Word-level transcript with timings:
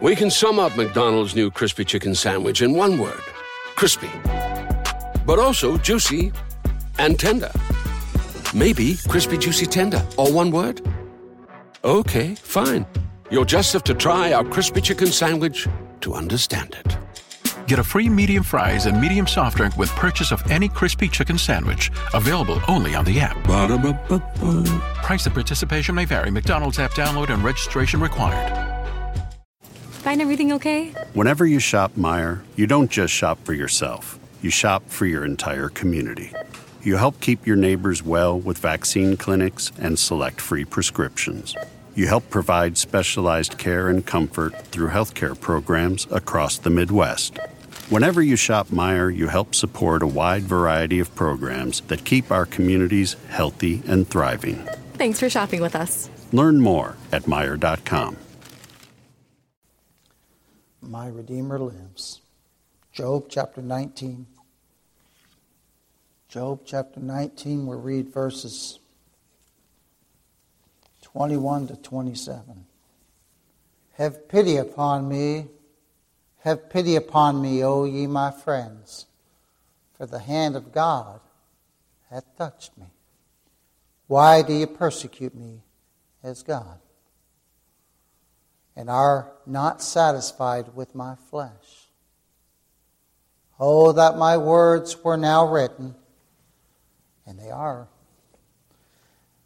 We 0.00 0.16
can 0.16 0.30
sum 0.30 0.58
up 0.58 0.78
McDonald's 0.78 1.36
new 1.36 1.50
crispy 1.50 1.84
chicken 1.84 2.14
sandwich 2.14 2.62
in 2.62 2.72
one 2.72 2.98
word 2.98 3.20
crispy. 3.76 4.10
But 5.26 5.38
also 5.38 5.76
juicy 5.76 6.32
and 6.98 7.18
tender. 7.18 7.50
Maybe 8.54 8.96
crispy, 9.08 9.36
juicy, 9.36 9.66
tender, 9.66 10.02
all 10.16 10.32
one 10.32 10.50
word? 10.50 10.80
Okay, 11.84 12.34
fine. 12.34 12.86
You'll 13.30 13.44
just 13.44 13.72
have 13.74 13.84
to 13.84 13.94
try 13.94 14.32
our 14.32 14.44
crispy 14.44 14.80
chicken 14.80 15.08
sandwich 15.08 15.68
to 16.00 16.14
understand 16.14 16.76
it. 16.78 16.96
Get 17.66 17.78
a 17.78 17.84
free 17.84 18.08
medium 18.08 18.42
fries 18.42 18.86
and 18.86 19.00
medium 19.00 19.26
soft 19.26 19.58
drink 19.58 19.76
with 19.76 19.90
purchase 19.90 20.32
of 20.32 20.42
any 20.50 20.68
crispy 20.68 21.08
chicken 21.08 21.36
sandwich. 21.36 21.90
Available 22.14 22.60
only 22.68 22.94
on 22.94 23.04
the 23.04 23.20
app. 23.20 23.36
Ba-da-ba-ba-ba. 23.46 24.64
Price 25.02 25.26
and 25.26 25.34
participation 25.34 25.94
may 25.94 26.06
vary. 26.06 26.30
McDonald's 26.30 26.78
app 26.78 26.92
download 26.92 27.28
and 27.28 27.44
registration 27.44 28.00
required. 28.00 28.69
Find 30.00 30.22
everything 30.22 30.52
okay? 30.52 30.94
Whenever 31.12 31.44
you 31.44 31.58
shop 31.58 31.92
Meijer, 31.94 32.40
you 32.56 32.66
don't 32.66 32.90
just 32.90 33.12
shop 33.12 33.38
for 33.44 33.52
yourself. 33.52 34.18
You 34.40 34.48
shop 34.48 34.88
for 34.88 35.04
your 35.04 35.26
entire 35.26 35.68
community. 35.68 36.32
You 36.82 36.96
help 36.96 37.20
keep 37.20 37.46
your 37.46 37.56
neighbors 37.56 38.02
well 38.02 38.40
with 38.40 38.56
vaccine 38.56 39.18
clinics 39.18 39.70
and 39.78 39.98
select 39.98 40.40
free 40.40 40.64
prescriptions. 40.64 41.54
You 41.94 42.06
help 42.06 42.30
provide 42.30 42.78
specialized 42.78 43.58
care 43.58 43.88
and 43.88 44.06
comfort 44.06 44.56
through 44.68 44.88
healthcare 44.88 45.38
programs 45.38 46.06
across 46.10 46.56
the 46.56 46.70
Midwest. 46.70 47.38
Whenever 47.90 48.22
you 48.22 48.36
shop 48.36 48.68
Meijer, 48.68 49.14
you 49.14 49.28
help 49.28 49.54
support 49.54 50.02
a 50.02 50.06
wide 50.06 50.44
variety 50.44 50.98
of 50.98 51.14
programs 51.14 51.82
that 51.88 52.06
keep 52.06 52.30
our 52.30 52.46
communities 52.46 53.16
healthy 53.28 53.82
and 53.86 54.08
thriving. 54.08 54.66
Thanks 54.94 55.20
for 55.20 55.28
shopping 55.28 55.60
with 55.60 55.76
us. 55.76 56.08
Learn 56.32 56.58
more 56.58 56.96
at 57.12 57.24
Meijer.com. 57.24 58.16
My 60.82 61.08
Redeemer 61.08 61.58
lives. 61.58 62.20
Job 62.92 63.26
chapter 63.28 63.60
19. 63.60 64.26
Job 66.28 66.60
chapter 66.64 67.00
19, 67.00 67.66
we'll 67.66 67.80
read 67.80 68.08
verses 68.08 68.78
21 71.02 71.68
to 71.68 71.76
27. 71.76 72.64
Have 73.94 74.28
pity 74.28 74.56
upon 74.56 75.08
me, 75.08 75.48
have 76.38 76.70
pity 76.70 76.96
upon 76.96 77.42
me, 77.42 77.62
O 77.64 77.84
ye 77.84 78.06
my 78.06 78.30
friends, 78.30 79.06
for 79.98 80.06
the 80.06 80.20
hand 80.20 80.56
of 80.56 80.72
God 80.72 81.20
hath 82.10 82.24
touched 82.38 82.78
me. 82.78 82.86
Why 84.06 84.42
do 84.42 84.52
ye 84.54 84.66
persecute 84.66 85.34
me 85.34 85.60
as 86.22 86.42
God? 86.42 86.78
And 88.76 88.88
are 88.88 89.32
not 89.46 89.82
satisfied 89.82 90.74
with 90.74 90.94
my 90.94 91.16
flesh. 91.28 91.88
Oh, 93.58 93.92
that 93.92 94.16
my 94.16 94.38
words 94.38 95.04
were 95.04 95.18
now 95.18 95.46
written, 95.46 95.94
and 97.26 97.38
they 97.38 97.50
are. 97.50 97.88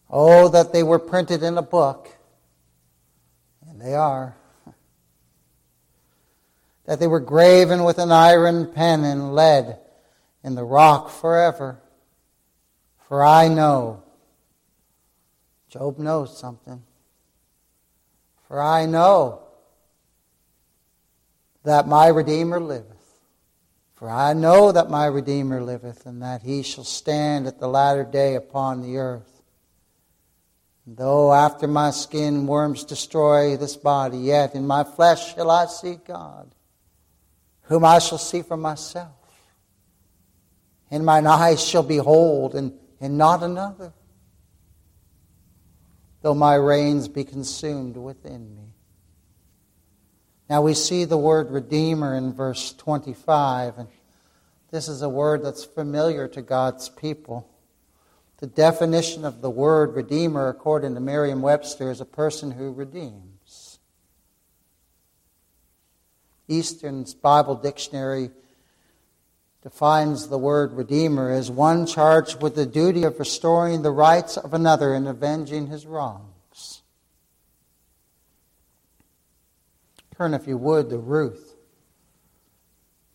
Oh, 0.08 0.48
that 0.50 0.72
they 0.72 0.84
were 0.84 1.00
printed 1.00 1.42
in 1.42 1.58
a 1.58 1.62
book, 1.62 2.08
and 3.68 3.80
they 3.80 3.94
are. 3.94 4.36
That 6.86 7.00
they 7.00 7.06
were 7.06 7.18
graven 7.18 7.82
with 7.82 7.98
an 7.98 8.12
iron 8.12 8.70
pen 8.70 9.04
and 9.04 9.34
lead 9.34 9.78
in 10.44 10.54
the 10.54 10.62
rock 10.62 11.08
forever. 11.08 11.80
For 13.08 13.24
I 13.24 13.48
know, 13.48 14.02
Job 15.70 15.98
knows 15.98 16.38
something. 16.38 16.82
For 18.54 18.62
I 18.62 18.86
know 18.86 19.42
that 21.64 21.88
my 21.88 22.06
Redeemer 22.06 22.60
liveth. 22.60 23.18
For 23.96 24.08
I 24.08 24.32
know 24.32 24.70
that 24.70 24.88
my 24.88 25.06
Redeemer 25.06 25.60
liveth, 25.60 26.06
and 26.06 26.22
that 26.22 26.42
he 26.42 26.62
shall 26.62 26.84
stand 26.84 27.48
at 27.48 27.58
the 27.58 27.66
latter 27.66 28.04
day 28.04 28.36
upon 28.36 28.80
the 28.80 28.98
earth. 28.98 29.42
Though 30.86 31.34
after 31.34 31.66
my 31.66 31.90
skin 31.90 32.46
worms 32.46 32.84
destroy 32.84 33.56
this 33.56 33.74
body, 33.76 34.18
yet 34.18 34.54
in 34.54 34.68
my 34.68 34.84
flesh 34.84 35.34
shall 35.34 35.50
I 35.50 35.66
see 35.66 35.96
God, 35.96 36.54
whom 37.62 37.84
I 37.84 37.98
shall 37.98 38.18
see 38.18 38.42
for 38.42 38.56
myself. 38.56 39.16
And 40.92 41.04
mine 41.04 41.26
eyes 41.26 41.60
shall 41.60 41.82
behold, 41.82 42.54
and, 42.54 42.72
and 43.00 43.18
not 43.18 43.42
another. 43.42 43.92
Though 46.24 46.32
my 46.32 46.54
reins 46.54 47.06
be 47.06 47.22
consumed 47.22 47.98
within 47.98 48.56
me. 48.56 48.72
Now 50.48 50.62
we 50.62 50.72
see 50.72 51.04
the 51.04 51.18
word 51.18 51.50
Redeemer 51.50 52.14
in 52.14 52.32
verse 52.32 52.72
25, 52.72 53.76
and 53.76 53.88
this 54.70 54.88
is 54.88 55.02
a 55.02 55.08
word 55.10 55.44
that's 55.44 55.66
familiar 55.66 56.26
to 56.28 56.40
God's 56.40 56.88
people. 56.88 57.46
The 58.38 58.46
definition 58.46 59.26
of 59.26 59.42
the 59.42 59.50
word 59.50 59.94
redeemer, 59.94 60.48
according 60.48 60.94
to 60.94 61.00
Merriam 61.00 61.42
Webster, 61.42 61.90
is 61.90 62.00
a 62.00 62.06
person 62.06 62.52
who 62.52 62.72
redeems. 62.72 63.78
Easton's 66.48 67.12
Bible 67.12 67.56
Dictionary 67.56 68.30
defines 69.64 70.28
the 70.28 70.36
word 70.36 70.74
redeemer 70.74 71.30
as 71.30 71.50
one 71.50 71.86
charged 71.86 72.42
with 72.42 72.54
the 72.54 72.66
duty 72.66 73.02
of 73.02 73.18
restoring 73.18 73.80
the 73.80 73.90
rights 73.90 74.36
of 74.36 74.52
another 74.52 74.92
and 74.92 75.08
avenging 75.08 75.68
his 75.68 75.86
wrongs. 75.86 76.82
Turn, 80.18 80.34
if 80.34 80.46
you 80.46 80.58
would, 80.58 80.90
to 80.90 80.98
Ruth, 80.98 81.54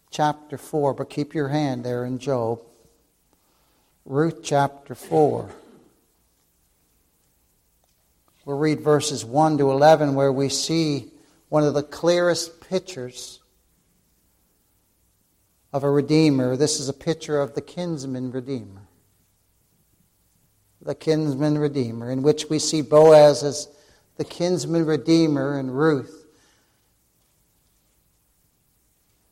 chapter 0.09 0.57
4, 0.57 0.95
but 0.95 1.11
keep 1.11 1.35
your 1.35 1.49
hand 1.49 1.83
there 1.83 2.03
in 2.03 2.17
Job. 2.17 2.61
Ruth 4.03 4.39
chapter 4.43 4.95
4. 4.95 5.51
We'll 8.43 8.57
read 8.57 8.81
verses 8.81 9.23
1 9.23 9.59
to 9.59 9.69
11 9.69 10.15
where 10.15 10.33
we 10.33 10.49
see 10.49 11.11
one 11.49 11.63
of 11.63 11.75
the 11.75 11.83
clearest 11.83 12.59
pictures 12.59 13.38
of 15.71 15.83
a 15.83 15.89
redeemer. 15.89 16.55
This 16.55 16.79
is 16.79 16.89
a 16.89 16.93
picture 16.93 17.39
of 17.39 17.53
the 17.53 17.61
kinsman 17.61 18.31
redeemer. 18.31 18.81
The 20.81 20.95
kinsman 20.95 21.57
redeemer, 21.57 22.09
in 22.09 22.23
which 22.23 22.49
we 22.49 22.57
see 22.57 22.81
Boaz 22.81 23.43
as 23.43 23.67
the 24.17 24.23
kinsman 24.23 24.85
redeemer 24.85 25.57
and 25.57 25.77
Ruth. 25.77 26.25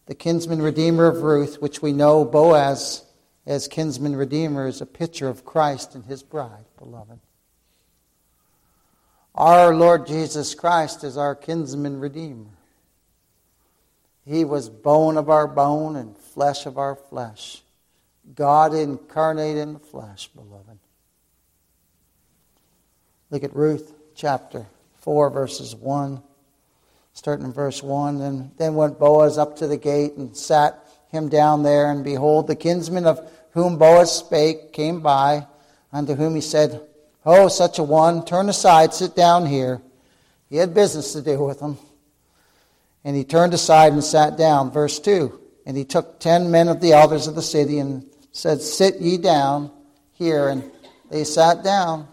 The 0.06 0.16
kinsman 0.16 0.62
redeemer 0.62 1.08
of 1.08 1.24
Ruth, 1.24 1.62
which 1.62 1.81
we 1.81 1.94
know 1.94 2.24
Boaz 2.24 3.03
as 3.46 3.68
kinsman 3.68 4.16
redeemer 4.16 4.68
is 4.68 4.81
a 4.81 4.86
picture 4.86 5.30
of 5.30 5.46
Christ 5.46 5.96
and 5.96 6.06
his 6.06 6.22
bride, 6.22 6.66
beloved. 6.78 7.20
Our 9.34 9.76
Lord 9.76 10.08
Jesus 10.08 10.53
Christ 10.53 11.03
is 11.03 11.18
our 11.18 11.36
kinsman 11.36 12.00
redeemer. 12.00 12.58
He 14.26 14.44
was 14.44 14.70
bone 14.70 15.16
of 15.16 15.30
our 15.30 15.47
bone 15.47 15.96
and 15.96 16.18
flesh 16.38 16.68
of 16.68 16.78
our 16.78 16.94
flesh. 16.94 17.64
God 18.36 18.75
incarnate 18.75 19.58
in 19.58 19.74
the 19.74 19.80
flesh, 19.80 20.28
beloved. 20.36 20.78
Look 23.31 23.44
at 23.44 23.56
Ruth 23.56 23.92
chapter 24.14 24.68
4, 25.00 25.31
verses 25.31 25.76
1. 25.76 26.22
Starting 27.14 27.44
in 27.44 27.53
verse 27.53 27.81
1. 27.81 28.22
And 28.22 28.52
then 28.58 28.76
went 28.76 29.00
Boaz 29.00 29.40
up 29.40 29.56
to 29.58 29.68
the 29.68 29.78
gate 29.78 30.14
and 30.14 30.38
sat 30.38 30.78
him 31.09 31.28
down 31.28 31.64
there, 31.64 31.90
and 31.90 32.03
behold, 32.03 32.46
the 32.46 32.56
kinsman 32.56 33.08
of 33.08 33.28
whom 33.53 33.80
Boaz 33.80 34.12
spake 34.12 34.74
came 34.74 35.02
by, 35.02 35.47
unto 35.92 36.14
whom 36.14 36.36
he 36.36 36.42
said, 36.42 36.80
Oh, 37.26 37.47
such 37.47 37.80
a 37.80 37.84
one, 37.84 38.24
turn 38.24 38.47
aside, 38.47 38.94
sit 38.94 39.16
down 39.16 39.47
here. 39.47 39.81
He 40.52 40.58
had 40.58 40.76
business 40.76 41.14
to 41.14 41.24
do 41.24 41.44
with 41.44 41.59
him. 41.59 41.80
And 43.03 43.16
he 43.16 43.24
turned 43.24 43.56
aside 43.56 43.94
and 43.94 44.03
sat 44.03 44.38
down. 44.38 44.70
Verse 44.70 45.00
2 45.00 45.40
And 45.67 45.75
he 45.75 45.84
took 45.84 46.22
ten 46.22 46.49
men 46.49 46.69
of 46.69 46.79
the 46.79 46.93
elders 46.93 47.28
of 47.28 47.35
the 47.35 47.41
city 47.41 47.79
and 47.79 48.05
said, 48.31 48.61
Sit 48.61 49.02
ye 49.02 49.17
down 49.17 49.69
here. 50.14 50.47
And 50.47 50.72
they 51.11 51.25
sat 51.25 51.61
down. 51.61 52.08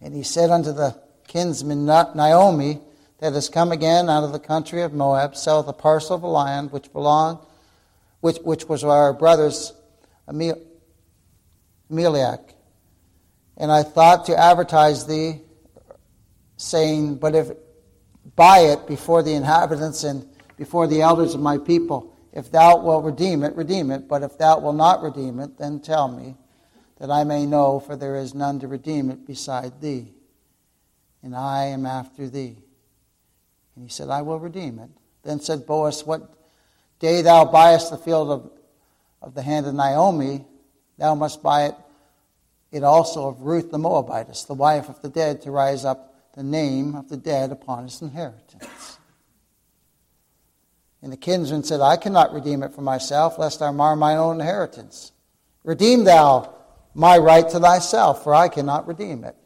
And 0.00 0.14
he 0.14 0.22
said 0.22 0.50
unto 0.50 0.70
the 0.70 0.96
kinsman 1.26 1.86
Naomi, 1.86 2.80
that 3.18 3.32
has 3.32 3.48
come 3.48 3.72
again 3.72 4.08
out 4.08 4.22
of 4.22 4.30
the 4.30 4.38
country 4.38 4.82
of 4.82 4.92
Moab, 4.92 5.34
selleth 5.34 5.66
a 5.66 5.72
parcel 5.72 6.16
of 6.16 6.22
land 6.22 6.70
which 6.70 6.92
belonged 6.92 7.38
which, 8.20 8.36
which 8.38 8.66
was 8.66 8.84
our 8.84 9.12
brother's 9.12 9.72
Elimelech. 10.28 10.60
And 13.56 13.72
I 13.72 13.82
thought 13.82 14.26
to 14.26 14.38
advertise 14.38 15.06
thee, 15.06 15.40
saying, 16.58 17.16
But 17.16 17.34
if 17.34 17.50
buy 18.36 18.60
it 18.60 18.86
before 18.86 19.22
the 19.22 19.34
inhabitants 19.34 20.04
and 20.04 20.28
before 20.56 20.86
the 20.86 21.02
elders 21.02 21.34
of 21.34 21.40
my 21.40 21.58
people, 21.58 22.14
if 22.32 22.50
thou 22.50 22.78
wilt 22.78 23.04
redeem 23.04 23.42
it, 23.42 23.54
redeem 23.56 23.90
it. 23.90 24.08
But 24.08 24.22
if 24.22 24.38
thou 24.38 24.58
wilt 24.58 24.76
not 24.76 25.02
redeem 25.02 25.40
it, 25.40 25.56
then 25.58 25.80
tell 25.80 26.08
me, 26.08 26.36
that 26.98 27.10
I 27.10 27.24
may 27.24 27.44
know, 27.44 27.80
for 27.80 27.96
there 27.96 28.16
is 28.16 28.34
none 28.34 28.60
to 28.60 28.68
redeem 28.68 29.10
it 29.10 29.26
beside 29.26 29.80
thee, 29.80 30.12
and 31.22 31.34
I 31.34 31.66
am 31.66 31.86
after 31.86 32.28
thee. 32.28 32.56
And 33.74 33.84
he 33.84 33.90
said, 33.90 34.08
I 34.08 34.22
will 34.22 34.38
redeem 34.38 34.78
it. 34.78 34.90
Then 35.22 35.40
said 35.40 35.66
Boaz, 35.66 36.06
What 36.06 36.32
day 37.00 37.22
thou 37.22 37.44
buyest 37.44 37.90
the 37.90 37.96
field 37.96 38.30
of, 38.30 38.50
of 39.20 39.34
the 39.34 39.42
hand 39.42 39.66
of 39.66 39.74
Naomi, 39.74 40.44
thou 40.96 41.14
must 41.14 41.42
buy 41.42 41.66
it, 41.66 41.74
it 42.70 42.84
also 42.84 43.28
of 43.28 43.42
Ruth 43.42 43.70
the 43.70 43.78
Moabitess, 43.78 44.44
the 44.44 44.54
wife 44.54 44.88
of 44.88 45.02
the 45.02 45.08
dead, 45.08 45.42
to 45.42 45.50
rise 45.50 45.84
up 45.84 46.32
the 46.34 46.42
name 46.42 46.94
of 46.94 47.08
the 47.08 47.16
dead 47.16 47.50
upon 47.52 47.84
his 47.84 48.00
inheritance. 48.02 48.98
And 51.04 51.12
the 51.12 51.18
kinsman 51.18 51.64
said, 51.64 51.82
I 51.82 51.98
cannot 51.98 52.32
redeem 52.32 52.62
it 52.62 52.72
for 52.72 52.80
myself, 52.80 53.38
lest 53.38 53.60
I 53.60 53.70
mar 53.72 53.94
mine 53.94 54.16
own 54.16 54.40
inheritance. 54.40 55.12
Redeem 55.62 56.04
thou 56.04 56.54
my 56.94 57.18
right 57.18 57.46
to 57.46 57.60
thyself, 57.60 58.24
for 58.24 58.34
I 58.34 58.48
cannot 58.48 58.88
redeem 58.88 59.22
it. 59.22 59.36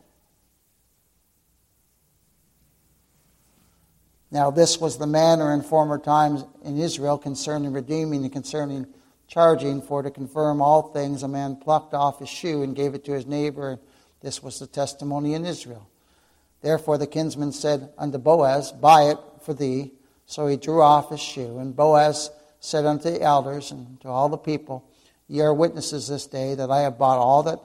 Now, 4.31 4.53
this 4.53 4.79
was 4.79 4.99
the 4.99 5.09
manner 5.09 5.53
in 5.53 5.63
former 5.63 5.99
times 5.99 6.45
in 6.63 6.79
Israel 6.79 7.19
concerning 7.19 7.73
redeeming 7.73 8.23
and 8.23 8.33
concerning 8.33 8.87
charging, 9.27 9.83
for 9.83 10.05
to 10.05 10.13
confirm 10.13 10.63
all 10.63 10.93
things, 10.93 11.25
a 11.25 11.29
man 11.29 11.57
plucked 11.57 11.93
off 11.93 12.21
his 12.21 12.29
shoe 12.29 12.63
and 12.63 12.77
gave 12.77 12.95
it 12.95 13.05
to 13.07 13.13
his 13.13 13.27
neighbor. 13.27 13.81
This 14.21 14.45
was 14.45 14.61
the 14.61 14.69
testimony 14.69 15.35
in 15.35 15.45
Israel. 15.45 15.91
Therefore 16.61 16.99
the 16.99 17.09
kinsman 17.09 17.51
said 17.51 17.93
unto 17.99 18.19
Boaz, 18.19 18.71
Buy 18.71 19.11
it 19.11 19.19
for 19.43 19.55
thee. 19.55 19.98
So 20.29 20.47
he 20.47 20.57
drew 20.57 20.83
off 20.83 21.09
his 21.09 21.21
shoe. 21.21 21.59
And 21.59 21.75
Boaz 21.75 22.31
said 22.61 22.85
unto 22.85 23.11
the 23.11 23.23
elders 23.23 23.73
and 23.73 23.99
to 24.03 24.09
all 24.09 24.29
the 24.29 24.37
people, 24.37 24.85
Ye 25.27 25.41
are 25.41 25.55
witnesses 25.55 26.07
this 26.07 26.27
day 26.27 26.55
that 26.55 26.71
I 26.71 26.83
have 26.83 26.99
bought 26.99 27.19
all 27.19 27.43
that 27.45 27.59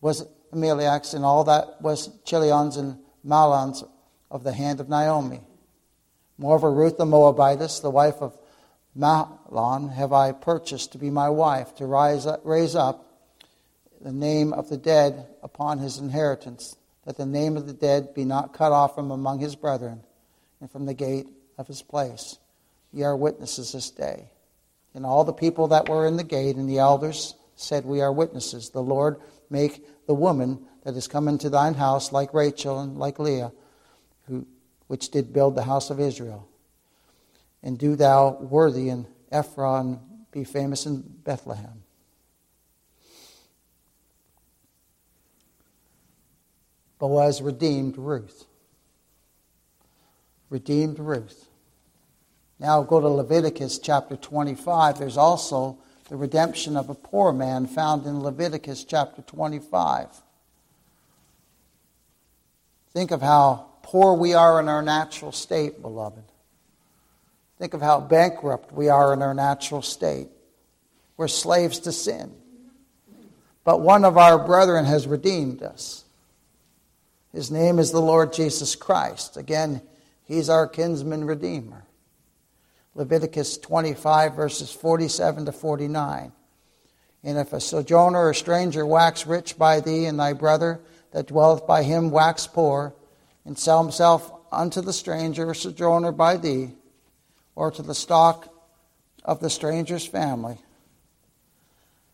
was 0.00 0.26
Elimelech's 0.52 1.14
and 1.14 1.24
all 1.24 1.44
that 1.44 1.80
was 1.80 2.08
Chilion's 2.24 2.76
and 2.76 2.98
Mahlon's 3.24 3.84
of 4.30 4.42
the 4.42 4.52
hand 4.52 4.80
of 4.80 4.88
Naomi. 4.88 5.40
Moreover, 6.38 6.72
Ruth 6.72 6.98
the 6.98 7.06
Moabitess, 7.06 7.80
the 7.80 7.90
wife 7.90 8.20
of 8.20 8.36
Mahlon, 8.98 9.92
have 9.92 10.12
I 10.12 10.32
purchased 10.32 10.92
to 10.92 10.98
be 10.98 11.08
my 11.08 11.28
wife, 11.28 11.74
to 11.76 11.86
rise 11.86 12.26
up, 12.26 12.40
raise 12.44 12.74
up 12.74 13.06
the 14.00 14.12
name 14.12 14.52
of 14.52 14.68
the 14.68 14.76
dead 14.76 15.26
upon 15.42 15.78
his 15.78 15.98
inheritance, 15.98 16.76
that 17.04 17.16
the 17.16 17.26
name 17.26 17.56
of 17.56 17.68
the 17.68 17.72
dead 17.72 18.12
be 18.12 18.24
not 18.24 18.52
cut 18.52 18.72
off 18.72 18.96
from 18.96 19.12
among 19.12 19.38
his 19.38 19.54
brethren 19.54 20.02
and 20.60 20.68
from 20.68 20.86
the 20.86 20.94
gate 20.94 21.28
of 21.62 21.68
his 21.68 21.80
place. 21.80 22.38
Ye 22.92 23.04
are 23.04 23.16
witnesses 23.16 23.70
this 23.70 23.90
day. 23.90 24.28
And 24.94 25.06
all 25.06 25.22
the 25.22 25.32
people 25.32 25.68
that 25.68 25.88
were 25.88 26.06
in 26.06 26.16
the 26.16 26.24
gate 26.24 26.56
and 26.56 26.68
the 26.68 26.80
elders 26.80 27.34
said, 27.54 27.84
We 27.84 28.00
are 28.00 28.12
witnesses. 28.12 28.70
The 28.70 28.82
Lord 28.82 29.20
make 29.48 29.86
the 30.06 30.14
woman 30.14 30.58
that 30.82 30.96
is 30.96 31.06
come 31.06 31.28
into 31.28 31.48
thine 31.48 31.74
house 31.74 32.10
like 32.10 32.34
Rachel 32.34 32.80
and 32.80 32.98
like 32.98 33.20
Leah, 33.20 33.52
who, 34.26 34.44
which 34.88 35.10
did 35.10 35.32
build 35.32 35.54
the 35.54 35.62
house 35.62 35.88
of 35.88 36.00
Israel. 36.00 36.48
And 37.62 37.78
do 37.78 37.94
thou 37.94 38.38
worthy 38.40 38.88
in 38.88 39.06
Ephraim 39.32 40.00
be 40.32 40.42
famous 40.42 40.84
in 40.84 41.02
Bethlehem. 41.02 41.84
Boaz 46.98 47.40
redeemed 47.40 47.96
Ruth. 47.98 48.46
Redeemed 50.50 50.98
Ruth. 50.98 51.48
Now 52.62 52.80
go 52.84 53.00
to 53.00 53.08
Leviticus 53.08 53.80
chapter 53.80 54.14
25. 54.14 55.00
There's 55.00 55.16
also 55.16 55.78
the 56.08 56.14
redemption 56.14 56.76
of 56.76 56.90
a 56.90 56.94
poor 56.94 57.32
man 57.32 57.66
found 57.66 58.06
in 58.06 58.22
Leviticus 58.22 58.84
chapter 58.84 59.20
25. 59.20 60.06
Think 62.92 63.10
of 63.10 63.20
how 63.20 63.66
poor 63.82 64.14
we 64.14 64.34
are 64.34 64.60
in 64.60 64.68
our 64.68 64.80
natural 64.80 65.32
state, 65.32 65.82
beloved. 65.82 66.22
Think 67.58 67.74
of 67.74 67.82
how 67.82 67.98
bankrupt 67.98 68.70
we 68.72 68.88
are 68.88 69.12
in 69.12 69.22
our 69.22 69.34
natural 69.34 69.82
state. 69.82 70.28
We're 71.16 71.26
slaves 71.26 71.80
to 71.80 71.90
sin. 71.90 72.32
But 73.64 73.80
one 73.80 74.04
of 74.04 74.16
our 74.16 74.38
brethren 74.38 74.84
has 74.84 75.08
redeemed 75.08 75.64
us. 75.64 76.04
His 77.32 77.50
name 77.50 77.80
is 77.80 77.90
the 77.90 78.00
Lord 78.00 78.32
Jesus 78.32 78.76
Christ. 78.76 79.36
Again, 79.36 79.82
he's 80.22 80.48
our 80.48 80.68
kinsman 80.68 81.24
redeemer. 81.24 81.86
Leviticus 82.94 83.56
25, 83.58 84.34
verses 84.34 84.70
47 84.70 85.46
to 85.46 85.52
49. 85.52 86.32
And 87.24 87.38
if 87.38 87.52
a 87.52 87.60
sojourner 87.60 88.28
or 88.28 88.34
stranger 88.34 88.84
wax 88.84 89.26
rich 89.26 89.56
by 89.56 89.80
thee, 89.80 90.06
and 90.06 90.18
thy 90.18 90.34
brother 90.34 90.80
that 91.12 91.28
dwelleth 91.28 91.66
by 91.66 91.82
him 91.82 92.10
wax 92.10 92.46
poor, 92.46 92.94
and 93.44 93.58
sell 93.58 93.82
himself 93.82 94.30
unto 94.50 94.80
the 94.80 94.92
stranger 94.92 95.48
or 95.48 95.54
sojourner 95.54 96.12
by 96.12 96.36
thee, 96.36 96.72
or 97.54 97.70
to 97.70 97.82
the 97.82 97.94
stock 97.94 98.52
of 99.24 99.40
the 99.40 99.50
stranger's 99.50 100.06
family, 100.06 100.58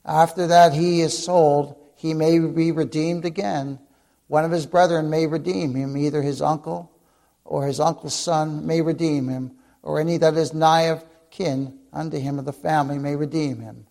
after 0.05 0.47
that 0.47 0.73
he 0.73 1.01
is 1.01 1.25
sold, 1.25 1.77
he 1.97 2.15
may 2.15 2.39
be 2.39 2.71
redeemed 2.71 3.25
again. 3.25 3.79
One 4.29 4.45
of 4.45 4.51
his 4.51 4.67
brethren 4.67 5.11
may 5.11 5.27
redeem 5.27 5.75
him, 5.75 5.97
either 5.97 6.23
his 6.23 6.41
uncle 6.41 6.91
or 7.45 7.67
his 7.67 7.81
uncle's 7.81 8.15
son 8.15 8.67
may 8.67 8.81
redeem 8.81 9.29
him 9.29 9.58
or 9.83 10.01
any 10.01 10.17
that 10.19 10.35
is 10.35 10.53
nigh 10.53 10.83
of 10.83 11.05
kin 11.31 11.79
unto 11.93 12.19
him 12.19 12.39
of 12.39 12.45
the 12.45 12.53
family 12.53 12.99
may 12.99 13.17
redeem 13.17 13.61
him. 13.61 13.87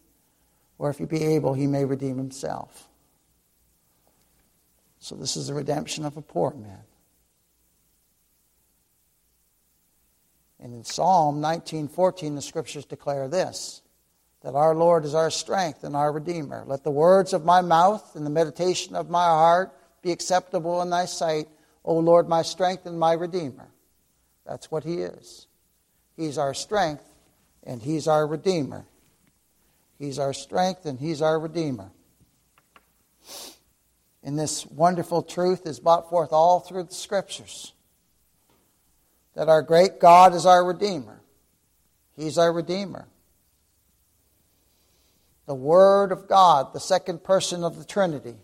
Or 0.77 0.89
if 0.89 0.97
he 0.97 1.05
be 1.05 1.23
able, 1.23 1.53
he 1.53 1.67
may 1.67 1.85
redeem 1.85 2.17
himself. 2.17 2.87
So 4.99 5.15
this 5.15 5.37
is 5.37 5.47
the 5.47 5.53
redemption 5.53 6.05
of 6.05 6.17
a 6.17 6.21
poor 6.21 6.53
man. 6.53 6.83
And 10.59 10.73
in 10.73 10.83
Psalm 10.83 11.39
19:14 11.39 12.35
the 12.35 12.41
scriptures 12.41 12.85
declare 12.85 13.27
this 13.27 13.81
that 14.41 14.55
our 14.55 14.75
Lord 14.75 15.03
is 15.03 15.15
our 15.15 15.31
strength 15.31 15.83
and 15.83 15.95
our 15.95 16.11
redeemer. 16.11 16.63
Let 16.65 16.83
the 16.83 16.91
words 16.91 17.33
of 17.33 17.43
my 17.43 17.61
mouth 17.61 18.15
and 18.15 18.25
the 18.25 18.29
meditation 18.29 18.95
of 18.95 19.09
my 19.09 19.25
heart 19.25 19.73
be 20.01 20.11
acceptable 20.11 20.81
in 20.81 20.89
thy 20.89 21.05
sight, 21.05 21.49
O 21.83 21.97
Lord, 21.97 22.29
my 22.29 22.43
strength 22.43 22.85
and 22.85 22.99
my 22.99 23.13
redeemer. 23.13 23.69
That's 24.45 24.71
what 24.71 24.83
he 24.83 25.01
is. 25.01 25.46
He's 26.17 26.37
our 26.37 26.53
strength 26.53 27.05
and 27.63 27.81
He's 27.81 28.07
our 28.07 28.27
Redeemer. 28.27 28.85
He's 29.97 30.19
our 30.19 30.33
strength 30.33 30.85
and 30.85 30.99
He's 30.99 31.21
our 31.21 31.39
Redeemer. 31.39 31.91
And 34.23 34.37
this 34.37 34.65
wonderful 34.65 35.21
truth 35.21 35.65
is 35.65 35.79
brought 35.79 36.09
forth 36.09 36.33
all 36.33 36.59
through 36.59 36.83
the 36.83 36.93
Scriptures 36.93 37.71
that 39.35 39.47
our 39.47 39.61
great 39.61 39.99
God 39.99 40.33
is 40.33 40.45
our 40.47 40.65
Redeemer. 40.65 41.21
He's 42.15 42.39
our 42.39 42.51
Redeemer. 42.51 43.07
The 45.45 45.55
Word 45.55 46.11
of 46.11 46.27
God, 46.27 46.73
the 46.73 46.79
second 46.79 47.23
person 47.23 47.63
of 47.63 47.77
the 47.77 47.85
Trinity, 47.85 48.35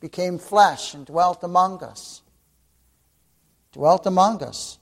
became 0.00 0.38
flesh 0.38 0.94
and 0.94 1.04
dwelt 1.04 1.44
among 1.44 1.84
us. 1.84 2.22
Dwelt 3.72 4.06
among 4.06 4.42
us. 4.42 4.77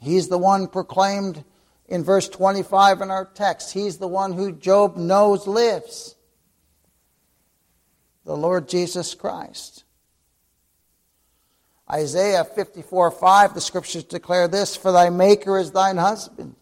He's 0.00 0.28
the 0.28 0.38
one 0.38 0.66
proclaimed 0.66 1.44
in 1.86 2.02
verse 2.02 2.28
25 2.28 3.02
in 3.02 3.10
our 3.10 3.26
text. 3.26 3.74
He's 3.74 3.98
the 3.98 4.08
one 4.08 4.32
who 4.32 4.52
Job 4.52 4.96
knows 4.96 5.46
lives. 5.46 6.14
The 8.24 8.36
Lord 8.36 8.68
Jesus 8.68 9.14
Christ. 9.14 9.84
Isaiah 11.90 12.44
54 12.44 13.10
5, 13.10 13.54
the 13.54 13.60
scriptures 13.60 14.04
declare 14.04 14.48
this 14.48 14.76
For 14.76 14.92
thy 14.92 15.10
Maker 15.10 15.58
is 15.58 15.72
thine 15.72 15.96
husband. 15.96 16.54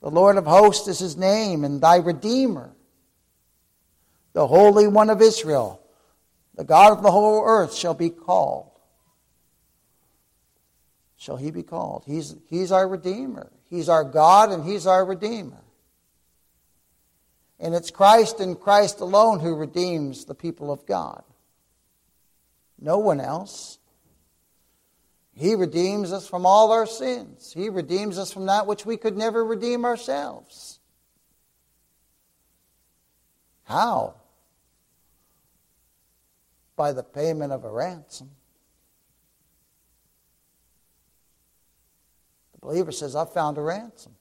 The 0.00 0.10
Lord 0.10 0.36
of 0.36 0.46
hosts 0.46 0.88
is 0.88 0.98
his 0.98 1.16
name, 1.16 1.64
and 1.64 1.80
thy 1.80 1.96
Redeemer, 1.96 2.72
the 4.32 4.46
Holy 4.46 4.86
One 4.88 5.10
of 5.10 5.20
Israel, 5.20 5.82
the 6.54 6.64
God 6.64 6.92
of 6.92 7.02
the 7.02 7.10
whole 7.10 7.42
earth, 7.44 7.74
shall 7.74 7.94
be 7.94 8.10
called 8.10 8.75
shall 11.16 11.36
he 11.36 11.50
be 11.50 11.62
called. 11.62 12.04
He's, 12.06 12.36
he's 12.48 12.70
our 12.70 12.86
Redeemer. 12.86 13.50
He's 13.68 13.88
our 13.88 14.04
God 14.04 14.52
and 14.52 14.64
He's 14.64 14.86
our 14.86 15.04
Redeemer. 15.04 15.62
And 17.58 17.74
it's 17.74 17.90
Christ 17.90 18.40
and 18.40 18.58
Christ 18.58 19.00
alone 19.00 19.40
who 19.40 19.56
redeems 19.56 20.26
the 20.26 20.34
people 20.34 20.70
of 20.70 20.86
God. 20.86 21.24
No 22.78 22.98
one 22.98 23.20
else. 23.20 23.78
He 25.32 25.54
redeems 25.54 26.12
us 26.12 26.28
from 26.28 26.44
all 26.44 26.72
our 26.72 26.86
sins. 26.86 27.52
He 27.52 27.68
redeems 27.68 28.18
us 28.18 28.32
from 28.32 28.46
that 28.46 28.66
which 28.66 28.84
we 28.84 28.96
could 28.96 29.16
never 29.16 29.44
redeem 29.44 29.84
ourselves. 29.84 30.80
How? 33.64 34.14
By 36.76 36.92
the 36.92 37.02
payment 37.02 37.52
of 37.52 37.64
a 37.64 37.70
ransom. 37.70 38.30
Believer 42.66 42.90
says, 42.90 43.14
I've 43.14 43.32
found 43.32 43.58
a 43.58 43.60
ransom. 43.60 44.12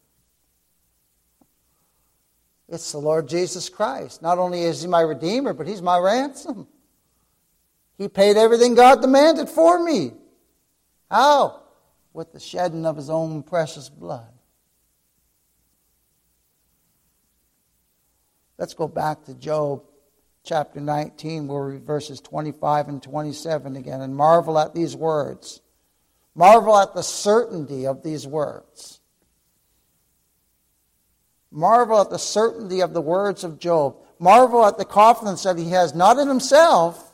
It's 2.70 2.92
the 2.92 3.00
Lord 3.00 3.28
Jesus 3.28 3.70
Christ. 3.70 4.22
Not 4.22 4.38
only 4.38 4.62
is 4.62 4.84
He 4.84 4.88
my 4.88 5.02
Redeemer, 5.02 5.54
but 5.54 5.68
He's 5.68 5.82
my 5.82 5.98
ransom. 5.98 6.68
He 7.98 8.08
paid 8.08 8.38
everything 8.38 8.76
God 8.76 9.02
demanded 9.02 9.50
for 9.50 9.84
me. 9.84 10.12
How? 11.10 11.64
With 12.14 12.34
the 12.34 12.40
shedding 12.40 12.86
of 12.86 12.96
his 12.96 13.10
own 13.10 13.42
precious 13.42 13.90
blood. 13.90 14.32
Let's 18.60 18.76
go 18.76 18.88
back 18.88 19.26
to 19.26 19.34
Job 19.34 19.84
chapter 20.44 20.80
19, 20.80 21.48
where 21.48 21.66
we 21.66 21.78
verses 21.78 22.22
25 22.22 22.90
and 22.90 23.02
27 23.02 23.76
again, 23.76 24.02
and 24.02 24.16
marvel 24.16 24.60
at 24.60 24.76
these 24.76 24.96
words. 24.96 25.62
Marvel 26.36 26.78
at 26.78 26.94
the 26.94 27.02
certainty 27.02 27.88
of 27.88 28.04
these 28.04 28.28
words. 28.28 29.00
Marvel 31.50 32.02
at 32.02 32.10
the 32.10 32.20
certainty 32.20 32.82
of 32.82 32.94
the 32.94 33.02
words 33.02 33.46
of 33.46 33.58
Job. 33.58 33.96
Marvel 34.20 34.66
at 34.66 34.78
the 34.78 34.86
confidence 34.86 35.44
that 35.44 35.58
he 35.58 35.70
has, 35.70 35.96
not 35.96 36.18
in 36.18 36.28
himself, 36.28 37.14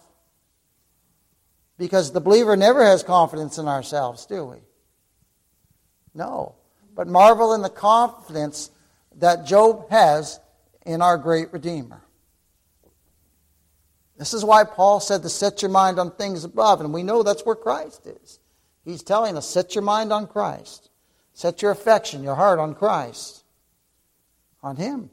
because 1.77 2.11
the 2.11 2.21
believer 2.21 2.57
never 2.57 2.83
has 2.83 3.03
confidence 3.03 3.59
in 3.59 3.67
ourselves, 3.67 4.25
do 4.25 4.45
we? 4.45 4.57
No. 6.13 6.55
But 6.95 7.07
marvel 7.07 7.53
in 7.53 7.61
the 7.61 7.69
confidence 7.69 8.71
that 9.17 9.45
Job 9.45 9.89
has 9.91 10.39
in 10.85 11.01
our 11.01 11.17
great 11.17 11.53
Redeemer. 11.53 12.01
This 14.17 14.33
is 14.33 14.45
why 14.45 14.63
Paul 14.63 14.99
said 14.99 15.23
to 15.23 15.29
set 15.29 15.61
your 15.61 15.71
mind 15.71 15.97
on 15.99 16.11
things 16.11 16.43
above, 16.43 16.81
and 16.81 16.93
we 16.93 17.03
know 17.03 17.23
that's 17.23 17.45
where 17.45 17.55
Christ 17.55 18.05
is. 18.05 18.39
He's 18.83 19.03
telling 19.03 19.37
us, 19.37 19.47
set 19.47 19.75
your 19.75 19.83
mind 19.83 20.11
on 20.11 20.27
Christ. 20.27 20.89
Set 21.33 21.61
your 21.61 21.71
affection, 21.71 22.23
your 22.23 22.35
heart 22.35 22.59
on 22.59 22.73
Christ, 22.73 23.43
on 24.61 24.75
Him. 24.75 25.09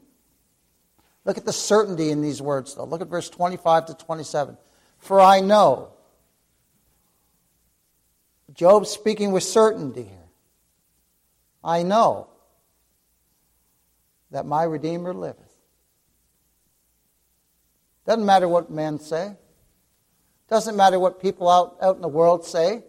Look 1.25 1.37
at 1.37 1.45
the 1.45 1.53
certainty 1.53 2.09
in 2.09 2.21
these 2.21 2.41
words, 2.41 2.75
though. 2.75 2.85
Look 2.85 3.01
at 3.01 3.07
verse 3.07 3.29
25 3.29 3.87
to 3.87 3.93
27. 3.93 4.57
For 4.97 5.19
I 5.19 5.41
know. 5.41 5.89
Job 8.53 8.87
speaking 8.87 9.31
with 9.31 9.43
certainty 9.43 10.03
here. 10.03 10.17
I 11.63 11.83
know 11.83 12.27
that 14.31 14.45
my 14.45 14.63
Redeemer 14.63 15.13
liveth. 15.13 15.45
Doesn't 18.05 18.25
matter 18.25 18.47
what 18.47 18.71
men 18.71 18.99
say. 18.99 19.35
Doesn't 20.49 20.75
matter 20.75 20.99
what 20.99 21.21
people 21.21 21.47
out, 21.47 21.77
out 21.81 21.95
in 21.95 22.01
the 22.01 22.07
world 22.07 22.45
say 22.45 22.83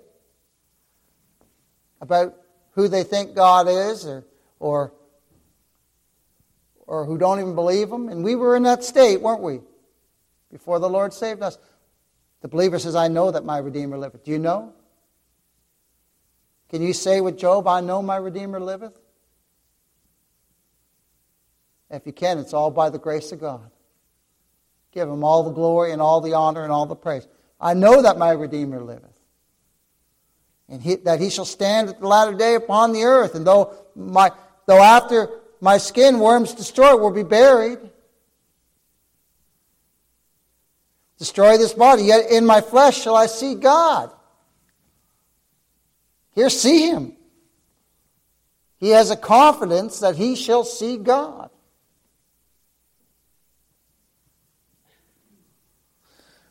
about 2.00 2.34
who 2.72 2.88
they 2.88 3.02
think 3.02 3.34
God 3.34 3.68
is 3.68 4.06
or, 4.06 4.24
or, 4.58 4.92
or 6.86 7.04
who 7.04 7.18
don't 7.18 7.40
even 7.40 7.54
believe 7.54 7.90
Him. 7.90 8.08
And 8.08 8.24
we 8.24 8.34
were 8.34 8.56
in 8.56 8.62
that 8.64 8.84
state, 8.84 9.20
weren't 9.20 9.42
we? 9.42 9.60
Before 10.50 10.78
the 10.78 10.88
Lord 10.88 11.12
saved 11.12 11.42
us. 11.42 11.58
The 12.40 12.48
believer 12.48 12.78
says, 12.78 12.96
I 12.96 13.08
know 13.08 13.30
that 13.30 13.44
my 13.44 13.58
Redeemer 13.58 13.98
liveth. 13.98 14.24
Do 14.24 14.30
you 14.30 14.38
know? 14.38 14.72
Can 16.70 16.82
you 16.82 16.92
say 16.92 17.20
with 17.20 17.36
Job, 17.36 17.66
I 17.66 17.80
know 17.80 18.00
my 18.00 18.16
Redeemer 18.16 18.60
liveth? 18.60 18.98
If 21.90 22.06
you 22.06 22.12
can, 22.12 22.38
it's 22.38 22.54
all 22.54 22.70
by 22.70 22.88
the 22.88 22.98
grace 22.98 23.32
of 23.32 23.40
God. 23.40 23.70
Give 24.92 25.08
him 25.08 25.24
all 25.24 25.42
the 25.42 25.50
glory 25.50 25.92
and 25.92 26.00
all 26.00 26.20
the 26.20 26.34
honor 26.34 26.62
and 26.62 26.72
all 26.72 26.86
the 26.86 26.96
praise. 26.96 27.26
I 27.60 27.74
know 27.74 28.02
that 28.02 28.16
my 28.16 28.30
Redeemer 28.30 28.82
liveth. 28.82 29.09
And 30.70 30.80
he, 30.80 30.94
that 30.96 31.20
he 31.20 31.30
shall 31.30 31.44
stand 31.44 31.88
at 31.88 32.00
the 32.00 32.06
latter 32.06 32.32
day 32.32 32.54
upon 32.54 32.92
the 32.92 33.02
earth. 33.02 33.34
And 33.34 33.44
though, 33.46 33.74
my, 33.96 34.30
though 34.66 34.80
after 34.80 35.28
my 35.60 35.78
skin 35.78 36.20
worms 36.20 36.54
destroy 36.54 36.96
will 36.96 37.10
be 37.10 37.24
buried, 37.24 37.78
destroy 41.18 41.58
this 41.58 41.74
body, 41.74 42.04
yet 42.04 42.30
in 42.30 42.46
my 42.46 42.60
flesh 42.60 43.02
shall 43.02 43.16
I 43.16 43.26
see 43.26 43.56
God. 43.56 44.12
Here, 46.32 46.48
see 46.48 46.88
him. 46.88 47.16
He 48.78 48.90
has 48.90 49.10
a 49.10 49.16
confidence 49.16 49.98
that 49.98 50.16
he 50.16 50.36
shall 50.36 50.64
see 50.64 50.96
God. 50.96 51.50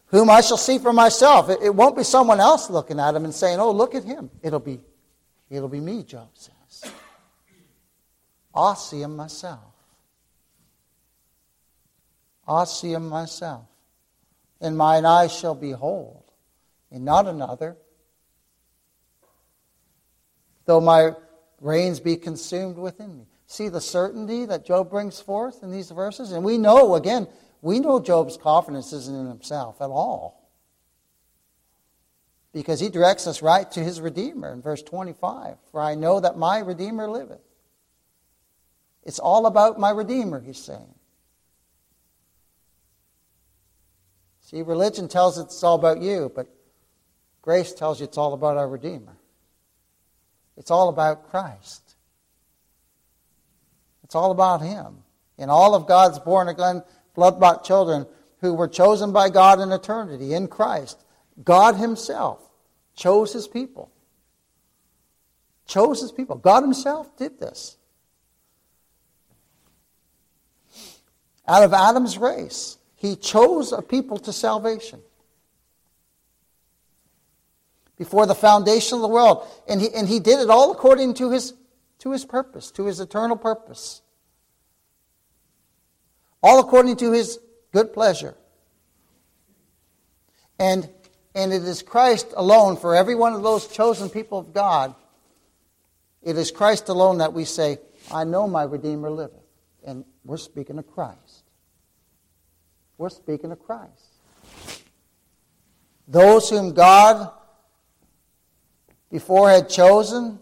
Whom 0.10 0.30
I 0.30 0.42
shall 0.42 0.58
see 0.58 0.78
for 0.80 0.94
myself. 0.94 1.50
It, 1.50 1.60
it, 1.62 1.76
won't 1.76 1.96
be 1.96 2.04
someone 2.04 2.40
else 2.40 2.70
looking 2.70 3.00
at 3.00 3.16
him 3.16 3.26
and 3.26 3.34
saying, 3.34 3.60
Oh, 3.60 3.72
look 3.72 3.96
at 3.96 4.04
him. 4.04 4.30
It'll 4.42 4.60
be, 4.60 4.80
it'll 5.50 5.70
be 5.70 5.80
me, 5.80 6.04
Job 6.04 6.30
says. 6.34 6.92
I'll 8.54 8.76
see 8.76 9.02
him 9.02 9.16
myself. 9.16 9.60
I'll 12.48 12.66
see 12.66 12.92
him 12.92 13.08
myself. 13.08 13.66
And 14.60 14.76
mine 14.76 15.06
eyes 15.06 15.34
shall 15.34 15.56
behold, 15.56 16.24
and 16.92 17.06
not 17.06 17.28
another. 17.28 17.78
Though 20.66 20.82
my 20.82 21.12
reins 21.62 22.00
be 22.00 22.18
consumed 22.18 22.78
within 22.78 23.18
me. 23.18 23.26
See 23.46 23.70
the 23.70 23.82
certainty 23.82 24.46
that 24.46 24.66
Job 24.66 24.90
brings 24.90 25.20
forth 25.20 25.64
in 25.64 25.72
these 25.72 25.90
verses? 25.90 26.32
And 26.32 26.44
we 26.44 26.58
know, 26.58 26.96
again, 26.96 27.28
we 27.62 27.80
know 27.80 28.00
Job's 28.00 28.38
confidence 28.38 28.94
isn't 28.94 29.16
in 29.16 29.28
himself 29.28 29.82
at 29.82 29.90
all. 29.90 30.50
Because 32.52 32.80
he 32.80 32.90
directs 32.90 33.28
us 33.28 33.42
right 33.42 33.70
to 33.72 33.84
his 33.84 34.02
Redeemer 34.02 34.52
in 34.52 34.62
verse 34.62 34.82
25. 34.82 35.58
For 35.72 35.82
I 35.82 35.96
know 35.96 36.20
that 36.20 36.38
my 36.38 36.60
Redeemer 36.60 37.10
liveth. 37.10 37.42
It's 39.04 39.20
all 39.20 39.46
about 39.46 39.80
my 39.80 39.92
Redeemer, 39.92 40.40
he's 40.40 40.58
saying. 40.58 40.96
See, 44.42 44.64
religion 44.64 45.08
tells 45.08 45.38
us 45.38 45.46
it's 45.46 45.64
all 45.64 45.76
about 45.76 46.02
you, 46.02 46.32
but 46.34 46.48
grace 47.44 47.72
tells 47.72 48.00
you 48.00 48.06
it's 48.06 48.18
all 48.18 48.34
about 48.34 48.58
our 48.58 48.68
Redeemer. 48.68 49.16
It's 50.58 50.72
all 50.72 50.90
about 50.90 51.30
Christ. 51.30 51.96
It's 54.04 54.16
all 54.16 54.32
about 54.32 54.62
Him. 54.62 55.04
And 55.38 55.52
all 55.52 55.76
of 55.76 55.88
God's 55.88 56.20
born 56.20 56.50
again 56.50 56.84
blood 57.14 57.40
bought 57.40 57.64
children 57.64 58.06
who 58.42 58.54
were 58.54 58.68
chosen 58.68 59.12
by 59.12 59.30
God 59.30 59.60
in 59.60 59.72
eternity 59.72 60.34
in 60.34 60.48
Christ. 60.48 61.04
God 61.44 61.76
Himself 61.76 62.40
chose 62.96 63.34
His 63.34 63.48
people. 63.48 63.92
Chose 65.66 66.02
His 66.02 66.12
people. 66.12 66.38
God 66.38 66.64
Himself 66.64 67.16
did 67.18 67.40
this. 67.40 67.78
Out 71.48 71.64
of 71.64 71.74
Adam's 71.74 72.18
race, 72.18 72.78
He 72.96 73.16
chose 73.16 73.72
a 73.72 73.82
people 73.82 74.18
to 74.20 74.34
salvation. 74.34 75.02
Before 77.98 78.26
the 78.26 78.36
foundation 78.36 78.96
of 78.96 79.02
the 79.02 79.10
world. 79.10 79.46
And 79.68 79.82
he, 79.82 79.90
and 79.94 80.08
he 80.08 80.22
did 80.22 80.40
it 80.40 80.50
all 80.50 80.72
according 80.72 81.16
to 81.16 81.32
his, 81.32 81.54
to 81.98 82.14
his 82.14 82.24
purpose, 82.24 82.72
to 82.72 82.86
his 82.86 83.02
eternal 83.02 83.36
purpose 83.36 84.02
all 86.42 86.60
according 86.60 86.98
to 86.98 87.12
his 87.12 87.40
good 87.72 87.94
pleasure. 87.94 88.36
And, 90.60 90.90
and 91.36 91.54
it 91.54 91.64
is 91.64 91.82
Christ 91.82 92.34
alone, 92.36 92.78
for 92.78 92.96
every 92.96 93.16
one 93.16 93.34
of 93.34 93.44
those 93.44 93.68
chosen 93.68 94.10
people 94.10 94.40
of 94.40 94.54
God, 94.54 94.96
it 96.22 96.38
is 96.38 96.52
Christ 96.52 96.90
alone 96.90 97.20
that 97.20 97.34
we 97.34 97.46
say, 97.46 97.78
I 98.12 98.24
know 98.24 98.48
my 98.48 98.64
Redeemer 98.64 99.10
liveth. 99.10 99.40
And 99.86 100.04
we're 100.26 100.38
speaking 100.38 100.78
of 100.78 100.88
Christ. 100.88 101.44
We're 102.98 103.10
speaking 103.10 103.52
of 103.52 103.60
Christ. 103.60 103.90
Those 106.08 106.50
whom 106.50 106.74
God 106.74 107.32
before 109.10 109.50
had 109.50 109.70
chosen 109.70 110.40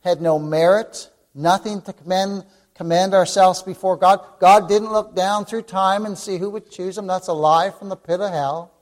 had 0.00 0.20
no 0.20 0.38
merit, 0.38 1.08
nothing 1.34 1.80
to 1.82 1.92
commend 1.92 2.44
commend 2.74 3.14
ourselves 3.14 3.62
before 3.62 3.96
God. 3.96 4.20
God 4.40 4.68
didn't 4.68 4.92
look 4.92 5.14
down 5.14 5.44
through 5.44 5.62
time 5.62 6.06
and 6.06 6.18
see 6.18 6.38
who 6.38 6.50
would 6.50 6.70
choose 6.70 6.98
him. 6.98 7.06
That's 7.06 7.28
a 7.28 7.32
lie 7.32 7.70
from 7.70 7.88
the 7.88 7.96
pit 7.96 8.20
of 8.20 8.30
hell. 8.30 8.72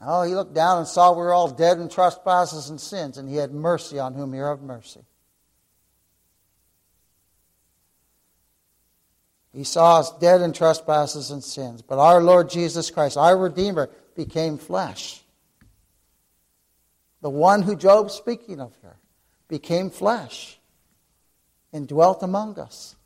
Oh, 0.00 0.22
he 0.22 0.34
looked 0.34 0.54
down 0.54 0.78
and 0.78 0.86
saw 0.86 1.12
we 1.12 1.18
were 1.18 1.32
all 1.32 1.50
dead 1.50 1.78
in 1.78 1.88
trespasses 1.88 2.68
and 2.68 2.80
sins, 2.80 3.18
and 3.18 3.28
he 3.28 3.36
had 3.36 3.52
mercy 3.52 3.98
on 3.98 4.14
whom 4.14 4.32
he 4.32 4.38
had 4.38 4.60
mercy. 4.60 5.00
He 9.52 9.64
saw 9.64 10.00
us 10.00 10.16
dead 10.18 10.42
in 10.42 10.52
trespasses 10.52 11.30
and 11.30 11.42
sins, 11.42 11.80
but 11.80 11.98
our 11.98 12.22
Lord 12.22 12.50
Jesus 12.50 12.90
Christ, 12.90 13.16
our 13.16 13.36
Redeemer, 13.36 13.88
became 14.14 14.58
flesh. 14.58 15.22
The 17.22 17.30
one 17.30 17.62
who 17.62 17.74
Job's 17.74 18.12
speaking 18.12 18.60
of 18.60 18.76
here 18.82 18.95
became 19.48 19.90
flesh 19.90 20.58
and 21.72 21.86
dwelt 21.86 22.22
among 22.22 22.58
us. 22.58 22.96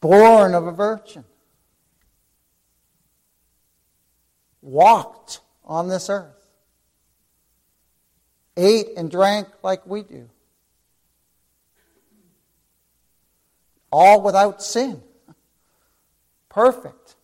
Born 0.00 0.54
of 0.54 0.66
a 0.66 0.72
virgin, 0.72 1.24
walked 4.60 5.40
on 5.64 5.88
this 5.88 6.10
earth, 6.10 6.50
ate 8.56 8.88
and 8.96 9.10
drank 9.10 9.48
like 9.62 9.86
we 9.86 10.02
do. 10.02 10.28
all 13.94 14.20
without 14.22 14.60
sin. 14.60 15.00
Perfect. 16.48 17.14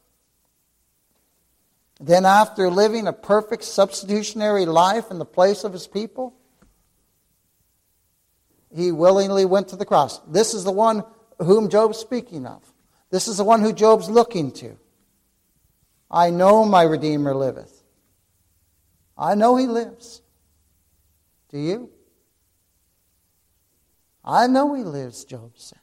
Then, 2.00 2.24
after 2.24 2.70
living 2.70 3.06
a 3.06 3.12
perfect 3.12 3.62
substitutionary 3.62 4.64
life 4.64 5.10
in 5.10 5.18
the 5.18 5.26
place 5.26 5.64
of 5.64 5.74
his 5.74 5.86
people, 5.86 6.34
he 8.74 8.90
willingly 8.90 9.44
went 9.44 9.68
to 9.68 9.76
the 9.76 9.84
cross. 9.84 10.18
This 10.20 10.54
is 10.54 10.64
the 10.64 10.72
one 10.72 11.04
whom 11.38 11.68
Job's 11.68 11.98
speaking 11.98 12.46
of. 12.46 12.62
This 13.10 13.28
is 13.28 13.36
the 13.36 13.44
one 13.44 13.60
who 13.60 13.74
Job's 13.74 14.08
looking 14.08 14.50
to. 14.52 14.78
I 16.10 16.30
know 16.30 16.64
my 16.64 16.82
Redeemer 16.82 17.34
liveth. 17.34 17.82
I 19.18 19.34
know 19.34 19.56
he 19.56 19.66
lives. 19.66 20.22
Do 21.50 21.58
you? 21.58 21.90
I 24.24 24.46
know 24.46 24.74
he 24.74 24.84
lives, 24.84 25.24
Job 25.24 25.52
said. 25.56 25.78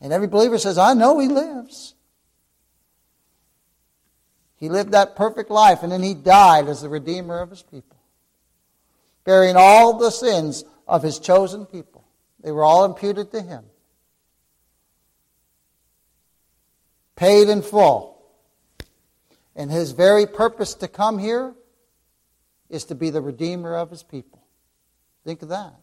And 0.00 0.12
every 0.12 0.28
believer 0.28 0.58
says, 0.58 0.78
I 0.78 0.94
know 0.94 1.18
he 1.18 1.28
lives. 1.28 1.94
He 4.62 4.68
lived 4.68 4.92
that 4.92 5.16
perfect 5.16 5.50
life, 5.50 5.82
and 5.82 5.90
then 5.90 6.04
he 6.04 6.14
died 6.14 6.68
as 6.68 6.82
the 6.82 6.88
Redeemer 6.88 7.40
of 7.40 7.50
his 7.50 7.64
people, 7.64 7.96
bearing 9.24 9.56
all 9.56 9.98
the 9.98 10.12
sins 10.12 10.62
of 10.86 11.02
his 11.02 11.18
chosen 11.18 11.66
people. 11.66 12.04
They 12.44 12.52
were 12.52 12.62
all 12.62 12.84
imputed 12.84 13.32
to 13.32 13.42
him. 13.42 13.64
Paid 17.16 17.48
in 17.48 17.60
full. 17.60 18.22
And 19.56 19.68
his 19.68 19.90
very 19.90 20.26
purpose 20.26 20.74
to 20.74 20.86
come 20.86 21.18
here 21.18 21.56
is 22.70 22.84
to 22.84 22.94
be 22.94 23.10
the 23.10 23.20
Redeemer 23.20 23.74
of 23.74 23.90
his 23.90 24.04
people. 24.04 24.44
Think 25.24 25.42
of 25.42 25.48
that. 25.48 25.74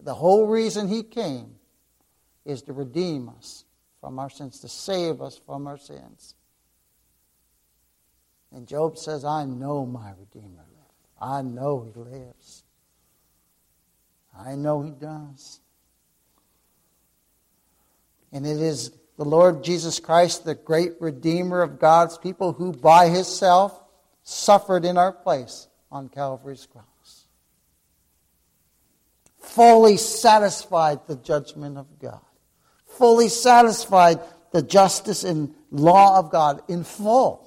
The 0.00 0.14
whole 0.14 0.46
reason 0.46 0.86
he 0.86 1.02
came 1.02 1.56
is 2.44 2.62
to 2.62 2.72
redeem 2.72 3.28
us 3.28 3.64
from 4.06 4.20
our 4.20 4.30
sins, 4.30 4.60
to 4.60 4.68
save 4.68 5.20
us 5.20 5.36
from 5.36 5.66
our 5.66 5.76
sins. 5.76 6.36
And 8.52 8.64
Job 8.68 8.98
says, 8.98 9.24
I 9.24 9.46
know 9.46 9.84
my 9.84 10.10
Redeemer 10.10 10.62
lives. 10.76 11.08
I 11.20 11.42
know 11.42 11.82
he 11.92 12.00
lives. 12.00 12.62
I 14.38 14.54
know 14.54 14.80
he 14.82 14.92
does. 14.92 15.58
And 18.30 18.46
it 18.46 18.60
is 18.60 18.92
the 19.16 19.24
Lord 19.24 19.64
Jesus 19.64 19.98
Christ, 19.98 20.44
the 20.44 20.54
great 20.54 20.92
Redeemer 21.00 21.62
of 21.62 21.80
God's 21.80 22.16
people, 22.16 22.52
who 22.52 22.72
by 22.72 23.08
himself 23.08 23.76
suffered 24.22 24.84
in 24.84 24.96
our 24.96 25.10
place 25.10 25.66
on 25.90 26.10
Calvary's 26.10 26.66
cross. 26.66 27.26
Fully 29.40 29.96
satisfied 29.96 31.00
the 31.08 31.16
judgment 31.16 31.76
of 31.76 31.98
God 31.98 32.20
fully 32.98 33.28
satisfied 33.28 34.20
the 34.52 34.62
justice 34.62 35.24
and 35.24 35.54
law 35.70 36.18
of 36.18 36.30
God 36.30 36.62
in 36.68 36.84
full. 36.84 37.46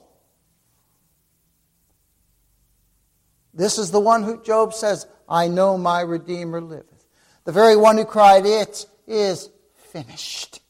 This 3.54 3.78
is 3.78 3.92
the 3.92 4.00
one 4.00 4.24
who 4.24 4.42
Job 4.42 4.74
says, 4.74 5.08
I 5.28 5.48
know 5.48 5.78
my 5.78 6.02
Redeemer 6.02 6.62
liveth. 6.62 7.06
The 7.44 7.52
very 7.52 7.76
one 7.76 7.98
who 7.98 8.06
cried, 8.06 8.46
It 8.46 8.86
is 9.08 9.50
finished. 9.74 10.62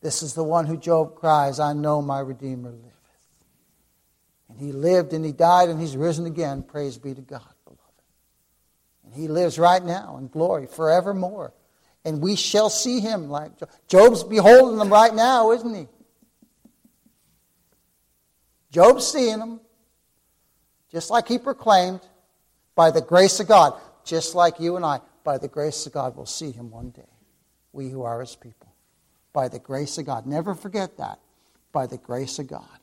This 0.00 0.22
is 0.22 0.34
the 0.34 0.44
one 0.44 0.66
who 0.66 0.76
Job 0.76 1.16
cries, 1.16 1.58
I 1.58 1.72
know 1.72 2.00
my 2.00 2.20
Redeemer 2.20 2.70
liveth. 2.70 2.92
And 4.48 4.60
he 4.60 4.70
lived 4.70 5.12
and 5.12 5.24
he 5.24 5.32
died 5.32 5.68
and 5.68 5.80
he's 5.80 5.96
risen 5.96 6.26
again. 6.26 6.62
Praise 6.62 6.96
be 6.96 7.12
to 7.12 7.20
God. 7.20 7.55
He 9.16 9.28
lives 9.28 9.58
right 9.58 9.82
now 9.82 10.16
in 10.18 10.28
glory 10.28 10.66
forevermore. 10.66 11.54
And 12.04 12.20
we 12.20 12.36
shall 12.36 12.70
see 12.70 13.00
him 13.00 13.28
like 13.28 13.50
Job's 13.88 14.22
beholding 14.22 14.78
them 14.78 14.92
right 14.92 15.12
now, 15.12 15.50
isn't 15.50 15.74
he? 15.74 15.88
Job's 18.70 19.06
seeing 19.06 19.38
them, 19.38 19.60
just 20.92 21.10
like 21.10 21.26
he 21.26 21.38
proclaimed, 21.38 22.00
by 22.74 22.90
the 22.90 23.00
grace 23.00 23.40
of 23.40 23.48
God, 23.48 23.80
just 24.04 24.34
like 24.34 24.60
you 24.60 24.76
and 24.76 24.84
I, 24.84 25.00
by 25.24 25.38
the 25.38 25.48
grace 25.48 25.86
of 25.86 25.92
God, 25.92 26.14
will 26.14 26.26
see 26.26 26.52
him 26.52 26.70
one 26.70 26.90
day. 26.90 27.08
We 27.72 27.88
who 27.88 28.02
are 28.02 28.20
his 28.20 28.36
people. 28.36 28.72
By 29.32 29.48
the 29.48 29.58
grace 29.58 29.98
of 29.98 30.06
God. 30.06 30.26
Never 30.26 30.54
forget 30.54 30.98
that. 30.98 31.18
By 31.72 31.86
the 31.86 31.98
grace 31.98 32.38
of 32.38 32.46
God. 32.46 32.78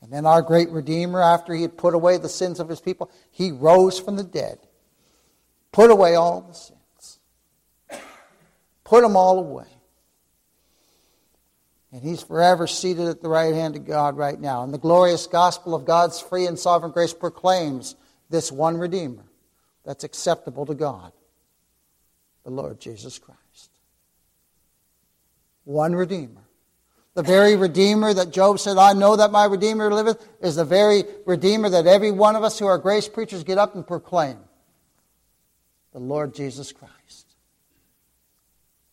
And 0.00 0.12
then 0.12 0.26
our 0.26 0.42
great 0.42 0.70
Redeemer, 0.70 1.20
after 1.20 1.54
he 1.54 1.62
had 1.62 1.76
put 1.76 1.94
away 1.94 2.16
the 2.16 2.28
sins 2.28 2.58
of 2.58 2.68
his 2.68 2.80
people, 2.80 3.10
he 3.30 3.52
rose 3.52 3.98
from 3.98 4.16
the 4.16 4.24
dead 4.24 4.58
Put 5.72 5.90
away 5.90 6.14
all 6.14 6.42
the 6.42 6.52
sins. 6.52 7.18
Put 8.84 9.02
them 9.02 9.16
all 9.16 9.38
away. 9.38 9.66
And 11.92 12.02
he's 12.02 12.22
forever 12.22 12.66
seated 12.66 13.08
at 13.08 13.20
the 13.20 13.28
right 13.28 13.54
hand 13.54 13.76
of 13.76 13.86
God 13.86 14.16
right 14.16 14.38
now. 14.38 14.62
And 14.62 14.72
the 14.72 14.78
glorious 14.78 15.26
gospel 15.26 15.74
of 15.74 15.84
God's 15.84 16.20
free 16.20 16.46
and 16.46 16.58
sovereign 16.58 16.92
grace 16.92 17.12
proclaims 17.12 17.96
this 18.30 18.52
one 18.52 18.76
Redeemer 18.76 19.24
that's 19.84 20.04
acceptable 20.04 20.64
to 20.66 20.74
God 20.74 21.12
the 22.44 22.50
Lord 22.50 22.80
Jesus 22.80 23.18
Christ. 23.18 23.70
One 25.64 25.94
Redeemer. 25.94 26.40
The 27.14 27.22
very 27.22 27.56
Redeemer 27.56 28.14
that 28.14 28.32
Job 28.32 28.58
said, 28.58 28.78
I 28.78 28.94
know 28.94 29.16
that 29.16 29.30
my 29.30 29.44
Redeemer 29.44 29.92
liveth, 29.92 30.26
is 30.40 30.56
the 30.56 30.64
very 30.64 31.04
Redeemer 31.26 31.68
that 31.68 31.86
every 31.86 32.10
one 32.10 32.36
of 32.36 32.42
us 32.42 32.58
who 32.58 32.66
are 32.66 32.78
grace 32.78 33.06
preachers 33.06 33.44
get 33.44 33.58
up 33.58 33.74
and 33.74 33.86
proclaim 33.86 34.38
the 35.92 35.98
Lord 35.98 36.34
Jesus 36.34 36.72
Christ. 36.72 37.34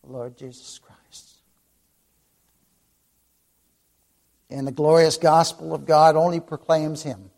The 0.03 0.11
Lord 0.11 0.37
Jesus 0.37 0.79
Christ. 0.79 1.37
And 4.49 4.67
the 4.67 4.71
glorious 4.71 5.17
gospel 5.17 5.73
of 5.73 5.85
God 5.85 6.15
only 6.15 6.39
proclaims 6.39 7.03
Him. 7.03 7.29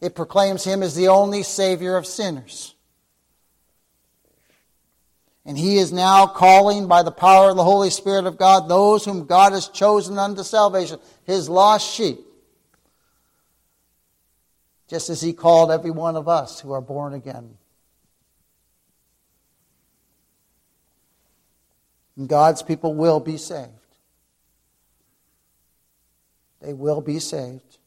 It 0.00 0.14
proclaims 0.14 0.64
Him 0.64 0.82
as 0.82 0.94
the 0.94 1.08
only 1.08 1.42
Savior 1.42 1.96
of 1.96 2.06
sinners. 2.06 2.74
And 5.44 5.56
He 5.56 5.78
is 5.78 5.92
now 5.92 6.26
calling 6.26 6.88
by 6.88 7.02
the 7.02 7.10
power 7.10 7.50
of 7.50 7.56
the 7.56 7.64
Holy 7.64 7.90
Spirit 7.90 8.26
of 8.26 8.38
God 8.38 8.68
those 8.68 9.04
whom 9.04 9.26
God 9.26 9.52
has 9.52 9.68
chosen 9.68 10.18
unto 10.18 10.42
salvation, 10.42 10.98
His 11.24 11.48
lost 11.48 11.94
sheep. 11.94 12.18
Just 14.88 15.10
as 15.10 15.20
He 15.20 15.32
called 15.32 15.70
every 15.70 15.90
one 15.90 16.16
of 16.16 16.28
us 16.28 16.60
who 16.60 16.72
are 16.72 16.80
born 16.80 17.12
again 17.12 17.56
And 22.18 22.28
God's 22.28 22.62
people 22.62 22.94
will 22.94 23.20
be 23.20 23.36
saved. 23.36 23.70
They 26.60 26.74
will 26.74 27.00
be 27.00 27.20
saved. 27.20 27.78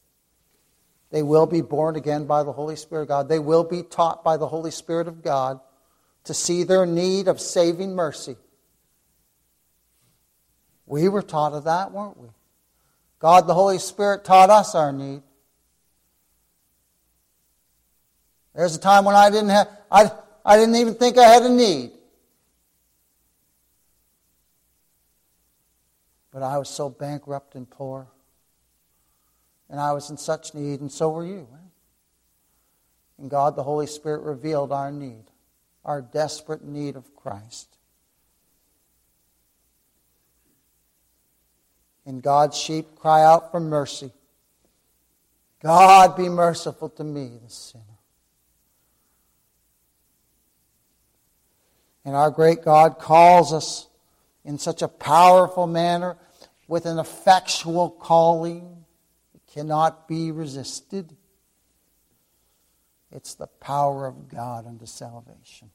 They 1.10 1.22
will 1.22 1.44
be 1.44 1.60
born 1.60 1.96
again 1.96 2.24
by 2.24 2.42
the 2.42 2.52
Holy 2.52 2.76
Spirit 2.76 3.02
of 3.02 3.08
God. 3.08 3.28
They 3.28 3.38
will 3.38 3.62
be 3.62 3.82
taught 3.82 4.24
by 4.24 4.38
the 4.38 4.48
Holy 4.48 4.70
Spirit 4.70 5.06
of 5.06 5.22
God 5.22 5.60
to 6.24 6.32
see 6.32 6.62
their 6.62 6.86
need 6.86 7.28
of 7.28 7.38
saving 7.38 7.94
mercy. 7.94 8.36
We 10.86 11.10
were 11.10 11.22
taught 11.22 11.52
of 11.52 11.64
that, 11.64 11.92
weren't 11.92 12.18
we? 12.18 12.28
God, 13.18 13.46
the 13.46 13.54
Holy 13.54 13.78
Spirit, 13.78 14.24
taught 14.24 14.48
us 14.48 14.74
our 14.74 14.92
need. 14.92 15.22
There's 18.54 18.74
a 18.74 18.80
time 18.80 19.04
when 19.04 19.14
I 19.14 19.28
didn't 19.28 19.50
have, 19.50 19.68
I, 19.90 20.10
I 20.44 20.56
didn't 20.56 20.76
even 20.76 20.94
think 20.94 21.18
I 21.18 21.28
had 21.28 21.42
a 21.42 21.50
need. 21.50 21.92
But 26.32 26.42
I 26.42 26.58
was 26.58 26.68
so 26.68 26.88
bankrupt 26.88 27.54
and 27.54 27.68
poor. 27.68 28.06
And 29.68 29.80
I 29.80 29.92
was 29.92 30.10
in 30.10 30.16
such 30.16 30.54
need, 30.54 30.80
and 30.80 30.90
so 30.90 31.10
were 31.10 31.24
you. 31.24 31.46
And 33.18 33.30
God, 33.30 33.54
the 33.54 33.62
Holy 33.62 33.86
Spirit, 33.86 34.22
revealed 34.22 34.72
our 34.72 34.90
need, 34.90 35.24
our 35.84 36.02
desperate 36.02 36.64
need 36.64 36.96
of 36.96 37.14
Christ. 37.14 37.68
And 42.04 42.22
God's 42.22 42.58
sheep 42.58 42.96
cry 42.96 43.22
out 43.22 43.50
for 43.50 43.60
mercy. 43.60 44.10
God, 45.62 46.16
be 46.16 46.28
merciful 46.28 46.88
to 46.90 47.04
me, 47.04 47.38
the 47.42 47.50
sinner. 47.50 47.84
And 52.04 52.16
our 52.16 52.30
great 52.30 52.64
God 52.64 52.98
calls 52.98 53.52
us 53.52 53.86
in 54.44 54.58
such 54.58 54.82
a 54.82 54.88
powerful 54.88 55.66
manner 55.66 56.16
with 56.68 56.86
an 56.86 56.98
effectual 56.98 57.90
calling. 57.90 58.84
It 59.34 59.42
cannot 59.52 60.08
be 60.08 60.30
resisted. 60.32 61.16
It's 63.10 63.34
the 63.34 63.46
power 63.46 64.06
of 64.06 64.28
God 64.28 64.66
unto 64.66 64.86
salvation. 64.86 65.70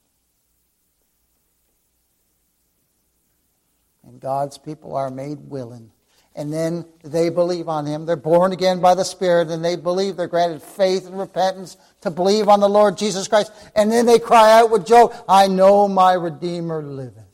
And 4.06 4.20
God's 4.20 4.58
people 4.58 4.96
are 4.96 5.12
made 5.12 5.50
willing. 5.50 5.92
and 6.38 6.54
then 6.54 6.86
they 7.04 7.30
believe 7.30 7.68
on 7.68 7.88
him. 7.88 8.06
They're 8.06 8.16
born 8.16 8.54
again 8.54 8.80
by 8.80 8.94
the 8.94 9.04
Spirit, 9.04 9.50
and 9.50 9.66
they 9.66 9.76
believe. 9.76 10.16
They're 10.16 10.28
granted 10.28 10.62
faith 10.62 11.08
and 11.08 11.18
repentance 11.18 11.78
to 12.02 12.12
believe 12.12 12.48
on 12.48 12.60
the 12.60 12.70
Lord 12.70 12.96
Jesus 12.96 13.28
Christ. 13.28 13.52
And 13.76 13.92
then 13.92 14.06
they 14.06 14.20
cry 14.20 14.60
out 14.60 14.70
with 14.70 14.86
Job, 14.86 15.16
I 15.28 15.48
know 15.48 15.88
my 15.88 16.14
Redeemer 16.14 16.84
liveth. 16.84 17.27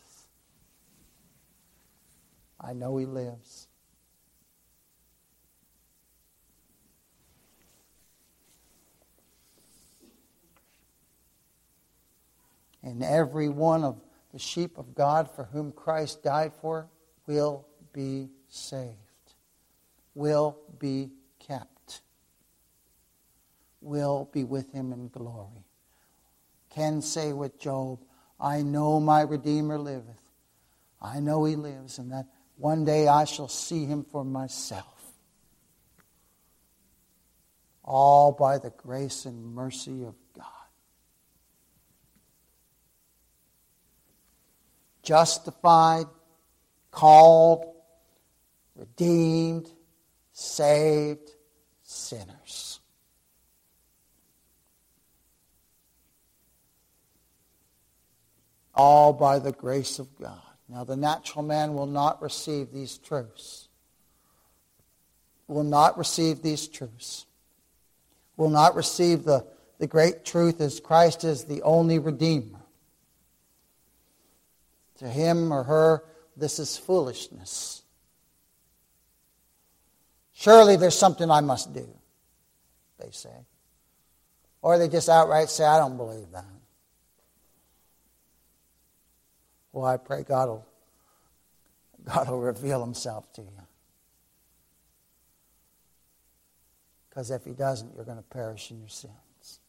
I 2.66 2.74
know 2.74 2.98
he 2.98 3.06
lives. 3.06 3.68
And 12.82 13.04
every 13.04 13.50
one 13.50 13.84
of 13.84 14.02
the 14.32 14.40
sheep 14.40 14.78
of 14.78 14.94
God 14.94 15.30
for 15.30 15.46
whom 15.46 15.72
Christ 15.72 16.24
died 16.24 16.54
for 16.62 16.88
will 17.28 17.66
be 17.94 18.30
saved, 18.50 18.98
will 20.16 20.58
be 20.80 21.12
kept, 21.40 22.02
will 23.82 24.30
be 24.34 24.44
with 24.44 24.72
him 24.74 24.92
in 24.92 25.08
glory. 25.10 25.66
Can 26.70 27.02
say 27.02 27.32
with 27.32 27.60
Job, 27.60 28.00
I 28.40 28.64
know 28.64 29.00
my 29.00 29.22
Redeemer 29.22 29.78
liveth. 29.78 30.20
I 31.02 31.20
know 31.20 31.46
he 31.46 31.56
lives, 31.56 32.00
and 32.00 32.12
that 32.12 32.26
one 32.58 32.86
day 32.86 33.08
I 33.08 33.26
shall 33.26 33.48
see 33.48 33.86
him 33.86 34.04
for 34.04 34.24
myself. 34.24 34.86
All 37.84 38.32
by 38.32 38.58
the 38.58 38.70
grace 38.70 39.26
and 39.26 39.54
mercy 39.54 40.04
of 40.04 40.16
God. 40.38 40.46
Justified, 45.02 46.06
called, 46.92 47.66
redeemed, 48.76 49.70
saved 50.32 51.32
sinners. 51.82 52.80
All 58.74 59.12
by 59.12 59.40
the 59.40 59.52
grace 59.52 60.00
of 60.00 60.18
God. 60.18 60.53
Now, 60.74 60.84
the 60.84 60.98
natural 60.98 61.44
man 61.44 61.76
will 61.76 61.86
not 61.86 62.20
receive 62.20 62.72
these 62.72 62.98
truths. 62.98 63.68
Will 65.48 65.64
not 65.64 66.00
receive 66.00 66.42
these 66.42 66.68
truths. 66.68 67.28
Will 68.38 68.50
not 68.50 68.74
receive 68.74 69.24
the, 69.24 69.46
the 69.78 69.86
great 69.86 70.26
truth 70.26 70.60
as 70.62 70.80
Christ 70.80 71.26
is 71.26 71.46
the 71.46 71.62
only 71.62 72.00
Redeemer. 72.00 72.60
To 74.98 75.08
him 75.08 75.54
or 75.54 75.62
her, 75.62 76.04
this 76.36 76.58
is 76.58 76.76
foolishness. 76.76 77.84
Surely 80.34 80.76
there's 80.76 80.98
something 80.98 81.30
I 81.30 81.42
must 81.42 81.72
do, 81.72 81.88
they 83.00 83.12
say. 83.12 83.46
Or 84.64 84.80
they 84.80 84.88
just 84.88 85.08
outright 85.08 85.52
say, 85.52 85.66
I 85.66 85.78
don't 85.78 85.98
believe 85.98 86.32
that. 86.32 86.46
Well, 89.74 89.86
I 89.86 89.98
pray 89.98 90.24
God 90.24 90.48
will, 90.48 90.66
God 92.06 92.30
will 92.30 92.40
reveal 92.40 92.80
himself 92.80 93.34
to 93.34 93.42
you. 93.42 93.50
Because 97.10 97.30
if 97.30 97.44
he 97.44 97.52
doesn't, 97.52 97.94
you're 97.96 98.06
going 98.06 98.18
to 98.18 98.24
perish 98.24 98.72
in 98.72 98.80
your 98.80 98.90
sins. 98.90 99.60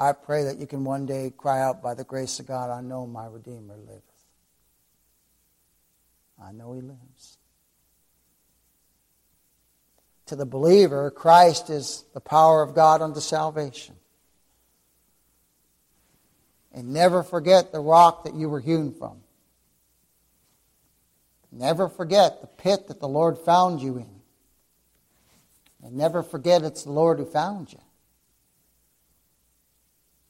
I 0.00 0.12
pray 0.12 0.44
that 0.44 0.58
you 0.58 0.66
can 0.66 0.84
one 0.84 1.06
day 1.06 1.32
cry 1.36 1.60
out 1.60 1.82
by 1.82 1.94
the 1.94 2.04
grace 2.04 2.38
of 2.38 2.46
God, 2.46 2.70
I 2.70 2.80
know 2.80 3.06
my 3.06 3.26
Redeemer 3.26 3.76
liveth. 3.76 4.02
I 6.42 6.52
know 6.52 6.72
he 6.72 6.80
lives. 6.80 7.36
To 10.26 10.36
the 10.36 10.46
believer, 10.46 11.10
Christ 11.10 11.68
is 11.68 12.04
the 12.14 12.20
power 12.20 12.62
of 12.62 12.74
God 12.74 13.02
unto 13.02 13.18
salvation. 13.18 13.97
And 16.78 16.92
never 16.92 17.24
forget 17.24 17.72
the 17.72 17.80
rock 17.80 18.22
that 18.22 18.34
you 18.34 18.48
were 18.48 18.60
hewn 18.60 18.92
from. 18.92 19.16
Never 21.50 21.88
forget 21.88 22.40
the 22.40 22.46
pit 22.46 22.86
that 22.86 23.00
the 23.00 23.08
Lord 23.08 23.36
found 23.36 23.82
you 23.82 23.96
in. 23.96 24.20
And 25.82 25.96
never 25.96 26.22
forget 26.22 26.62
it's 26.62 26.84
the 26.84 26.92
Lord 26.92 27.18
who 27.18 27.24
found 27.24 27.72
you. 27.72 27.80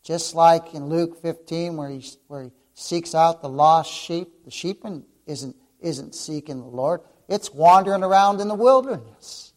Just 0.03 0.35
like 0.35 0.73
in 0.73 0.89
Luke 0.89 1.21
15, 1.21 1.77
where 1.77 1.91
he, 1.91 2.03
where 2.29 2.45
he 2.45 2.51
seeks 2.73 3.15
out 3.15 3.43
the 3.43 3.51
lost 3.51 3.93
sheep, 3.93 4.47
the 4.47 4.51
sheep 4.51 4.87
isn't 5.27 5.55
isn't 5.81 6.15
seeking 6.15 6.61
the 6.61 6.67
Lord, 6.67 7.03
it's 7.29 7.53
wandering 7.53 8.03
around 8.03 8.41
in 8.41 8.49
the 8.49 8.55
wilderness. 8.55 9.53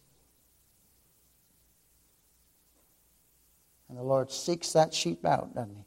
And 3.88 3.98
the 3.98 4.04
Lord 4.04 4.30
seeks 4.30 4.74
that 4.74 4.94
sheep 4.94 5.26
out, 5.26 5.56
doesn't 5.56 5.74
he? 5.74 5.86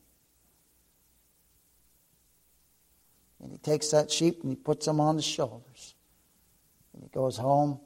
And 3.44 3.52
he 3.52 3.59
takes 3.59 3.90
that 3.90 4.11
sheep 4.11 4.40
and 4.40 4.50
he 4.50 4.57
puts 4.57 4.87
them 4.87 4.98
on 4.98 5.16
his 5.16 5.24
shoulders. 5.24 5.94
And 6.94 7.02
he 7.02 7.09
goes 7.11 7.37
home 7.37 7.78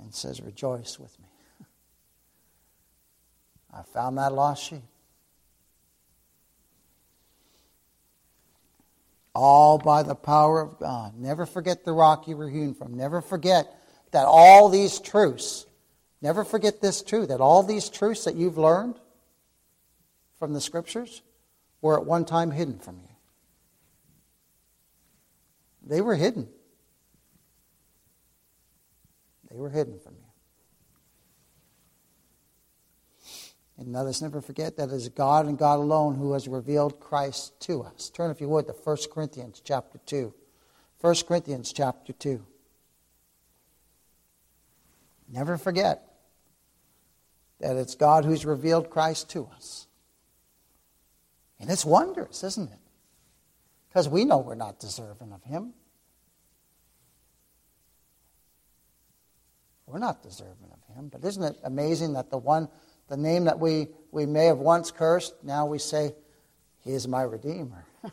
and 0.00 0.14
says, 0.14 0.40
Rejoice 0.42 0.98
with 1.00 1.18
me. 1.18 1.26
I 3.74 3.82
found 3.82 4.18
that 4.18 4.32
lost 4.32 4.62
sheep. 4.62 4.82
all 9.34 9.78
by 9.78 10.02
the 10.02 10.14
power 10.14 10.60
of 10.60 10.78
God. 10.78 11.14
Never 11.18 11.44
forget 11.44 11.84
the 11.84 11.92
rock 11.92 12.28
you 12.28 12.36
were 12.36 12.48
hewn 12.48 12.72
from. 12.74 12.94
Never 12.94 13.20
forget 13.20 13.66
that 14.12 14.26
all 14.26 14.68
these 14.68 15.00
truths, 15.00 15.66
never 16.22 16.44
forget 16.44 16.80
this 16.80 17.02
truth, 17.02 17.28
that 17.28 17.40
all 17.40 17.62
these 17.62 17.88
truths 17.88 18.24
that 18.24 18.36
you've 18.36 18.58
learned 18.58 18.94
from 20.38 20.52
the 20.52 20.60
scriptures 20.60 21.22
were 21.80 21.98
at 21.98 22.06
one 22.06 22.24
time 22.24 22.52
hidden 22.52 22.78
from 22.78 23.00
you. 23.00 23.13
They 25.86 26.00
were 26.00 26.14
hidden. 26.14 26.48
They 29.50 29.56
were 29.56 29.70
hidden 29.70 29.98
from 30.00 30.14
you. 30.14 30.20
And 33.76 33.92
let 33.92 34.06
us 34.06 34.22
never 34.22 34.40
forget 34.40 34.76
that 34.76 34.90
it 34.90 34.94
is 34.94 35.08
God 35.08 35.46
and 35.46 35.58
God 35.58 35.78
alone 35.78 36.14
who 36.14 36.32
has 36.32 36.46
revealed 36.46 37.00
Christ 37.00 37.58
to 37.60 37.82
us. 37.82 38.08
Turn, 38.08 38.30
if 38.30 38.40
you 38.40 38.48
would, 38.48 38.66
to 38.66 38.72
1 38.72 38.96
Corinthians 39.12 39.60
chapter 39.64 39.98
2. 40.06 40.32
1 41.00 41.14
Corinthians 41.26 41.72
chapter 41.72 42.12
2. 42.12 42.44
Never 45.28 45.58
forget 45.58 46.02
that 47.60 47.76
it's 47.76 47.94
God 47.94 48.24
who's 48.24 48.46
revealed 48.46 48.90
Christ 48.90 49.28
to 49.30 49.48
us. 49.54 49.86
And 51.58 51.68
it's 51.70 51.84
wondrous, 51.84 52.44
isn't 52.44 52.70
it? 52.70 52.78
Because 53.94 54.08
we 54.08 54.24
know 54.24 54.38
we're 54.38 54.56
not 54.56 54.80
deserving 54.80 55.32
of 55.32 55.44
Him. 55.44 55.72
We're 59.86 60.00
not 60.00 60.20
deserving 60.20 60.72
of 60.72 60.96
Him. 60.96 61.10
But 61.12 61.24
isn't 61.24 61.44
it 61.44 61.56
amazing 61.62 62.14
that 62.14 62.28
the 62.28 62.38
one 62.38 62.68
the 63.08 63.16
name 63.16 63.44
that 63.44 63.60
we, 63.60 63.86
we 64.10 64.26
may 64.26 64.46
have 64.46 64.58
once 64.58 64.90
cursed, 64.90 65.34
now 65.44 65.66
we 65.66 65.78
say, 65.78 66.12
He 66.80 66.92
is 66.92 67.06
my 67.06 67.22
Redeemer. 67.22 67.86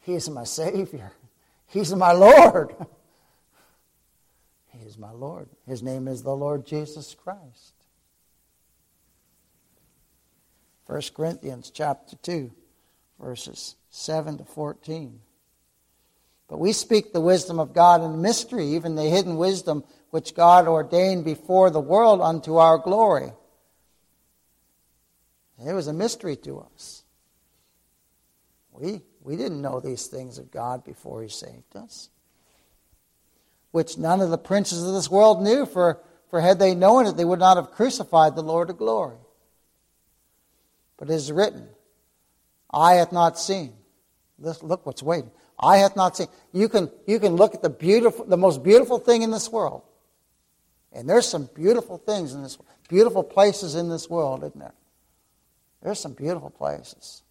he 0.00 0.12
is 0.14 0.28
my 0.28 0.44
Savior. 0.44 1.12
He's 1.68 1.94
my 1.94 2.12
Lord. 2.12 2.76
he 4.68 4.84
is 4.86 4.98
my 4.98 5.12
Lord. 5.12 5.48
His 5.66 5.82
name 5.82 6.08
is 6.08 6.22
the 6.24 6.36
Lord 6.36 6.66
Jesus 6.66 7.14
Christ. 7.14 7.72
1 10.86 11.00
Corinthians 11.14 11.70
chapter 11.70 12.16
2, 12.16 12.52
verses 13.20 13.76
7 13.90 14.38
to 14.38 14.44
14. 14.44 15.20
But 16.48 16.58
we 16.58 16.72
speak 16.72 17.12
the 17.12 17.20
wisdom 17.20 17.58
of 17.58 17.74
God 17.74 18.02
in 18.02 18.22
mystery, 18.22 18.66
even 18.68 18.94
the 18.94 19.04
hidden 19.04 19.36
wisdom 19.36 19.84
which 20.10 20.34
God 20.34 20.68
ordained 20.68 21.24
before 21.24 21.70
the 21.70 21.80
world 21.80 22.20
unto 22.20 22.56
our 22.56 22.78
glory 22.78 23.32
it 25.64 25.72
was 25.72 25.86
a 25.86 25.92
mystery 25.92 26.36
to 26.36 26.60
us. 26.60 27.04
We, 28.72 29.00
we 29.22 29.36
didn't 29.36 29.62
know 29.62 29.80
these 29.80 30.06
things 30.06 30.38
of 30.38 30.50
God 30.50 30.84
before 30.84 31.22
He 31.22 31.28
saved 31.28 31.76
us, 31.76 32.10
which 33.70 33.96
none 33.96 34.20
of 34.20 34.30
the 34.30 34.38
princes 34.38 34.86
of 34.86 34.92
this 34.92 35.10
world 35.10 35.42
knew, 35.42 35.64
for, 35.64 36.00
for 36.30 36.40
had 36.40 36.58
they 36.58 36.74
known 36.74 37.06
it, 37.06 37.16
they 37.16 37.24
would 37.24 37.38
not 37.38 37.56
have 37.56 37.70
crucified 37.70 38.36
the 38.36 38.42
Lord 38.42 38.68
of 38.68 38.76
glory. 38.76 39.16
But 40.98 41.08
it 41.08 41.14
is 41.14 41.32
written, 41.32 41.68
Eye 42.70 42.94
hath 42.94 43.12
not 43.12 43.38
seen. 43.38 43.72
Look 44.38 44.84
what's 44.84 45.02
waiting. 45.02 45.30
Eye 45.58 45.78
hath 45.78 45.96
not 45.96 46.16
seen. 46.16 46.28
You 46.52 46.68
can, 46.68 46.90
you 47.06 47.18
can 47.18 47.36
look 47.36 47.54
at 47.54 47.62
the 47.62 47.70
beautiful, 47.70 48.24
the 48.26 48.36
most 48.36 48.62
beautiful 48.62 48.98
thing 48.98 49.22
in 49.22 49.30
this 49.30 49.50
world. 49.50 49.82
And 50.92 51.08
there's 51.08 51.28
some 51.28 51.48
beautiful 51.54 51.98
things 51.98 52.34
in 52.34 52.42
this, 52.42 52.58
beautiful 52.88 53.22
places 53.22 53.74
in 53.74 53.88
this 53.88 54.08
world, 54.08 54.44
isn't 54.44 54.58
there? 54.58 54.74
There's 55.82 56.00
some 56.00 56.12
beautiful 56.12 56.50
places. 56.50 57.22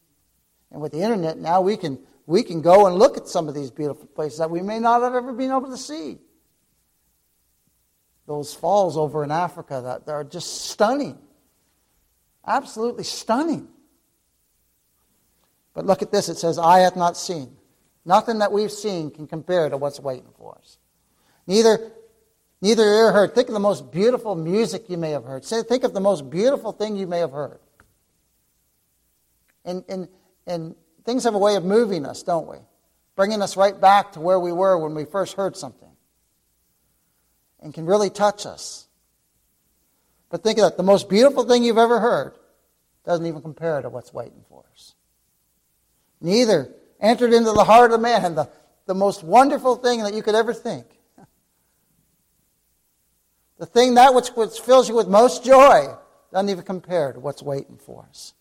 And 0.71 0.81
with 0.81 0.91
the 0.91 1.01
internet 1.01 1.37
now, 1.37 1.61
we 1.61 1.77
can, 1.77 1.99
we 2.25 2.43
can 2.43 2.61
go 2.61 2.87
and 2.87 2.95
look 2.95 3.17
at 3.17 3.27
some 3.27 3.47
of 3.47 3.55
these 3.55 3.71
beautiful 3.71 4.07
places 4.07 4.39
that 4.39 4.49
we 4.49 4.61
may 4.61 4.79
not 4.79 5.01
have 5.01 5.15
ever 5.15 5.33
been 5.33 5.51
able 5.51 5.69
to 5.69 5.77
see. 5.77 6.17
Those 8.27 8.53
falls 8.53 8.97
over 8.97 9.23
in 9.23 9.31
Africa 9.31 9.81
that, 9.83 10.05
that 10.05 10.11
are 10.11 10.23
just 10.23 10.69
stunning. 10.69 11.17
Absolutely 12.45 13.03
stunning. 13.03 13.67
But 15.75 15.85
look 15.85 16.01
at 16.01 16.11
this 16.11 16.29
it 16.29 16.37
says, 16.37 16.57
Eye 16.57 16.79
hath 16.79 16.95
not 16.95 17.15
seen. 17.15 17.55
Nothing 18.05 18.39
that 18.39 18.51
we've 18.51 18.71
seen 18.71 19.11
can 19.11 19.27
compare 19.27 19.69
to 19.69 19.77
what's 19.77 19.99
waiting 19.99 20.31
for 20.37 20.57
us. 20.57 20.77
Neither, 21.45 21.91
neither 22.61 22.83
ear 22.83 23.11
heard. 23.11 23.35
Think 23.35 23.49
of 23.49 23.53
the 23.53 23.59
most 23.59 23.91
beautiful 23.91 24.35
music 24.35 24.89
you 24.89 24.97
may 24.97 25.11
have 25.11 25.25
heard. 25.25 25.43
Say, 25.43 25.61
think 25.61 25.83
of 25.83 25.93
the 25.93 25.99
most 25.99 26.29
beautiful 26.29 26.71
thing 26.71 26.95
you 26.95 27.07
may 27.07 27.19
have 27.19 27.31
heard. 27.31 27.59
And, 29.65 29.83
and, 29.89 30.07
and 30.47 30.75
things 31.03 31.23
have 31.23 31.35
a 31.35 31.39
way 31.39 31.55
of 31.55 31.65
moving 31.65 32.05
us, 32.05 32.23
don't 32.23 32.47
we? 32.47 32.57
Bringing 33.15 33.41
us 33.41 33.57
right 33.57 33.79
back 33.79 34.13
to 34.13 34.19
where 34.19 34.39
we 34.39 34.51
were 34.51 34.77
when 34.77 34.93
we 34.93 35.05
first 35.05 35.35
heard 35.35 35.57
something. 35.57 35.89
And 37.59 37.73
can 37.73 37.85
really 37.85 38.11
touch 38.11 38.45
us. 38.45 38.87
But 40.29 40.43
think 40.43 40.59
of 40.59 40.63
that. 40.63 40.77
The 40.77 40.83
most 40.83 41.09
beautiful 41.09 41.43
thing 41.43 41.63
you've 41.63 41.79
ever 41.79 41.99
heard 41.99 42.35
doesn't 43.03 43.25
even 43.25 43.41
compare 43.41 43.81
to 43.81 43.89
what's 43.89 44.13
waiting 44.13 44.43
for 44.47 44.63
us. 44.71 44.93
Neither 46.21 46.73
entered 46.99 47.33
into 47.33 47.51
the 47.51 47.63
heart 47.63 47.91
of 47.91 48.01
man 48.01 48.35
the, 48.35 48.49
the 48.85 48.95
most 48.95 49.23
wonderful 49.23 49.75
thing 49.75 50.03
that 50.03 50.13
you 50.13 50.21
could 50.21 50.35
ever 50.35 50.53
think. 50.53 50.85
The 53.57 53.65
thing 53.65 53.93
that 53.95 54.13
which, 54.13 54.29
which 54.29 54.59
fills 54.59 54.89
you 54.89 54.95
with 54.95 55.07
most 55.07 55.45
joy 55.45 55.87
doesn't 56.31 56.49
even 56.49 56.65
compare 56.65 57.13
to 57.13 57.19
what's 57.19 57.41
waiting 57.41 57.77
for 57.77 58.05
us 58.09 58.33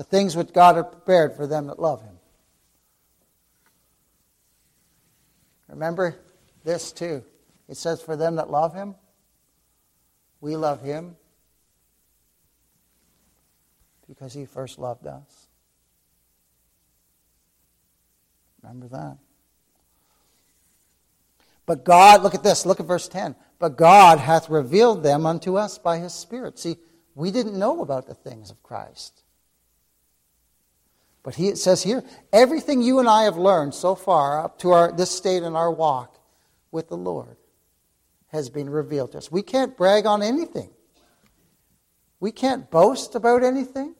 the 0.00 0.04
things 0.04 0.34
which 0.34 0.54
God 0.54 0.76
had 0.76 0.90
prepared 0.90 1.34
for 1.34 1.46
them 1.46 1.66
that 1.66 1.78
love 1.78 2.00
Him. 2.00 2.18
Remember 5.68 6.16
this 6.64 6.90
too. 6.90 7.22
It 7.68 7.76
says, 7.76 8.00
For 8.00 8.16
them 8.16 8.36
that 8.36 8.50
love 8.50 8.74
Him, 8.74 8.94
we 10.40 10.56
love 10.56 10.80
Him 10.80 11.16
because 14.08 14.32
He 14.32 14.46
first 14.46 14.78
loved 14.78 15.06
us. 15.06 15.49
Remember 18.62 18.88
that. 18.88 19.18
But 21.66 21.84
God, 21.84 22.22
look 22.22 22.34
at 22.34 22.42
this, 22.42 22.66
look 22.66 22.80
at 22.80 22.86
verse 22.86 23.08
10. 23.08 23.36
But 23.58 23.76
God 23.76 24.18
hath 24.18 24.48
revealed 24.48 25.02
them 25.02 25.26
unto 25.26 25.56
us 25.56 25.78
by 25.78 25.98
His 25.98 26.12
Spirit. 26.12 26.58
See, 26.58 26.76
we 27.14 27.30
didn't 27.30 27.58
know 27.58 27.82
about 27.82 28.06
the 28.06 28.14
things 28.14 28.50
of 28.50 28.62
Christ. 28.62 29.22
But 31.22 31.34
he, 31.34 31.48
it 31.48 31.58
says 31.58 31.82
here, 31.82 32.02
everything 32.32 32.80
you 32.80 32.98
and 32.98 33.08
I 33.08 33.24
have 33.24 33.36
learned 33.36 33.74
so 33.74 33.94
far 33.94 34.42
up 34.42 34.58
to 34.60 34.70
our, 34.70 34.90
this 34.90 35.10
state 35.10 35.42
in 35.42 35.54
our 35.54 35.70
walk 35.70 36.18
with 36.70 36.88
the 36.88 36.96
Lord 36.96 37.36
has 38.28 38.48
been 38.48 38.70
revealed 38.70 39.12
to 39.12 39.18
us. 39.18 39.30
We 39.30 39.42
can't 39.42 39.76
brag 39.76 40.06
on 40.06 40.22
anything. 40.22 40.70
We 42.20 42.32
can't 42.32 42.70
boast 42.70 43.14
about 43.14 43.42
anything. 43.42 43.94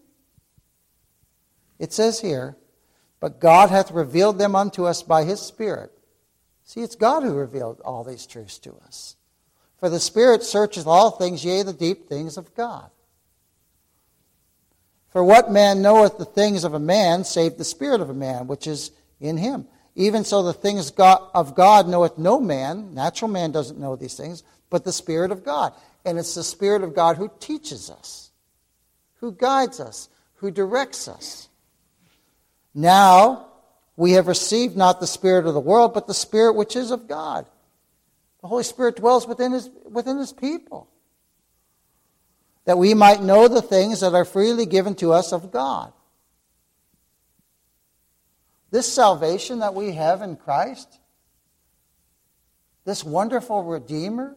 It 1.79 1.93
says 1.93 2.21
here, 2.21 2.57
but 3.21 3.41
God 3.41 3.71
hath 3.71 3.93
revealed 3.93 4.39
them 4.39 4.57
unto 4.57 4.87
us 4.87 5.03
by 5.03 5.25
his 5.25 5.41
Spirit. 5.41 5.93
See, 6.65 6.81
it's 6.81 6.97
God 6.97 7.23
who 7.23 7.35
revealed 7.35 7.81
all 7.85 8.03
these 8.03 8.27
truths 8.27 8.59
to 8.61 8.75
us. 8.87 9.17
For 9.79 9.89
the 9.89 10.01
Spirit 10.01 10.43
searcheth 10.43 10.87
all 10.87 11.11
things, 11.11 11.45
yea, 11.45 11.63
the 11.63 11.73
deep 11.73 12.09
things 12.09 12.37
of 12.37 12.55
God. 12.55 12.91
For 15.11 15.23
what 15.23 15.51
man 15.51 15.83
knoweth 15.83 16.19
the 16.19 16.25
things 16.25 16.65
of 16.65 16.75
a 16.75 16.79
man, 16.79 17.25
save 17.25 17.59
the 17.59 17.65
spirit 17.65 18.01
of 18.01 18.11
a 18.11 18.15
man, 18.15 18.47
which 18.47 18.67
is 18.67 18.93
in 19.21 19.37
him? 19.37 19.67
Even 19.97 20.25
so, 20.25 20.43
the 20.43 20.53
things 20.53 20.93
of 20.99 21.55
God 21.55 21.89
knoweth 21.89 22.17
no 22.17 22.41
man. 22.41 22.95
Natural 22.95 23.31
man 23.31 23.51
doesn't 23.51 23.79
know 23.79 23.97
these 23.97 24.15
things, 24.17 24.45
but 24.71 24.85
the 24.85 24.93
Spirit 24.93 25.33
of 25.33 25.45
God. 25.45 25.75
And 26.05 26.19
it's 26.19 26.35
the 26.35 26.45
Spirit 26.45 26.83
of 26.83 26.95
God 26.95 27.17
who 27.17 27.31
teaches 27.41 27.91
us, 27.91 28.31
who 29.17 29.33
guides 29.33 29.81
us, 29.81 30.09
who 30.37 30.51
directs 30.51 31.09
us. 31.09 31.50
Now, 32.75 33.47
we 33.97 34.13
have 34.13 34.29
received 34.29 34.77
not 34.77 35.01
the 35.01 35.07
Spirit 35.07 35.47
of 35.47 35.55
the 35.55 35.61
world, 35.61 35.95
but 35.95 36.07
the 36.07 36.15
Spirit 36.15 36.55
which 36.55 36.77
is 36.77 36.91
of 36.91 37.09
God. 37.09 37.47
The 38.41 38.49
Holy 38.49 38.65
Spirit 38.65 38.97
dwells 38.97 39.27
within 39.27 39.53
His, 39.53 39.69
within 39.85 40.19
his 40.19 40.33
people 40.33 40.89
that 42.65 42.79
we 42.79 42.95
might 42.95 43.23
know 43.23 43.49
the 43.49 43.63
things 43.63 44.01
that 44.01 44.15
are 44.15 44.25
freely 44.25 44.67
given 44.67 44.95
to 44.97 45.13
us 45.13 45.33
of 45.33 45.51
God. 45.51 45.93
This 48.71 48.93
salvation 48.93 49.59
that 49.59 49.75
we 49.75 49.93
have 49.93 50.23
in 50.23 50.37
Christ, 50.37 51.01
this 52.85 53.03
wonderful 53.03 53.65
Redeemer, 53.65 54.37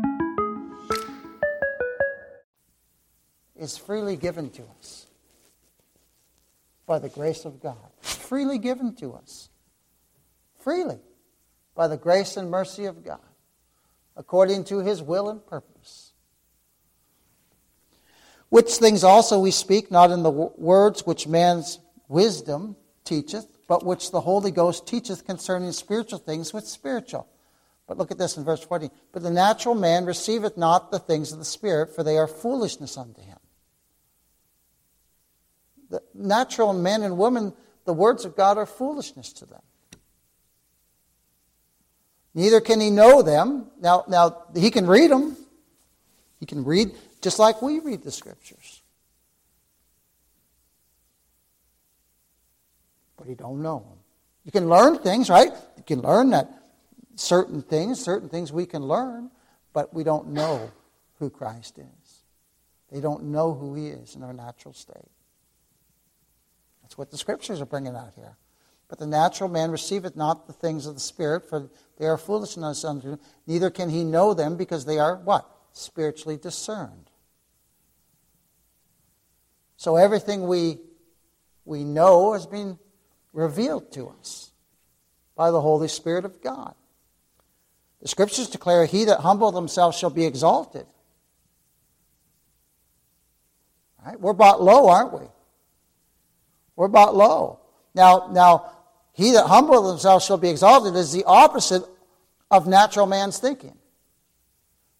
Is 3.61 3.77
freely 3.77 4.15
given 4.15 4.49
to 4.49 4.63
us 4.79 5.05
by 6.87 6.97
the 6.97 7.09
grace 7.09 7.45
of 7.45 7.61
God. 7.61 7.77
Freely 8.01 8.57
given 8.57 8.95
to 8.95 9.13
us. 9.13 9.49
Freely 10.63 10.97
by 11.75 11.87
the 11.87 11.95
grace 11.95 12.37
and 12.37 12.49
mercy 12.49 12.85
of 12.85 13.05
God, 13.05 13.19
according 14.17 14.63
to 14.63 14.79
his 14.79 15.03
will 15.03 15.29
and 15.29 15.45
purpose. 15.45 16.13
Which 18.49 18.71
things 18.71 19.03
also 19.03 19.39
we 19.39 19.51
speak, 19.51 19.91
not 19.91 20.09
in 20.09 20.23
the 20.23 20.31
words 20.31 21.05
which 21.05 21.27
man's 21.27 21.77
wisdom 22.07 22.75
teacheth, 23.03 23.59
but 23.67 23.85
which 23.85 24.09
the 24.09 24.21
Holy 24.21 24.49
Ghost 24.49 24.87
teacheth 24.87 25.23
concerning 25.23 25.71
spiritual 25.71 26.17
things 26.17 26.51
with 26.51 26.67
spiritual. 26.67 27.27
But 27.85 27.99
look 27.99 28.09
at 28.09 28.17
this 28.17 28.37
in 28.37 28.43
verse 28.43 28.63
14. 28.63 28.89
But 29.11 29.21
the 29.21 29.29
natural 29.29 29.75
man 29.75 30.05
receiveth 30.05 30.57
not 30.57 30.89
the 30.89 30.97
things 30.97 31.31
of 31.31 31.37
the 31.37 31.45
Spirit, 31.45 31.95
for 31.95 32.03
they 32.03 32.17
are 32.17 32.27
foolishness 32.27 32.97
unto 32.97 33.21
him. 33.21 33.37
The 35.91 36.01
natural 36.15 36.73
men 36.73 37.03
and 37.03 37.17
women, 37.17 37.53
the 37.85 37.93
words 37.93 38.25
of 38.25 38.35
God 38.35 38.57
are 38.57 38.65
foolishness 38.65 39.31
to 39.33 39.45
them. 39.45 39.61
Neither 42.33 42.61
can 42.61 42.79
he 42.79 42.89
know 42.89 43.21
them. 43.21 43.67
Now, 43.79 44.05
now 44.07 44.45
he 44.55 44.71
can 44.71 44.87
read 44.87 45.11
them. 45.11 45.37
He 46.39 46.47
can 46.47 46.63
read 46.63 46.91
just 47.21 47.37
like 47.37 47.61
we 47.61 47.79
read 47.79 48.03
the 48.03 48.11
scriptures. 48.11 48.81
But 53.17 53.27
he 53.27 53.35
don't 53.35 53.61
know 53.61 53.79
them. 53.79 53.99
You 54.45 54.51
can 54.51 54.67
learn 54.67 54.97
things, 54.97 55.29
right? 55.29 55.51
You 55.77 55.83
can 55.83 56.01
learn 56.01 56.31
that 56.31 56.49
certain 57.15 57.61
things, 57.61 57.99
certain 57.99 58.29
things 58.29 58.51
we 58.51 58.65
can 58.65 58.81
learn, 58.87 59.29
but 59.73 59.93
we 59.93 60.03
don't 60.03 60.29
know 60.29 60.71
who 61.19 61.29
Christ 61.29 61.77
is. 61.77 62.23
They 62.91 62.99
don't 62.99 63.25
know 63.25 63.53
who 63.53 63.75
He 63.75 63.87
is 63.87 64.15
in 64.15 64.23
our 64.23 64.33
natural 64.33 64.73
state. 64.73 65.11
That's 66.91 66.97
what 66.97 67.09
the 67.09 67.17
scriptures 67.17 67.61
are 67.61 67.65
bringing 67.65 67.95
out 67.95 68.11
here. 68.17 68.35
But 68.89 68.99
the 68.99 69.07
natural 69.07 69.47
man 69.47 69.71
receiveth 69.71 70.17
not 70.17 70.45
the 70.45 70.51
things 70.51 70.85
of 70.85 70.93
the 70.93 70.99
Spirit, 70.99 71.47
for 71.47 71.69
they 71.97 72.05
are 72.05 72.17
foolishness 72.17 72.83
unto 72.83 73.11
him. 73.11 73.19
Neither 73.47 73.69
can 73.69 73.89
he 73.89 74.03
know 74.03 74.33
them, 74.33 74.57
because 74.57 74.83
they 74.83 74.99
are 74.99 75.15
what? 75.15 75.49
Spiritually 75.71 76.35
discerned. 76.35 77.09
So 79.77 79.95
everything 79.95 80.47
we, 80.47 80.79
we 81.63 81.85
know 81.85 82.33
has 82.33 82.45
been 82.45 82.77
revealed 83.31 83.93
to 83.93 84.09
us 84.19 84.51
by 85.37 85.49
the 85.49 85.61
Holy 85.61 85.87
Spirit 85.87 86.25
of 86.25 86.41
God. 86.41 86.75
The 88.01 88.09
scriptures 88.09 88.49
declare, 88.49 88.83
He 88.83 89.05
that 89.05 89.21
humbleth 89.21 89.55
himself 89.55 89.97
shall 89.97 90.09
be 90.09 90.25
exalted. 90.25 90.87
Right? 94.05 94.19
We're 94.19 94.33
bought 94.33 94.61
low, 94.61 94.89
aren't 94.89 95.13
we? 95.13 95.27
We're 96.81 96.87
low. 96.87 97.59
Now, 97.93 98.29
now, 98.31 98.71
he 99.13 99.33
that 99.33 99.45
humbleth 99.45 99.87
himself 99.87 100.23
shall 100.23 100.39
be 100.39 100.49
exalted 100.49 100.95
is 100.95 101.11
the 101.11 101.23
opposite 101.25 101.83
of 102.49 102.65
natural 102.65 103.05
man's 103.05 103.37
thinking. 103.37 103.77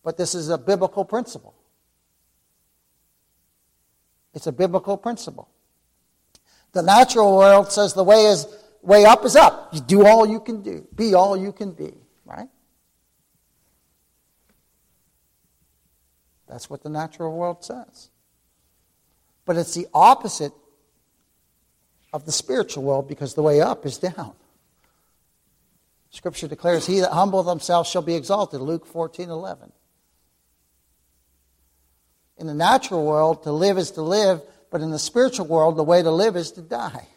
But 0.03 0.15
this 0.15 0.35
is 0.35 0.49
a 0.49 0.59
biblical 0.59 1.05
principle. 1.05 1.55
It's 4.35 4.45
a 4.45 4.51
biblical 4.51 4.95
principle. 4.95 5.49
The 6.73 6.83
natural 6.83 7.35
world 7.35 7.71
says 7.71 7.95
the 7.95 8.03
way 8.03 8.25
is 8.25 8.45
way 8.83 9.03
up 9.05 9.25
is 9.25 9.35
up. 9.35 9.69
You 9.73 9.81
do 9.81 10.05
all 10.05 10.27
you 10.27 10.39
can 10.39 10.61
do, 10.61 10.87
be 10.93 11.15
all 11.15 11.35
you 11.35 11.51
can 11.51 11.71
be, 11.71 11.95
right? 12.25 12.49
That's 16.47 16.69
what 16.69 16.83
the 16.83 16.89
natural 16.89 17.35
world 17.35 17.65
says. 17.65 18.11
But 19.45 19.57
it's 19.57 19.73
the 19.73 19.87
opposite 19.95 20.53
of 22.13 22.25
the 22.25 22.31
spiritual 22.31 22.83
world 22.83 23.07
because 23.07 23.33
the 23.33 23.41
way 23.41 23.61
up 23.61 23.85
is 23.85 23.97
down. 23.97 24.33
Scripture 26.09 26.47
declares, 26.47 26.85
He 26.85 26.99
that 26.99 27.11
humbleth 27.11 27.47
himself 27.47 27.87
shall 27.87 28.01
be 28.01 28.15
exalted. 28.15 28.61
Luke 28.61 28.85
14 28.85 29.29
11. 29.29 29.71
In 32.37 32.47
the 32.47 32.53
natural 32.53 33.05
world, 33.05 33.43
to 33.43 33.51
live 33.51 33.77
is 33.77 33.91
to 33.91 34.01
live, 34.01 34.41
but 34.71 34.81
in 34.81 34.91
the 34.91 34.99
spiritual 34.99 35.45
world, 35.45 35.77
the 35.77 35.83
way 35.83 36.01
to 36.01 36.11
live 36.11 36.35
is 36.35 36.51
to 36.53 36.61
die. 36.61 37.07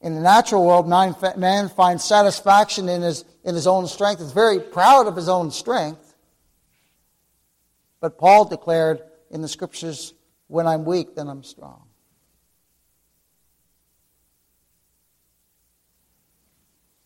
In 0.00 0.14
the 0.14 0.20
natural 0.20 0.64
world, 0.64 0.88
man, 0.88 1.68
finds 1.68 2.04
satisfaction 2.04 2.88
in 2.88 3.02
his, 3.02 3.24
in 3.42 3.56
his 3.56 3.66
own 3.66 3.88
strength, 3.88 4.22
is 4.22 4.30
very 4.30 4.60
proud 4.60 5.08
of 5.08 5.16
his 5.16 5.28
own 5.28 5.50
strength. 5.50 6.14
But 8.00 8.16
Paul 8.16 8.44
declared 8.44 9.02
in 9.30 9.42
the 9.42 9.48
scriptures, 9.48 10.14
when 10.48 10.66
I'm 10.66 10.84
weak, 10.84 11.14
then 11.14 11.28
I'm 11.28 11.44
strong. 11.44 11.84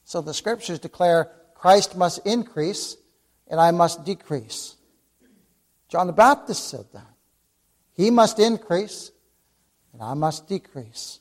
So 0.05 0.21
the 0.21 0.35
scriptures 0.35 0.79
declare 0.79 1.31
Christ 1.55 1.97
must 1.97 2.27
increase 2.27 2.97
and 3.49 3.61
I 3.61 3.71
must 3.71 4.05
decrease. 4.05 4.77
John 5.89 6.07
the 6.07 6.13
Baptist 6.13 6.69
said 6.69 6.87
that. 6.93 7.07
He 7.95 8.11
must 8.11 8.39
increase 8.39 9.11
and 9.93 10.03
I 10.03 10.15
must 10.15 10.49
decrease. 10.49 11.21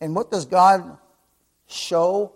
And 0.00 0.14
what 0.14 0.30
does 0.30 0.44
God 0.44 0.98
show 1.66 2.34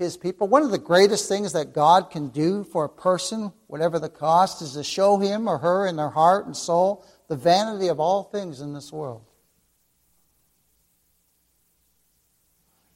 his 0.00 0.16
people? 0.16 0.48
One 0.48 0.62
of 0.62 0.70
the 0.70 0.78
greatest 0.78 1.28
things 1.28 1.52
that 1.52 1.72
God 1.72 2.10
can 2.10 2.28
do 2.28 2.64
for 2.64 2.84
a 2.84 2.88
person, 2.88 3.52
whatever 3.68 3.98
the 3.98 4.08
cost, 4.08 4.62
is 4.62 4.72
to 4.72 4.82
show 4.82 5.18
him 5.18 5.48
or 5.48 5.58
her 5.58 5.86
in 5.86 5.96
their 5.96 6.10
heart 6.10 6.46
and 6.46 6.56
soul 6.56 7.04
the 7.28 7.36
vanity 7.36 7.86
of 7.86 8.00
all 8.00 8.24
things 8.24 8.60
in 8.60 8.74
this 8.74 8.92
world. 8.92 9.22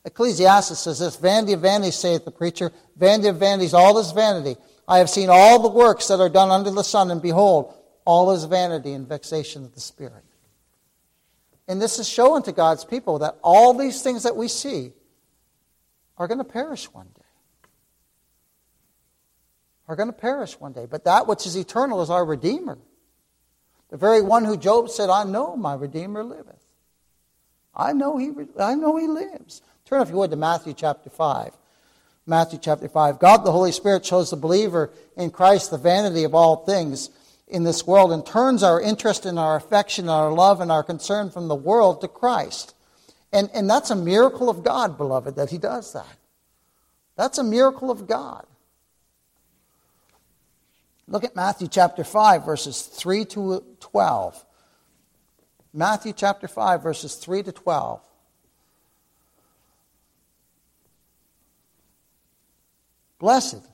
Ecclesiastes 0.04 0.78
says 0.78 0.98
this 0.98 1.16
Vanity 1.16 1.52
of 1.52 1.60
vanities, 1.60 1.94
saith 1.94 2.24
the 2.24 2.30
preacher, 2.30 2.72
vanity 2.96 3.28
of 3.28 3.36
vanities, 3.36 3.74
all 3.74 3.98
is 3.98 4.10
vanity. 4.10 4.56
I 4.86 4.98
have 4.98 5.08
seen 5.08 5.28
all 5.30 5.60
the 5.60 5.68
works 5.68 6.08
that 6.08 6.20
are 6.20 6.28
done 6.28 6.50
under 6.50 6.70
the 6.70 6.82
sun, 6.82 7.10
and 7.10 7.22
behold, 7.22 7.74
all 8.04 8.32
is 8.32 8.44
vanity 8.44 8.92
and 8.92 9.08
vexation 9.08 9.64
of 9.64 9.74
the 9.74 9.80
spirit. 9.80 10.24
And 11.66 11.80
this 11.80 11.98
is 11.98 12.08
showing 12.08 12.42
to 12.42 12.52
God's 12.52 12.84
people 12.84 13.20
that 13.20 13.38
all 13.42 13.72
these 13.72 14.02
things 14.02 14.24
that 14.24 14.36
we 14.36 14.48
see 14.48 14.92
are 16.18 16.28
going 16.28 16.38
to 16.38 16.44
perish 16.44 16.92
one 16.92 17.08
day. 17.14 17.22
Are 19.88 19.96
going 19.96 20.08
to 20.08 20.12
perish 20.12 20.58
one 20.58 20.72
day. 20.72 20.86
But 20.90 21.04
that 21.04 21.26
which 21.26 21.46
is 21.46 21.56
eternal 21.56 22.00
is 22.02 22.10
our 22.10 22.24
Redeemer. 22.24 22.78
The 23.90 23.96
very 23.96 24.22
one 24.22 24.44
who 24.44 24.56
Job 24.56 24.88
said, 24.88 25.10
I 25.10 25.24
know 25.24 25.56
my 25.56 25.74
Redeemer 25.74 26.24
liveth. 26.24 26.64
I 27.74 27.92
know 27.92 28.16
he, 28.16 28.30
I 28.58 28.74
know 28.74 28.96
he 28.96 29.06
lives. 29.06 29.62
Turn, 29.84 30.00
if 30.00 30.08
you 30.08 30.16
would, 30.16 30.30
to 30.30 30.36
Matthew 30.36 30.72
chapter 30.72 31.10
5. 31.10 31.52
Matthew 32.26 32.58
chapter 32.62 32.88
5. 32.88 33.18
God 33.18 33.44
the 33.44 33.52
Holy 33.52 33.72
Spirit 33.72 34.06
shows 34.06 34.30
the 34.30 34.36
believer 34.36 34.90
in 35.16 35.30
Christ 35.30 35.70
the 35.70 35.78
vanity 35.78 36.24
of 36.24 36.34
all 36.34 36.64
things 36.64 37.10
in 37.46 37.64
this 37.64 37.86
world 37.86 38.12
and 38.12 38.24
turns 38.24 38.62
our 38.62 38.80
interest 38.80 39.26
and 39.26 39.38
our 39.38 39.56
affection 39.56 40.04
and 40.04 40.10
our 40.10 40.32
love 40.32 40.60
and 40.60 40.72
our 40.72 40.82
concern 40.82 41.30
from 41.30 41.48
the 41.48 41.54
world 41.54 42.00
to 42.00 42.08
Christ. 42.08 42.73
And, 43.34 43.50
and 43.52 43.68
that's 43.68 43.90
a 43.90 43.96
miracle 43.96 44.48
of 44.48 44.62
God, 44.62 44.96
beloved, 44.96 45.34
that 45.34 45.50
He 45.50 45.58
does 45.58 45.92
that. 45.92 46.16
That's 47.16 47.36
a 47.38 47.44
miracle 47.44 47.90
of 47.90 48.06
God. 48.06 48.46
Look 51.08 51.24
at 51.24 51.34
Matthew 51.34 51.66
chapter 51.68 52.04
5, 52.04 52.46
verses 52.46 52.82
3 52.82 53.24
to 53.26 53.64
12. 53.80 54.46
Matthew 55.74 56.12
chapter 56.12 56.46
5, 56.46 56.82
verses 56.82 57.16
3 57.16 57.42
to 57.42 57.52
12. 57.52 58.00
Blessed 63.18 63.68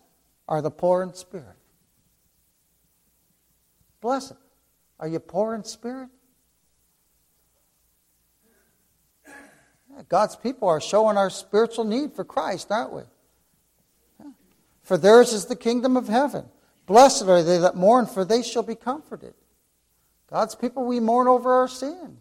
are 0.49 0.63
the 0.63 0.71
poor 0.71 1.03
in 1.03 1.13
spirit. 1.13 1.57
Blessed. 4.01 4.33
Are 4.99 5.09
you 5.09 5.19
poor 5.19 5.55
in 5.55 5.65
spirit? 5.65 6.09
God's 10.09 10.37
people 10.37 10.69
are 10.69 10.81
showing 10.81 11.17
our 11.17 11.31
spiritual 11.31 11.85
need 11.85 12.15
for 12.15 12.25
Christ, 12.25 12.71
aren't 12.71 12.93
we? 12.93 13.03
For 14.83 14.97
theirs 14.97 15.33
is 15.33 15.47
the 15.47 15.57
kingdom 15.57 15.97
of 15.97 16.09
heaven. 16.09 16.47
Blessed 16.87 17.23
are 17.25 17.43
they 17.43 17.59
that 17.59 17.77
mourn, 17.77 18.07
for 18.07 18.25
they 18.25 18.43
shall 18.43 18.63
be 18.63 18.75
comforted. 18.75 19.35
God's 20.29 20.55
people, 20.55 20.85
we 20.85 21.01
mourn 21.01 21.29
over 21.29 21.53
our 21.53 21.69
sin. 21.69 22.19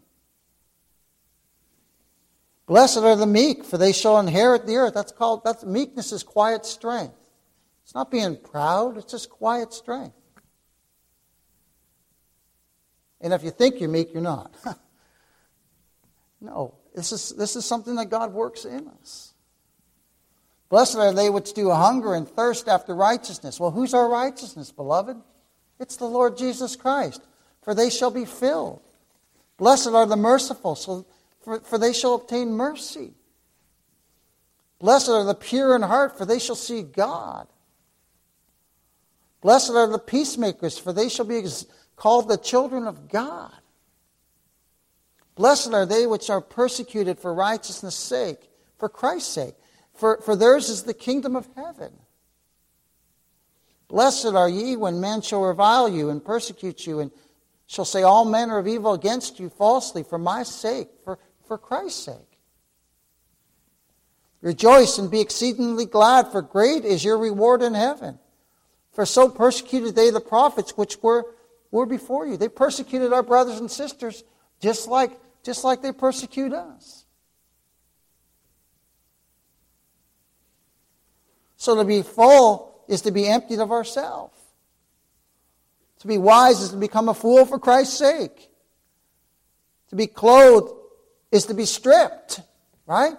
Blessed 2.68 3.00
are 3.00 3.16
the 3.16 3.26
meek, 3.26 3.64
for 3.64 3.80
they 3.80 3.92
shall 3.92 4.20
inherit 4.20 4.68
the 4.68 4.76
earth. 4.76 4.94
That's 4.94 5.12
called, 5.12 5.44
that's, 5.44 5.66
meekness 5.66 6.12
is 6.12 6.22
quiet 6.22 6.66
strength. 6.66 7.16
It's 7.84 7.96
not 7.96 8.12
being 8.12 8.38
proud, 8.38 8.98
it's 8.98 9.12
just 9.12 9.32
quiet 9.32 9.74
strength. 9.74 10.16
And 13.22 13.34
if 13.34 13.44
you 13.44 13.50
think 13.50 13.80
you're 13.80 13.90
meek, 13.90 14.14
you're 14.14 14.22
not. 14.22 14.54
no, 16.42 16.76
this 16.96 17.12
is, 17.12 17.30
this 17.32 17.56
is 17.56 17.66
something 17.66 17.96
that 17.96 18.10
God 18.10 18.34
works 18.34 18.66
in 18.66 18.88
us. 19.02 19.34
Blessed 20.70 20.98
are 20.98 21.14
they 21.14 21.30
which 21.30 21.54
do 21.54 21.72
hunger 21.72 22.14
and 22.14 22.28
thirst 22.28 22.68
after 22.68 22.94
righteousness. 22.94 23.60
Well, 23.60 23.72
who's 23.72 23.94
our 23.94 24.08
righteousness, 24.08 24.72
beloved? 24.72 25.18
It's 25.80 25.96
the 25.96 26.06
Lord 26.06 26.38
Jesus 26.38 26.76
Christ, 26.76 27.22
for 27.64 27.74
they 27.74 27.90
shall 27.90 28.12
be 28.12 28.26
filled. 28.26 28.82
Blessed 29.58 29.90
are 29.90 30.06
the 30.06 30.16
merciful, 30.16 30.76
so, 30.76 31.06
for, 31.42 31.60
for 31.62 31.78
they 31.78 31.94
shall 31.94 32.16
obtain 32.16 32.52
mercy. 32.52 33.14
Blessed 34.80 35.10
are 35.10 35.24
the 35.26 35.36
pure 35.36 35.76
in 35.76 35.82
heart, 35.82 36.18
for 36.18 36.26
they 36.26 36.40
shall 36.40 36.56
see 36.56 36.84
God. 36.84 37.48
Blessed 39.42 39.72
are 39.72 39.88
the 39.88 40.00
peacemakers, 40.00 40.78
for 40.78 40.94
they 40.94 41.10
shall 41.10 41.26
be 41.26 41.42
called 41.96 42.30
the 42.30 42.38
children 42.38 42.88
of 42.88 43.10
God. 43.10 43.54
Blessed 45.40 45.74
are 45.74 45.86
they 45.86 46.06
which 46.06 46.30
are 46.30 46.42
persecuted 46.42 47.18
for 47.18 47.34
righteousness' 47.34 47.96
sake, 47.96 48.50
for 48.78 48.90
Christ's 48.90 49.34
sake. 49.34 49.56
For, 49.94 50.20
for 50.22 50.36
theirs 50.36 50.68
is 50.68 50.84
the 50.84 50.94
kingdom 50.94 51.38
of 51.38 51.48
heaven. 51.56 51.94
Blessed 53.88 54.34
are 54.36 54.50
ye 54.50 54.76
when 54.76 55.00
men 55.00 55.22
shall 55.22 55.44
revile 55.44 55.88
you 55.88 56.10
and 56.10 56.22
persecute 56.22 56.86
you, 56.86 57.00
and 57.00 57.10
shall 57.68 57.86
say 57.86 58.04
all 58.04 58.26
manner 58.26 58.58
of 58.58 58.68
evil 58.68 58.92
against 58.92 59.40
you 59.40 59.48
falsely 59.48 60.04
for 60.04 60.18
my 60.18 60.44
sake, 60.44 60.90
for, 61.06 61.18
for 61.48 61.58
Christ's 61.58 62.04
sake. 62.04 62.40
Rejoice 64.42 64.98
and 64.98 65.10
be 65.10 65.22
exceedingly 65.22 65.86
glad, 65.86 66.34
for 66.34 66.42
great 66.42 66.84
is 66.84 67.06
your 67.06 67.18
reward 67.18 67.62
in 67.62 67.76
heaven. 67.76 68.20
For 68.92 69.06
so 69.06 69.30
persecuted 69.30 69.96
they 69.96 70.10
the 70.10 70.20
prophets 70.20 70.76
which 70.76 71.02
were, 71.02 71.34
were 71.72 71.86
before 71.86 72.28
you. 72.28 72.36
They 72.36 72.50
persecuted 72.50 73.14
our 73.14 73.24
brothers 73.24 73.62
and 73.62 73.72
sisters 73.72 74.26
just 74.60 74.88
like, 74.88 75.12
just 75.44 75.64
like 75.64 75.82
they 75.82 75.92
persecute 75.92 76.54
us. 76.54 77.06
So 81.58 81.76
to 81.76 81.84
be 81.84 82.02
full 82.02 82.84
is 82.88 83.02
to 83.02 83.12
be 83.12 83.28
emptied 83.28 83.60
of 83.60 83.72
ourselves. 83.72 84.38
To 86.00 86.08
be 86.08 86.18
wise 86.18 86.62
is 86.62 86.70
to 86.70 86.78
become 86.78 87.10
a 87.10 87.14
fool 87.14 87.46
for 87.46 87.60
Christ's 87.60 87.98
sake. 87.98 88.50
To 89.90 89.96
be 89.96 90.08
clothed 90.08 90.74
is 91.32 91.48
to 91.48 91.54
be 91.54 91.66
stripped, 91.66 92.42
right? 92.86 93.16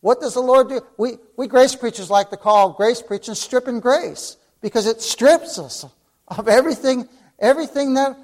What 0.00 0.20
does 0.20 0.34
the 0.34 0.40
Lord 0.40 0.68
do? 0.68 0.80
We, 0.96 1.18
we 1.36 1.48
grace 1.48 1.74
preachers 1.74 2.10
like 2.10 2.30
to 2.30 2.36
call 2.36 2.72
grace 2.72 3.02
preaching 3.02 3.34
stripping 3.34 3.80
grace 3.80 4.36
because 4.60 4.86
it 4.86 5.02
strips 5.02 5.58
us 5.58 5.84
of 6.28 6.48
everything, 6.48 7.08
everything 7.38 7.94
that, 7.94 8.16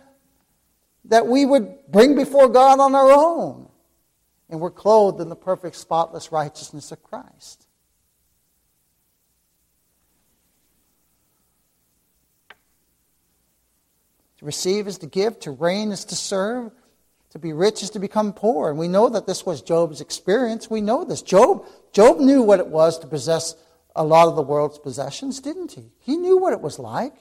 that 1.07 1.26
we 1.26 1.44
would 1.44 1.76
bring 1.88 2.14
before 2.14 2.48
God 2.48 2.80
on 2.80 2.94
our 2.94 3.12
own. 3.12 3.68
And 4.48 4.61
we're 4.61 4.70
clothed 4.70 5.20
in 5.20 5.28
the 5.28 5.36
perfect, 5.36 5.76
spotless 5.76 6.32
righteousness 6.32 6.92
of 6.92 7.02
Christ. 7.02 7.66
To 14.38 14.44
receive 14.44 14.86
is 14.86 14.98
to 14.98 15.07
give, 15.07 15.38
to 15.40 15.50
reign 15.50 15.92
is 15.92 16.05
to 16.07 16.14
serve, 16.14 16.72
to 17.30 17.38
be 17.38 17.52
rich 17.52 17.82
is 17.82 17.90
to 17.90 17.98
become 17.98 18.32
poor. 18.32 18.70
And 18.70 18.78
we 18.78 18.88
know 18.88 19.09
that 19.09 19.26
this 19.26 19.44
was 19.44 19.62
Job's 19.62 20.00
experience. 20.00 20.70
We 20.70 20.80
know 20.80 21.05
this. 21.05 21.22
Job, 21.22 21.66
Job 21.92 22.20
knew 22.20 22.42
what 22.42 22.61
it 22.61 22.68
was 22.68 22.98
to 23.00 23.07
possess 23.07 23.57
a 23.96 24.05
lot 24.05 24.28
of 24.28 24.36
the 24.36 24.42
world's 24.42 24.78
possessions, 24.78 25.40
didn't 25.40 25.72
he? 25.72 25.90
He 26.00 26.16
knew 26.16 26.38
what 26.38 26.52
it 26.52 26.61
was 26.61 26.78
like. 26.78 27.14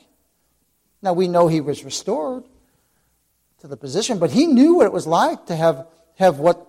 Now 1.01 1.13
we 1.13 1.27
know 1.27 1.47
he 1.47 1.61
was 1.61 1.84
restored 1.84 2.43
to 3.64 3.70
the 3.70 3.78
position, 3.78 4.20
but 4.20 4.30
he 4.30 4.45
knew 4.45 4.76
what 4.76 4.86
it 4.86 4.91
was 4.91 5.07
like 5.07 5.45
to 5.45 5.55
have, 5.55 5.88
have 6.18 6.38
what, 6.38 6.68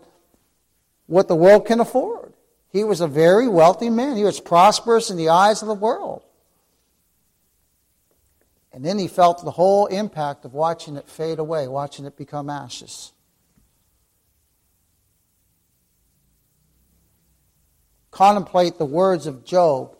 what 1.06 1.26
the 1.26 1.34
world 1.34 1.66
can 1.66 1.80
afford. 1.80 2.32
He 2.70 2.84
was 2.84 3.00
a 3.00 3.08
very 3.08 3.48
wealthy 3.48 3.90
man. 3.90 4.16
He 4.16 4.22
was 4.22 4.38
prosperous 4.38 5.10
in 5.10 5.16
the 5.16 5.28
eyes 5.28 5.60
of 5.60 5.66
the 5.66 5.74
world. 5.74 6.22
And 8.72 8.84
then 8.84 8.96
he 8.96 9.08
felt 9.08 9.44
the 9.44 9.50
whole 9.50 9.86
impact 9.86 10.44
of 10.44 10.54
watching 10.54 10.96
it 10.96 11.08
fade 11.08 11.40
away, 11.40 11.66
watching 11.66 12.04
it 12.04 12.16
become 12.16 12.48
ashes. 12.48 13.12
Contemplate 18.12 18.78
the 18.78 18.84
words 18.84 19.26
of 19.26 19.44
Job, 19.44 19.96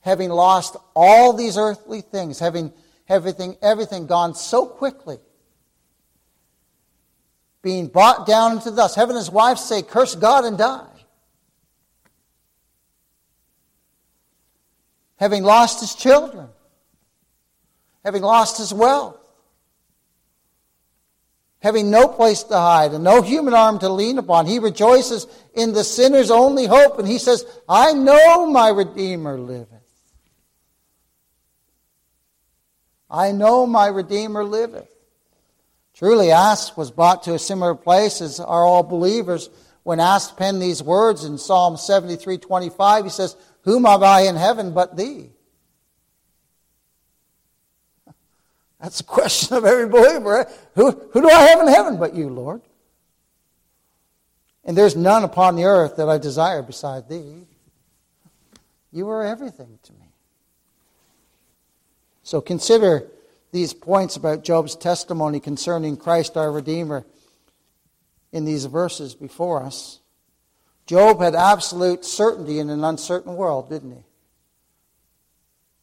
having 0.00 0.28
lost 0.28 0.76
all 0.94 1.32
these 1.32 1.56
earthly 1.56 2.02
things, 2.02 2.38
having 2.38 2.74
everything, 3.08 3.56
everything 3.62 4.06
gone 4.06 4.34
so 4.34 4.66
quickly, 4.66 5.16
being 7.66 7.88
brought 7.88 8.28
down 8.28 8.52
into 8.52 8.70
the 8.70 8.76
dust, 8.76 8.94
having 8.94 9.16
his 9.16 9.28
wife 9.28 9.58
say, 9.58 9.82
Curse 9.82 10.14
God 10.14 10.44
and 10.44 10.56
die. 10.56 10.86
Having 15.16 15.42
lost 15.42 15.80
his 15.80 15.96
children, 15.96 16.46
having 18.04 18.22
lost 18.22 18.58
his 18.58 18.72
wealth, 18.72 19.18
having 21.58 21.90
no 21.90 22.06
place 22.06 22.44
to 22.44 22.56
hide 22.56 22.92
and 22.92 23.02
no 23.02 23.20
human 23.20 23.52
arm 23.52 23.80
to 23.80 23.88
lean 23.88 24.18
upon. 24.18 24.46
He 24.46 24.60
rejoices 24.60 25.26
in 25.52 25.72
the 25.72 25.82
sinner's 25.82 26.30
only 26.30 26.66
hope, 26.66 27.00
and 27.00 27.08
he 27.08 27.18
says, 27.18 27.44
I 27.68 27.94
know 27.94 28.46
my 28.46 28.68
Redeemer 28.68 29.36
liveth. 29.36 29.68
I 33.10 33.32
know 33.32 33.66
my 33.66 33.88
Redeemer 33.88 34.44
liveth. 34.44 34.95
Truly, 35.96 36.30
Asaph 36.30 36.76
was 36.76 36.90
brought 36.90 37.22
to 37.22 37.32
a 37.32 37.38
similar 37.38 37.74
place 37.74 38.20
as 38.20 38.38
are 38.38 38.66
all 38.66 38.82
believers. 38.82 39.48
When 39.82 39.98
Asaph 39.98 40.36
penned 40.36 40.60
these 40.60 40.82
words 40.82 41.24
in 41.24 41.38
Psalm 41.38 41.78
73 41.78 42.36
25, 42.36 43.04
he 43.04 43.10
says, 43.10 43.34
Whom 43.62 43.84
have 43.84 44.02
I 44.02 44.22
in 44.22 44.36
heaven 44.36 44.74
but 44.74 44.94
thee? 44.96 45.30
That's 48.80 48.98
the 48.98 49.04
question 49.04 49.56
of 49.56 49.64
every 49.64 49.88
believer. 49.88 50.46
Who, 50.74 50.90
who 50.90 51.22
do 51.22 51.30
I 51.30 51.40
have 51.44 51.60
in 51.60 51.68
heaven 51.68 51.96
but 51.96 52.14
you, 52.14 52.28
Lord? 52.28 52.60
And 54.66 54.76
there's 54.76 54.96
none 54.96 55.24
upon 55.24 55.56
the 55.56 55.64
earth 55.64 55.96
that 55.96 56.10
I 56.10 56.18
desire 56.18 56.60
beside 56.60 57.08
thee. 57.08 57.46
You 58.92 59.08
are 59.08 59.24
everything 59.24 59.78
to 59.84 59.92
me. 59.94 60.10
So 62.22 62.42
consider 62.42 63.06
these 63.56 63.72
points 63.72 64.16
about 64.16 64.44
Job's 64.44 64.76
testimony 64.76 65.40
concerning 65.40 65.96
Christ 65.96 66.36
our 66.36 66.52
Redeemer 66.52 67.06
in 68.30 68.44
these 68.44 68.66
verses 68.66 69.14
before 69.14 69.62
us. 69.62 70.00
Job 70.84 71.20
had 71.20 71.34
absolute 71.34 72.04
certainty 72.04 72.58
in 72.58 72.68
an 72.68 72.84
uncertain 72.84 73.34
world, 73.34 73.70
didn't 73.70 73.92
he? 73.92 74.04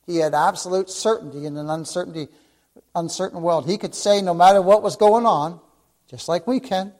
He 0.05 0.17
had 0.17 0.35
absolute 0.35 0.87
certainty 0.87 1.47
in 1.47 1.57
an 1.57 1.67
uncertainty 1.67 2.27
uncertain 2.93 3.41
world. 3.41 3.65
He 3.65 3.79
could 3.79 3.95
say, 3.95 4.21
no 4.21 4.35
matter 4.35 4.61
what 4.61 4.83
was 4.83 4.95
going 4.95 5.25
on, 5.25 5.59
just 6.07 6.29
like 6.29 6.45
we 6.45 6.59
can 6.59 6.93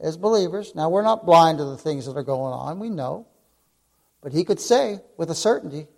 as 0.00 0.16
believers. 0.16 0.74
Now, 0.74 0.88
we're 0.88 1.02
not 1.02 1.26
blind 1.26 1.58
to 1.58 1.66
the 1.66 1.76
things 1.76 2.06
that 2.06 2.16
are 2.16 2.22
going 2.22 2.54
on, 2.54 2.78
we 2.78 2.88
know. 2.88 3.26
But 4.22 4.32
he 4.32 4.44
could 4.44 4.60
say 4.60 5.00
with 5.18 5.30
a 5.30 5.34
certainty, 5.34 5.88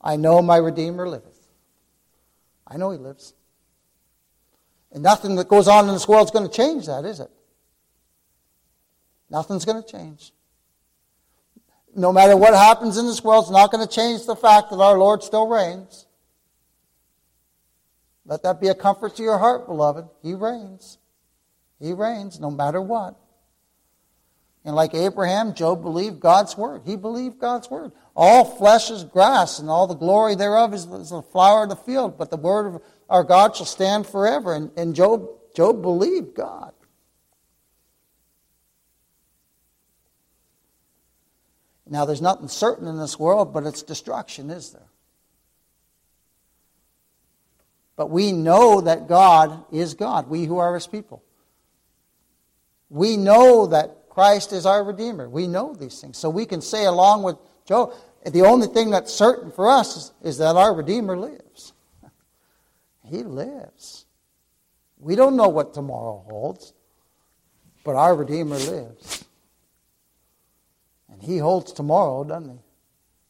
I 0.00 0.14
know 0.14 0.40
my 0.42 0.58
Redeemer 0.58 1.08
liveth. 1.08 1.33
I 2.66 2.76
know 2.76 2.90
he 2.90 2.98
lives. 2.98 3.34
And 4.92 5.02
nothing 5.02 5.36
that 5.36 5.48
goes 5.48 5.68
on 5.68 5.88
in 5.88 5.94
this 5.94 6.06
world 6.06 6.26
is 6.26 6.30
going 6.30 6.48
to 6.48 6.54
change 6.54 6.86
that, 6.86 7.04
is 7.04 7.20
it? 7.20 7.30
Nothing's 9.28 9.64
going 9.64 9.82
to 9.82 9.88
change. 9.88 10.32
No 11.96 12.12
matter 12.12 12.36
what 12.36 12.54
happens 12.54 12.96
in 12.96 13.06
this 13.06 13.22
world, 13.22 13.44
it's 13.44 13.50
not 13.50 13.70
going 13.70 13.86
to 13.86 13.92
change 13.92 14.26
the 14.26 14.36
fact 14.36 14.70
that 14.70 14.76
our 14.76 14.98
Lord 14.98 15.22
still 15.22 15.46
reigns. 15.46 16.06
Let 18.26 18.42
that 18.42 18.60
be 18.60 18.68
a 18.68 18.74
comfort 18.74 19.16
to 19.16 19.22
your 19.22 19.38
heart, 19.38 19.66
beloved. 19.66 20.08
He 20.22 20.34
reigns. 20.34 20.98
He 21.80 21.92
reigns 21.92 22.40
no 22.40 22.50
matter 22.50 22.80
what. 22.80 23.16
And 24.64 24.74
like 24.74 24.94
Abraham, 24.94 25.54
Job 25.54 25.82
believed 25.82 26.20
God's 26.20 26.56
word. 26.56 26.82
He 26.86 26.96
believed 26.96 27.38
God's 27.38 27.68
word. 27.68 27.92
All 28.16 28.44
flesh 28.44 28.90
is 28.90 29.02
grass, 29.02 29.58
and 29.58 29.68
all 29.68 29.86
the 29.86 29.94
glory 29.94 30.36
thereof 30.36 30.72
is, 30.72 30.86
the 30.86 31.22
flower 31.32 31.64
of 31.64 31.68
the 31.68 31.76
field. 31.76 32.16
But 32.16 32.30
the 32.30 32.36
word 32.36 32.74
of 32.74 32.82
our 33.10 33.24
God 33.24 33.56
shall 33.56 33.66
stand 33.66 34.06
forever. 34.06 34.54
And, 34.54 34.70
and 34.76 34.94
Job, 34.94 35.28
Job 35.54 35.82
believed 35.82 36.34
God. 36.34 36.72
Now, 41.86 42.04
there's 42.04 42.22
nothing 42.22 42.48
certain 42.48 42.88
in 42.88 42.98
this 42.98 43.18
world, 43.18 43.52
but 43.52 43.66
it's 43.66 43.82
destruction, 43.82 44.50
is 44.50 44.70
there? 44.70 44.88
But 47.96 48.10
we 48.10 48.32
know 48.32 48.80
that 48.80 49.06
God 49.06 49.64
is 49.70 49.94
God, 49.94 50.28
we 50.28 50.44
who 50.44 50.58
are 50.58 50.74
his 50.74 50.86
people. 50.86 51.22
We 52.90 53.16
know 53.16 53.66
that 53.66 54.08
Christ 54.08 54.52
is 54.52 54.66
our 54.66 54.82
Redeemer. 54.82 55.28
We 55.28 55.46
know 55.46 55.74
these 55.74 56.00
things. 56.00 56.16
So 56.16 56.30
we 56.30 56.46
can 56.46 56.60
say, 56.60 56.84
along 56.84 57.22
with 57.22 57.36
Job, 57.66 57.94
the 58.24 58.42
only 58.42 58.66
thing 58.66 58.90
that's 58.90 59.12
certain 59.12 59.50
for 59.50 59.68
us 59.68 59.96
is, 59.96 60.12
is 60.22 60.38
that 60.38 60.56
our 60.56 60.74
Redeemer 60.74 61.16
lives. 61.16 61.72
He 63.06 63.22
lives. 63.22 64.06
We 64.98 65.14
don't 65.14 65.36
know 65.36 65.48
what 65.48 65.74
tomorrow 65.74 66.24
holds, 66.28 66.72
but 67.84 67.96
our 67.96 68.14
Redeemer 68.14 68.56
lives. 68.56 69.24
And 71.10 71.22
He 71.22 71.38
holds 71.38 71.72
tomorrow, 71.72 72.24
doesn't 72.24 72.50
He? 72.50 72.58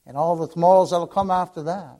And 0.07 0.16
all 0.16 0.37
the 0.37 0.49
tomorrows 0.49 0.91
that'll 0.91 1.07
come 1.07 1.30
after 1.30 1.62
that. 1.64 1.99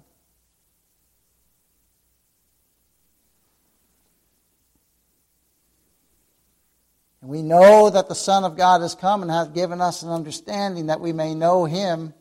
And 7.21 7.31
we 7.31 7.43
know 7.43 7.91
that 7.91 8.09
the 8.09 8.15
Son 8.15 8.45
of 8.45 8.57
God 8.57 8.83
has 8.83 8.95
come 8.95 9.23
and 9.23 9.31
hath 9.31 9.55
given 9.55 9.81
us 9.81 10.03
an 10.03 10.11
understanding 10.11 10.87
that 10.87 11.01
we 11.01 11.13
may 11.13 11.35
know 11.35 11.65
Him 11.65 12.13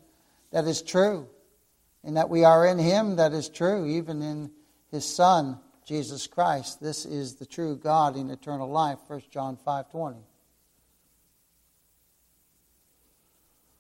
that 0.54 0.66
is 0.66 0.82
true, 0.82 1.28
and 2.04 2.16
that 2.16 2.30
we 2.30 2.46
are 2.46 2.66
in 2.66 2.78
Him 2.78 3.18
that 3.18 3.34
is 3.34 3.50
true, 3.50 3.86
even 3.86 4.22
in 4.22 4.52
His 4.92 5.04
Son, 5.04 5.60
Jesus 5.86 6.28
Christ. 6.28 6.80
This 6.80 7.06
is 7.06 7.36
the 7.36 7.46
true 7.46 7.76
God 7.76 8.16
in 8.16 8.30
eternal 8.30 8.70
life, 8.70 9.00
1 9.08 9.24
John 9.32 9.58
5.20. 9.68 10.16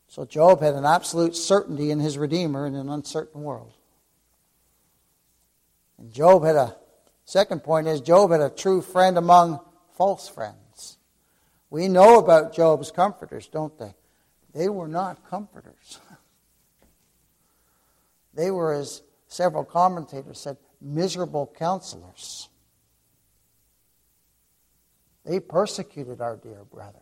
So 0.08 0.26
Job 0.26 0.62
had 0.62 0.74
an 0.74 0.86
absolute 0.86 1.36
certainty 1.36 1.92
in 1.92 2.00
his 2.00 2.18
Redeemer 2.18 2.68
in 2.68 2.76
an 2.76 2.90
uncertain 2.90 3.42
world. 3.42 3.74
And 5.98 6.12
Job 6.12 6.44
had 6.44 6.56
a 6.56 6.76
second 7.26 7.64
point 7.64 7.88
is 7.88 8.02
Job 8.02 8.32
had 8.32 8.42
a 8.42 8.50
true 8.50 8.82
friend 8.82 9.18
among 9.18 9.60
false 9.96 10.28
friends. 10.28 10.98
We 11.70 11.88
know 11.88 12.20
about 12.20 12.54
Job's 12.54 12.92
comforters, 12.92 13.48
don't 13.48 13.78
they? 13.80 13.94
They 14.54 14.70
were 14.70 14.88
not 14.88 15.28
comforters. 15.28 16.00
They 18.34 18.52
were, 18.52 18.74
as 18.74 19.04
several 19.28 19.64
commentators 19.64 20.40
said, 20.40 20.58
miserable 20.82 21.54
counselors. 21.58 22.50
They 25.26 25.40
persecuted 25.40 26.20
our 26.20 26.36
dear 26.36 26.64
brother. 26.66 27.00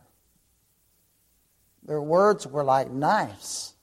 Their 1.84 2.00
words 2.00 2.46
were 2.46 2.62
like 2.62 2.90
knives. 2.90 3.74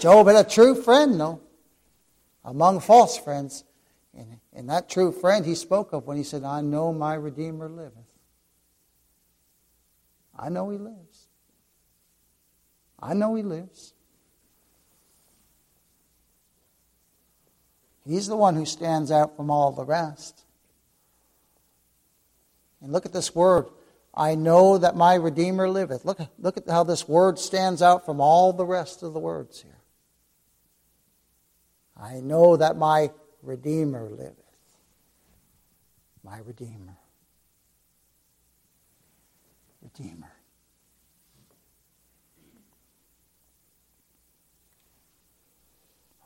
Job 0.00 0.26
had 0.26 0.36
a 0.36 0.48
true 0.48 0.74
friend, 0.74 1.18
though, 1.18 1.40
among 2.44 2.80
false 2.80 3.16
friends. 3.16 3.64
And, 4.14 4.38
and 4.52 4.68
that 4.68 4.90
true 4.90 5.12
friend 5.12 5.46
he 5.46 5.54
spoke 5.54 5.92
of 5.92 6.06
when 6.06 6.16
he 6.16 6.22
said, 6.22 6.44
I 6.44 6.60
know 6.60 6.92
my 6.92 7.14
Redeemer 7.14 7.68
liveth. 7.68 7.94
I 10.38 10.50
know 10.50 10.68
he 10.68 10.76
lives. 10.76 11.07
I 13.00 13.14
know 13.14 13.34
he 13.34 13.42
lives. 13.42 13.94
He's 18.04 18.26
the 18.26 18.36
one 18.36 18.56
who 18.56 18.64
stands 18.64 19.10
out 19.10 19.36
from 19.36 19.50
all 19.50 19.70
the 19.70 19.84
rest. 19.84 20.44
And 22.80 22.92
look 22.92 23.04
at 23.04 23.12
this 23.12 23.34
word. 23.34 23.66
I 24.14 24.34
know 24.34 24.78
that 24.78 24.96
my 24.96 25.14
Redeemer 25.14 25.68
liveth. 25.68 26.04
Look, 26.04 26.18
look 26.38 26.56
at 26.56 26.68
how 26.68 26.84
this 26.84 27.06
word 27.06 27.38
stands 27.38 27.82
out 27.82 28.06
from 28.06 28.20
all 28.20 28.52
the 28.52 28.64
rest 28.64 29.02
of 29.02 29.12
the 29.12 29.20
words 29.20 29.60
here. 29.60 29.78
I 31.96 32.20
know 32.20 32.56
that 32.56 32.76
my 32.76 33.10
Redeemer 33.42 34.08
liveth. 34.08 34.34
My 36.24 36.38
Redeemer. 36.38 36.96
Redeemer. 39.82 40.32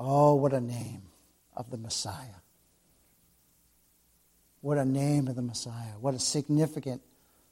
Oh, 0.05 0.35
what 0.35 0.53
a 0.53 0.61
name 0.61 1.03
of 1.57 1.71
the 1.71 1.77
Messiah. 1.77 2.41
What 4.61 4.77
a 4.77 4.85
name 4.85 5.29
of 5.29 5.37
the 5.37 5.43
Messiah. 5.43 5.95
What 6.01 6.15
a 6.15 6.19
significant, 6.19 7.03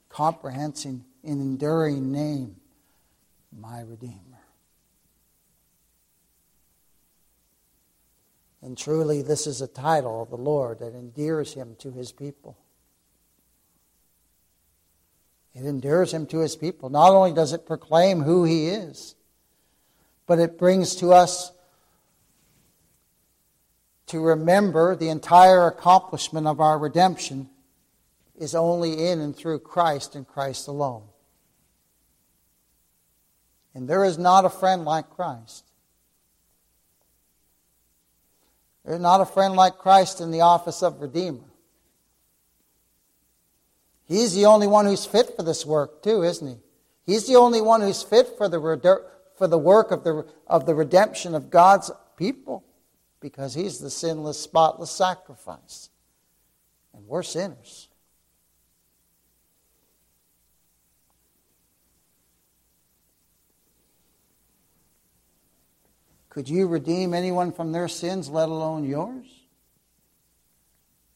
comprehensive, 0.09 0.99
and 1.23 1.41
enduring 1.41 2.11
name. 2.11 2.57
My 3.57 3.83
Redeemer. 3.83 4.43
And 8.63 8.77
truly, 8.77 9.23
this 9.23 9.47
is 9.47 9.61
a 9.61 9.69
title 9.69 10.21
of 10.21 10.31
the 10.31 10.37
Lord 10.37 10.81
that 10.81 10.95
endears 10.95 11.55
him 11.55 11.77
to 11.79 11.93
his 11.93 12.11
people. 12.11 12.59
It 15.55 15.65
endears 15.65 16.13
him 16.13 16.27
to 16.27 16.41
his 16.41 16.57
people. 16.57 16.91
Not 16.91 17.13
only 17.13 17.33
does 17.33 17.53
it 17.53 17.65
proclaim 17.65 18.23
who 18.23 18.43
he 18.43 18.67
is, 18.69 19.15
but 20.27 20.41
it 20.41 20.59
brings 20.59 20.97
to 20.97 21.13
us 21.13 21.53
to 24.11 24.21
remember 24.21 24.97
the 24.97 25.09
entire 25.09 25.69
accomplishment 25.69 26.49
of 26.49 26.61
our 26.61 26.77
redemption 26.79 27.49
is 28.37 28.57
only 28.57 29.07
in 29.07 29.21
and 29.21 29.37
through 29.37 29.61
Christ 29.61 30.17
and 30.17 30.27
Christ 30.27 30.67
alone. 30.67 31.05
And 33.73 33.89
there 33.89 34.05
is 34.05 34.19
not 34.19 34.45
a 34.45 34.51
friend 34.51 34.85
like 34.85 35.09
Christ. 35.11 35.65
There's 38.85 39.01
not 39.01 39.21
a 39.21 39.27
friend 39.27 39.55
like 39.55 39.79
Christ 39.79 40.21
in 40.21 40.33
the 40.33 40.41
office 40.41 40.83
of 40.83 41.01
Redeemer. 41.01 41.45
He's 44.09 44.35
the 44.35 44.47
only 44.47 44.67
one 44.67 44.87
who's 44.87 45.07
fit 45.07 45.37
for 45.37 45.45
this 45.45 45.65
work, 45.65 46.03
too, 46.03 46.25
isn't 46.25 46.49
he? 46.49 46.57
He's 47.07 47.29
the 47.29 47.37
only 47.37 47.61
one 47.61 47.81
who's 47.81 48.03
fit 48.03 48.27
for 48.37 48.49
the, 48.49 48.59
for 49.39 49.47
the 49.47 49.59
work 49.59 49.93
of 49.93 50.03
the, 50.03 50.27
of 50.49 50.67
the 50.67 50.75
redemption 50.75 51.37
of 51.37 51.49
God's 51.49 51.93
people 52.17 52.65
because 53.21 53.55
he's 53.55 53.79
the 53.79 53.91
sinless, 53.91 54.41
spotless 54.41 54.91
sacrifice. 54.91 55.91
And 56.95 57.07
we're 57.07 57.23
sinners. 57.23 57.89
Could 66.31 66.49
you 66.49 66.67
redeem 66.67 67.13
anyone 67.13 67.53
from 67.53 67.73
their 67.73 67.89
sins, 67.89 68.29
let 68.29 68.49
alone 68.49 68.85
yours? 68.85 69.27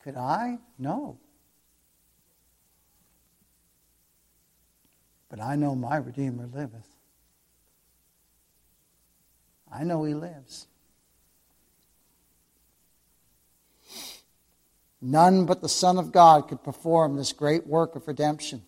Could 0.02 0.16
I? 0.16 0.58
No. 0.78 1.18
But 5.30 5.40
I 5.40 5.56
know 5.56 5.74
my 5.74 5.96
Redeemer 5.96 6.46
liveth. 6.46 6.88
I 9.72 9.82
know 9.84 10.04
he 10.04 10.14
lives. 10.14 10.66
None 15.06 15.44
but 15.44 15.60
the 15.60 15.68
Son 15.68 15.98
of 15.98 16.12
God 16.12 16.48
could 16.48 16.64
perform 16.64 17.14
this 17.14 17.34
great 17.34 17.66
work 17.66 17.94
of 17.94 18.08
redemption. 18.08 18.62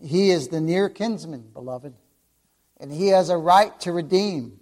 He 0.00 0.30
is 0.30 0.48
the 0.48 0.60
near 0.60 0.88
kinsman, 0.88 1.50
beloved, 1.52 1.94
and 2.78 2.92
he 2.92 3.08
has 3.08 3.28
a 3.28 3.36
right 3.36 3.78
to 3.80 3.90
redeem. 3.90 4.60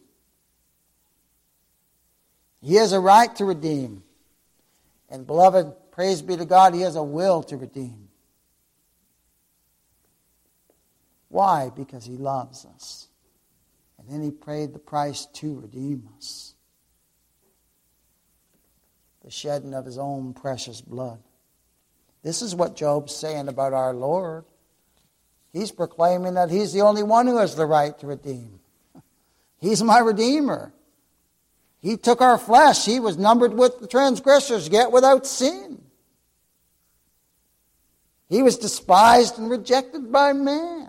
He 2.63 2.77
has 2.77 2.95
a 2.95 3.01
right 3.01 3.35
to 3.37 3.45
redeem. 3.45 4.03
And, 5.11 5.27
beloved, 5.27 5.75
praise 5.91 6.23
be 6.23 6.35
to 6.35 6.47
God, 6.47 6.73
He 6.73 6.81
has 6.81 6.97
a 6.97 7.03
will 7.03 7.43
to 7.45 7.59
redeem. 7.59 8.09
Why? 11.29 11.71
Because 11.77 12.07
He 12.07 12.17
loves 12.17 12.65
us. 12.65 13.09
And 13.99 14.09
then 14.09 14.23
He 14.23 14.31
paid 14.31 14.73
the 14.73 14.79
price 14.79 15.27
to 15.27 15.61
redeem 15.61 16.09
us 16.17 16.55
the 19.25 19.31
shedding 19.31 19.75
of 19.75 19.85
His 19.85 19.99
own 19.99 20.35
precious 20.35 20.81
blood. 20.81 21.19
This 22.23 22.43
is 22.43 22.55
what 22.55 22.77
Job's 22.77 23.15
saying 23.15 23.49
about 23.49 23.73
our 23.73 23.95
Lord. 23.95 24.45
He's 25.53 25.73
proclaiming 25.73 26.35
that 26.35 26.51
He's 26.51 26.73
the 26.73 26.83
only 26.83 27.03
one 27.03 27.27
who 27.27 27.39
has 27.39 27.55
the 27.55 27.67
right 27.67 27.99
to 27.99 28.07
redeem. 28.07 28.61
He's 29.59 29.83
my 29.83 29.99
Redeemer. 29.99 30.73
He 31.81 31.97
took 31.97 32.21
our 32.21 32.39
flesh. 32.39 32.85
He 32.85 33.01
was 33.01 33.17
numbered 33.17 33.55
with 33.55 33.81
the 33.81 33.87
transgressors, 33.87 34.69
yet 34.69 34.93
without 34.93 35.27
sin. 35.27 35.83
He 38.29 38.43
was 38.43 38.59
despised 38.59 39.39
and 39.39 39.51
rejected 39.51 40.13
by 40.13 40.33
man. 40.33 40.89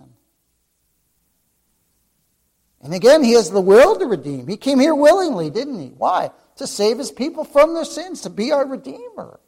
And 2.84 2.94
again, 2.94 3.24
he 3.24 3.34
has 3.34 3.50
the 3.50 3.62
will 3.62 3.98
to 3.98 4.06
redeem. 4.06 4.48
He 4.48 4.58
came 4.58 4.80
here 4.80 4.96
willingly, 4.96 5.50
didn't 5.50 5.80
he? 5.80 5.90
Why? 5.90 6.32
To 6.62 6.68
save 6.68 7.00
his 7.00 7.12
people 7.12 7.44
from 7.44 7.74
their 7.74 7.84
sins, 7.84 8.22
to 8.22 8.30
be 8.30 8.52
our 8.52 8.68
Redeemer. 8.68 9.40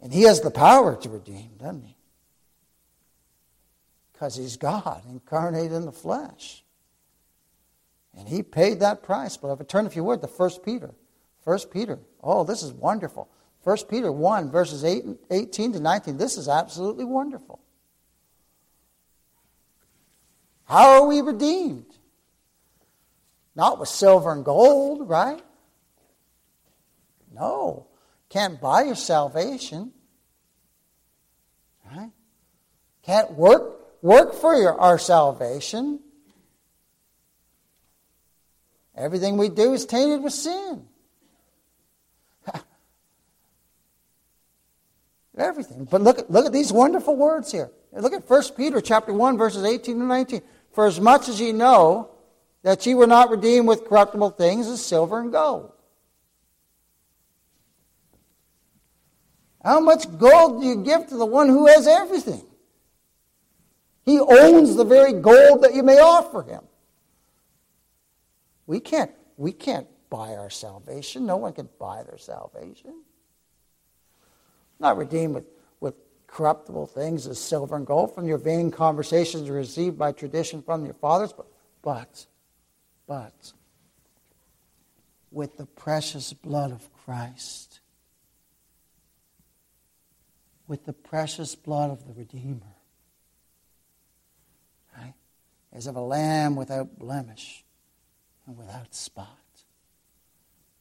And 0.00 0.12
he 0.12 0.22
has 0.22 0.40
the 0.40 0.50
power 0.50 0.96
to 0.96 1.08
redeem, 1.08 1.52
doesn't 1.56 1.84
he? 1.84 1.96
Because 4.12 4.34
he's 4.34 4.56
God 4.56 5.02
incarnate 5.08 5.70
in 5.70 5.84
the 5.84 5.92
flesh. 5.92 6.64
And 8.18 8.26
he 8.26 8.42
paid 8.42 8.80
that 8.80 9.04
price. 9.04 9.36
Beloved, 9.36 9.68
turn 9.68 9.86
if 9.86 9.94
you 9.94 10.02
would 10.02 10.20
to 10.22 10.26
1 10.26 10.50
Peter. 10.64 10.92
1 11.44 11.58
Peter. 11.70 12.00
Oh, 12.20 12.42
this 12.42 12.64
is 12.64 12.72
wonderful. 12.72 13.28
1 13.62 13.76
Peter 13.88 14.10
1, 14.10 14.50
verses 14.50 14.84
8, 14.84 15.04
18 15.30 15.74
to 15.74 15.78
19. 15.78 16.16
This 16.16 16.36
is 16.36 16.48
absolutely 16.48 17.04
wonderful. 17.04 17.60
How 20.64 21.00
are 21.00 21.06
we 21.06 21.20
redeemed? 21.20 21.93
Not 23.56 23.78
with 23.78 23.88
silver 23.88 24.32
and 24.32 24.44
gold, 24.44 25.08
right? 25.08 25.40
No. 27.32 27.86
Can't 28.28 28.60
buy 28.60 28.82
your 28.82 28.96
salvation. 28.96 29.92
Right? 31.90 32.10
Can't 33.02 33.32
work 33.32 34.02
work 34.02 34.34
for 34.34 34.54
your, 34.54 34.78
our 34.78 34.98
salvation. 34.98 36.00
Everything 38.96 39.36
we 39.36 39.48
do 39.48 39.72
is 39.72 39.86
tainted 39.86 40.22
with 40.22 40.32
sin. 40.32 40.84
Everything. 45.36 45.84
But 45.90 46.02
look 46.02 46.20
at, 46.20 46.30
look 46.30 46.46
at 46.46 46.52
these 46.52 46.72
wonderful 46.72 47.16
words 47.16 47.50
here. 47.50 47.72
Look 47.92 48.12
at 48.12 48.28
1 48.28 48.42
Peter 48.56 48.80
chapter 48.80 49.12
1, 49.12 49.38
verses 49.38 49.64
18 49.64 49.98
and 49.98 50.08
19. 50.08 50.42
For 50.72 50.86
as 50.86 51.00
much 51.00 51.28
as 51.28 51.40
ye 51.40 51.52
know 51.52 52.10
that 52.64 52.86
ye 52.86 52.94
were 52.94 53.06
not 53.06 53.30
redeemed 53.30 53.68
with 53.68 53.86
corruptible 53.86 54.30
things 54.30 54.66
as 54.66 54.84
silver 54.84 55.20
and 55.20 55.30
gold. 55.30 55.70
How 59.62 59.80
much 59.80 60.18
gold 60.18 60.62
do 60.62 60.66
you 60.66 60.76
give 60.82 61.06
to 61.08 61.16
the 61.16 61.26
one 61.26 61.48
who 61.48 61.66
has 61.66 61.86
everything? 61.86 62.44
He 64.04 64.18
owns 64.18 64.76
the 64.76 64.84
very 64.84 65.12
gold 65.12 65.62
that 65.62 65.74
you 65.74 65.82
may 65.82 65.98
offer 65.98 66.42
him. 66.42 66.62
We 68.66 68.80
can't, 68.80 69.12
we 69.36 69.52
can't 69.52 69.86
buy 70.08 70.34
our 70.34 70.50
salvation. 70.50 71.26
No 71.26 71.36
one 71.36 71.52
can 71.52 71.68
buy 71.78 72.02
their 72.02 72.18
salvation. 72.18 73.02
Not 74.80 74.96
redeemed 74.96 75.34
with, 75.34 75.46
with 75.80 75.94
corruptible 76.28 76.86
things 76.86 77.26
as 77.26 77.38
silver 77.38 77.76
and 77.76 77.86
gold 77.86 78.14
from 78.14 78.26
your 78.26 78.38
vain 78.38 78.70
conversations 78.70 79.50
received 79.50 79.98
by 79.98 80.12
tradition 80.12 80.62
from 80.62 80.84
your 80.86 80.94
fathers, 80.94 81.32
but, 81.32 81.46
but, 81.82 82.26
but 83.06 83.52
with 85.30 85.56
the 85.56 85.66
precious 85.66 86.32
blood 86.32 86.70
of 86.70 86.92
Christ. 87.04 87.80
With 90.66 90.86
the 90.86 90.92
precious 90.92 91.54
blood 91.54 91.90
of 91.90 92.06
the 92.06 92.14
Redeemer. 92.14 92.76
Right? 94.96 95.14
As 95.72 95.86
of 95.86 95.96
a 95.96 96.00
lamb 96.00 96.56
without 96.56 96.98
blemish 96.98 97.64
and 98.46 98.56
without 98.56 98.94
spot. 98.94 99.28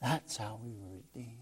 That's 0.01 0.37
how 0.37 0.59
we 0.63 0.71
were 0.71 0.97
redeemed. 0.97 1.37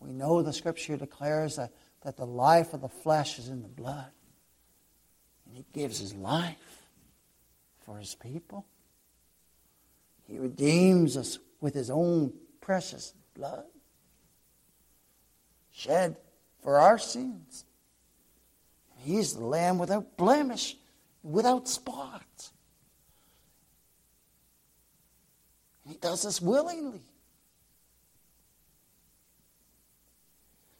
We 0.00 0.12
know 0.12 0.42
the 0.42 0.52
scripture 0.52 0.96
declares 0.96 1.56
that, 1.56 1.72
that 2.02 2.16
the 2.16 2.26
life 2.26 2.72
of 2.72 2.80
the 2.80 2.88
flesh 2.88 3.38
is 3.38 3.48
in 3.48 3.62
the 3.62 3.68
blood. 3.68 4.10
And 5.46 5.56
he 5.56 5.66
gives 5.72 5.98
his 5.98 6.14
life 6.14 6.86
for 7.84 7.98
his 7.98 8.14
people. 8.14 8.66
He 10.30 10.38
redeems 10.38 11.16
us 11.16 11.40
with 11.60 11.74
his 11.74 11.90
own 11.90 12.32
precious 12.60 13.14
blood, 13.34 13.64
shed 15.72 16.16
for 16.62 16.78
our 16.78 16.98
sins. 16.98 17.64
He's 18.98 19.34
the 19.34 19.44
Lamb 19.44 19.78
without 19.78 20.16
blemish, 20.16 20.76
without 21.24 21.66
spot. 21.66 22.22
And 25.84 25.94
he 25.94 25.98
does 25.98 26.22
this 26.22 26.40
willingly. 26.40 27.00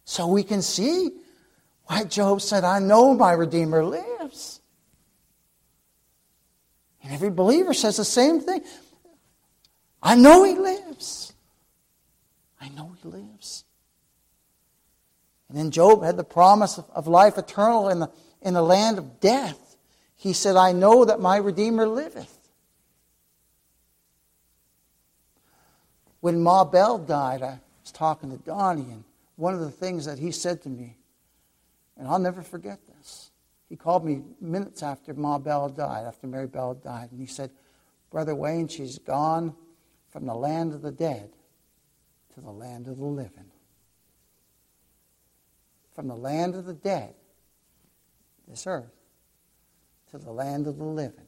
So 0.05 0.27
we 0.27 0.43
can 0.43 0.61
see 0.61 1.11
why 1.87 2.05
Job 2.05 2.41
said, 2.41 2.63
I 2.63 2.79
know 2.79 3.13
my 3.15 3.33
Redeemer 3.33 3.83
lives. 3.83 4.61
And 7.03 7.11
every 7.11 7.31
believer 7.31 7.73
says 7.73 7.97
the 7.97 8.05
same 8.05 8.39
thing. 8.39 8.61
I 10.01 10.15
know 10.15 10.43
he 10.43 10.55
lives. 10.55 11.33
I 12.59 12.69
know 12.69 12.95
he 13.01 13.07
lives. 13.07 13.65
And 15.49 15.57
then 15.57 15.71
Job 15.71 16.03
had 16.03 16.17
the 16.17 16.23
promise 16.23 16.77
of, 16.77 16.89
of 16.91 17.07
life 17.07 17.37
eternal 17.37 17.89
in 17.89 17.99
the, 17.99 18.11
in 18.41 18.53
the 18.53 18.61
land 18.61 18.97
of 18.97 19.19
death. 19.19 19.75
He 20.15 20.33
said, 20.33 20.55
I 20.55 20.71
know 20.71 21.05
that 21.05 21.19
my 21.19 21.37
Redeemer 21.37 21.87
liveth. 21.87 22.37
When 26.21 26.41
Ma 26.41 26.63
Bell 26.63 26.99
died, 26.99 27.41
I 27.41 27.59
was 27.81 27.91
talking 27.91 28.29
to 28.29 28.37
Donnie, 28.37 28.91
and 28.91 29.03
one 29.35 29.55
of 29.55 29.59
the 29.59 29.71
things 29.71 30.05
that 30.05 30.19
he 30.19 30.31
said 30.31 30.61
to 30.61 30.69
me, 30.69 30.95
and 31.97 32.07
I'll 32.07 32.19
never 32.19 32.43
forget 32.43 32.79
this. 32.87 33.31
He 33.67 33.75
called 33.75 34.05
me 34.05 34.21
minutes 34.39 34.83
after 34.83 35.13
Ma 35.15 35.39
Bell 35.39 35.69
died, 35.69 36.05
after 36.05 36.27
Mary 36.27 36.47
Bell 36.47 36.75
died, 36.75 37.09
and 37.11 37.19
he 37.19 37.25
said, 37.25 37.49
Brother 38.11 38.35
Wayne, 38.35 38.67
she's 38.67 38.99
gone 38.99 39.55
from 40.11 40.25
the 40.25 40.35
land 40.35 40.73
of 40.73 40.81
the 40.81 40.91
dead 40.91 41.31
to 42.33 42.41
the 42.41 42.51
land 42.51 42.87
of 42.87 42.97
the 42.97 43.05
living. 43.05 43.51
From 45.93 46.07
the 46.07 46.15
land 46.15 46.55
of 46.55 46.65
the 46.65 46.73
dead, 46.73 47.13
this 48.47 48.65
earth, 48.67 48.91
to 50.11 50.17
the 50.17 50.31
land 50.31 50.67
of 50.67 50.77
the 50.77 50.85
living. 50.85 51.25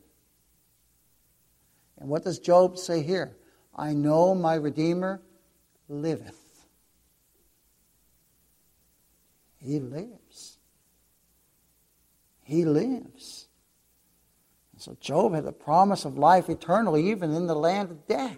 And 1.99 2.09
what 2.09 2.23
does 2.23 2.39
Job 2.39 2.77
say 2.77 3.01
here? 3.01 3.35
I 3.75 3.93
know 3.93 4.35
my 4.35 4.55
Redeemer 4.55 5.21
liveth. 5.87 6.65
He 9.57 9.79
lives. 9.79 10.57
He 12.43 12.65
lives. 12.65 13.47
And 14.73 14.81
so 14.81 14.97
Job 14.99 15.33
had 15.33 15.45
the 15.45 15.53
promise 15.53 16.03
of 16.03 16.17
life 16.17 16.49
eternal 16.49 16.97
even 16.97 17.33
in 17.33 17.47
the 17.47 17.55
land 17.55 17.91
of 17.91 18.05
death. 18.07 18.37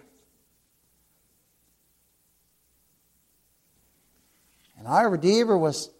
And 4.86 4.94
our 4.94 5.10
Redeemer 5.10 5.58
was, 5.58 5.90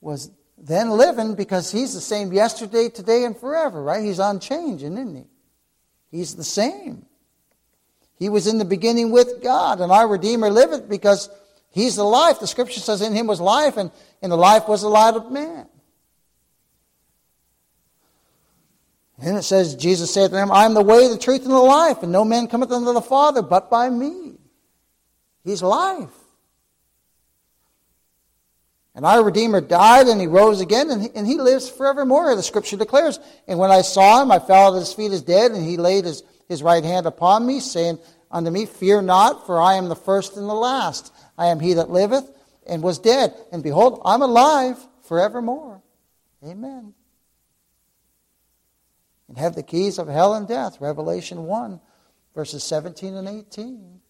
was 0.00 0.30
then 0.56 0.90
living 0.90 1.34
because 1.34 1.72
he's 1.72 1.92
the 1.92 2.00
same 2.00 2.32
yesterday, 2.32 2.88
today, 2.88 3.24
and 3.24 3.36
forever, 3.36 3.82
right? 3.82 4.04
He's 4.04 4.20
unchanging, 4.20 4.92
isn't 4.92 5.16
he? 5.16 5.24
He's 6.12 6.36
the 6.36 6.44
same. 6.44 7.04
He 8.16 8.28
was 8.28 8.46
in 8.46 8.58
the 8.58 8.64
beginning 8.64 9.10
with 9.10 9.42
God, 9.42 9.80
and 9.80 9.90
our 9.90 10.06
Redeemer 10.06 10.50
liveth 10.50 10.88
because 10.88 11.28
he's 11.72 11.96
the 11.96 12.04
life. 12.04 12.38
The 12.38 12.46
scripture 12.46 12.78
says 12.78 13.02
in 13.02 13.12
him 13.12 13.26
was 13.26 13.40
life, 13.40 13.76
and 13.76 13.90
in 14.22 14.30
the 14.30 14.36
life 14.36 14.68
was 14.68 14.82
the 14.82 14.88
light 14.88 15.14
of 15.14 15.32
man. 15.32 15.66
And 19.20 19.36
it 19.36 19.42
says, 19.42 19.74
Jesus 19.74 20.14
said 20.14 20.28
to 20.28 20.36
them, 20.36 20.52
I 20.52 20.64
am 20.64 20.74
the 20.74 20.82
way, 20.82 21.08
the 21.08 21.18
truth, 21.18 21.42
and 21.42 21.50
the 21.50 21.58
life, 21.58 22.04
and 22.04 22.12
no 22.12 22.24
man 22.24 22.46
cometh 22.46 22.70
unto 22.70 22.92
the 22.92 23.00
Father 23.00 23.42
but 23.42 23.68
by 23.68 23.90
me. 23.90 24.34
He's 25.42 25.60
life. 25.60 26.17
And 28.98 29.06
our 29.06 29.22
Redeemer 29.22 29.60
died 29.60 30.08
and 30.08 30.20
he 30.20 30.26
rose 30.26 30.60
again 30.60 30.90
and 30.90 31.00
he, 31.00 31.08
and 31.14 31.24
he 31.24 31.36
lives 31.36 31.70
forevermore, 31.70 32.34
the 32.34 32.42
scripture 32.42 32.76
declares. 32.76 33.20
And 33.46 33.56
when 33.56 33.70
I 33.70 33.82
saw 33.82 34.20
him, 34.20 34.32
I 34.32 34.40
fell 34.40 34.74
at 34.74 34.80
his 34.80 34.92
feet 34.92 35.12
as 35.12 35.22
dead, 35.22 35.52
and 35.52 35.64
he 35.64 35.76
laid 35.76 36.04
his, 36.04 36.24
his 36.48 36.64
right 36.64 36.82
hand 36.82 37.06
upon 37.06 37.46
me, 37.46 37.60
saying 37.60 38.00
unto 38.28 38.50
me, 38.50 38.66
Fear 38.66 39.02
not, 39.02 39.46
for 39.46 39.62
I 39.62 39.74
am 39.74 39.88
the 39.88 39.94
first 39.94 40.36
and 40.36 40.48
the 40.48 40.52
last. 40.52 41.12
I 41.38 41.46
am 41.46 41.60
he 41.60 41.74
that 41.74 41.90
liveth 41.90 42.28
and 42.66 42.82
was 42.82 42.98
dead. 42.98 43.34
And 43.52 43.62
behold, 43.62 44.02
I'm 44.04 44.20
alive 44.20 44.84
forevermore. 45.04 45.80
Amen. 46.44 46.92
And 49.28 49.38
have 49.38 49.54
the 49.54 49.62
keys 49.62 50.00
of 50.00 50.08
hell 50.08 50.34
and 50.34 50.48
death. 50.48 50.80
Revelation 50.80 51.44
1, 51.44 51.80
verses 52.34 52.64
17 52.64 53.14
and 53.14 53.28
18. 53.28 54.00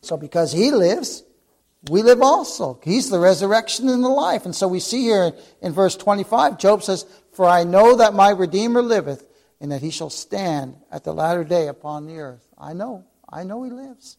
So 0.00 0.16
because 0.16 0.50
he 0.50 0.72
lives, 0.72 1.22
we 1.88 2.02
live 2.02 2.22
also. 2.22 2.78
He's 2.82 3.10
the 3.10 3.18
resurrection 3.18 3.88
and 3.88 4.04
the 4.04 4.08
life. 4.08 4.44
And 4.44 4.54
so 4.54 4.68
we 4.68 4.78
see 4.78 5.02
here 5.02 5.32
in 5.60 5.72
verse 5.72 5.96
25, 5.96 6.58
Job 6.58 6.82
says, 6.82 7.04
For 7.32 7.46
I 7.46 7.64
know 7.64 7.96
that 7.96 8.14
my 8.14 8.30
Redeemer 8.30 8.82
liveth, 8.82 9.28
and 9.60 9.72
that 9.72 9.82
he 9.82 9.90
shall 9.90 10.10
stand 10.10 10.76
at 10.90 11.04
the 11.04 11.12
latter 11.12 11.44
day 11.44 11.68
upon 11.68 12.06
the 12.06 12.18
earth. 12.18 12.46
I 12.58 12.72
know. 12.72 13.04
I 13.28 13.44
know 13.44 13.62
he 13.62 13.70
lives. 13.70 14.16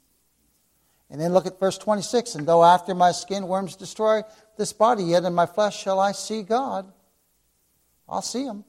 And 1.10 1.22
then 1.22 1.32
look 1.34 1.46
at 1.46 1.60
verse 1.60 1.78
26 1.78 2.36
And 2.36 2.48
though 2.48 2.64
after 2.64 2.96
my 2.96 3.12
skin 3.12 3.48
worms 3.48 3.76
destroy 3.76 4.24
this 4.58 4.74
body, 4.74 5.04
yet 5.04 5.24
in 5.24 5.34
my 5.34 5.46
flesh 5.46 5.82
shall 5.82 6.00
I 6.00 6.12
see 6.12 6.44
God. 6.44 6.92
I'll 8.10 8.22
see 8.22 8.44
him. 8.44 8.66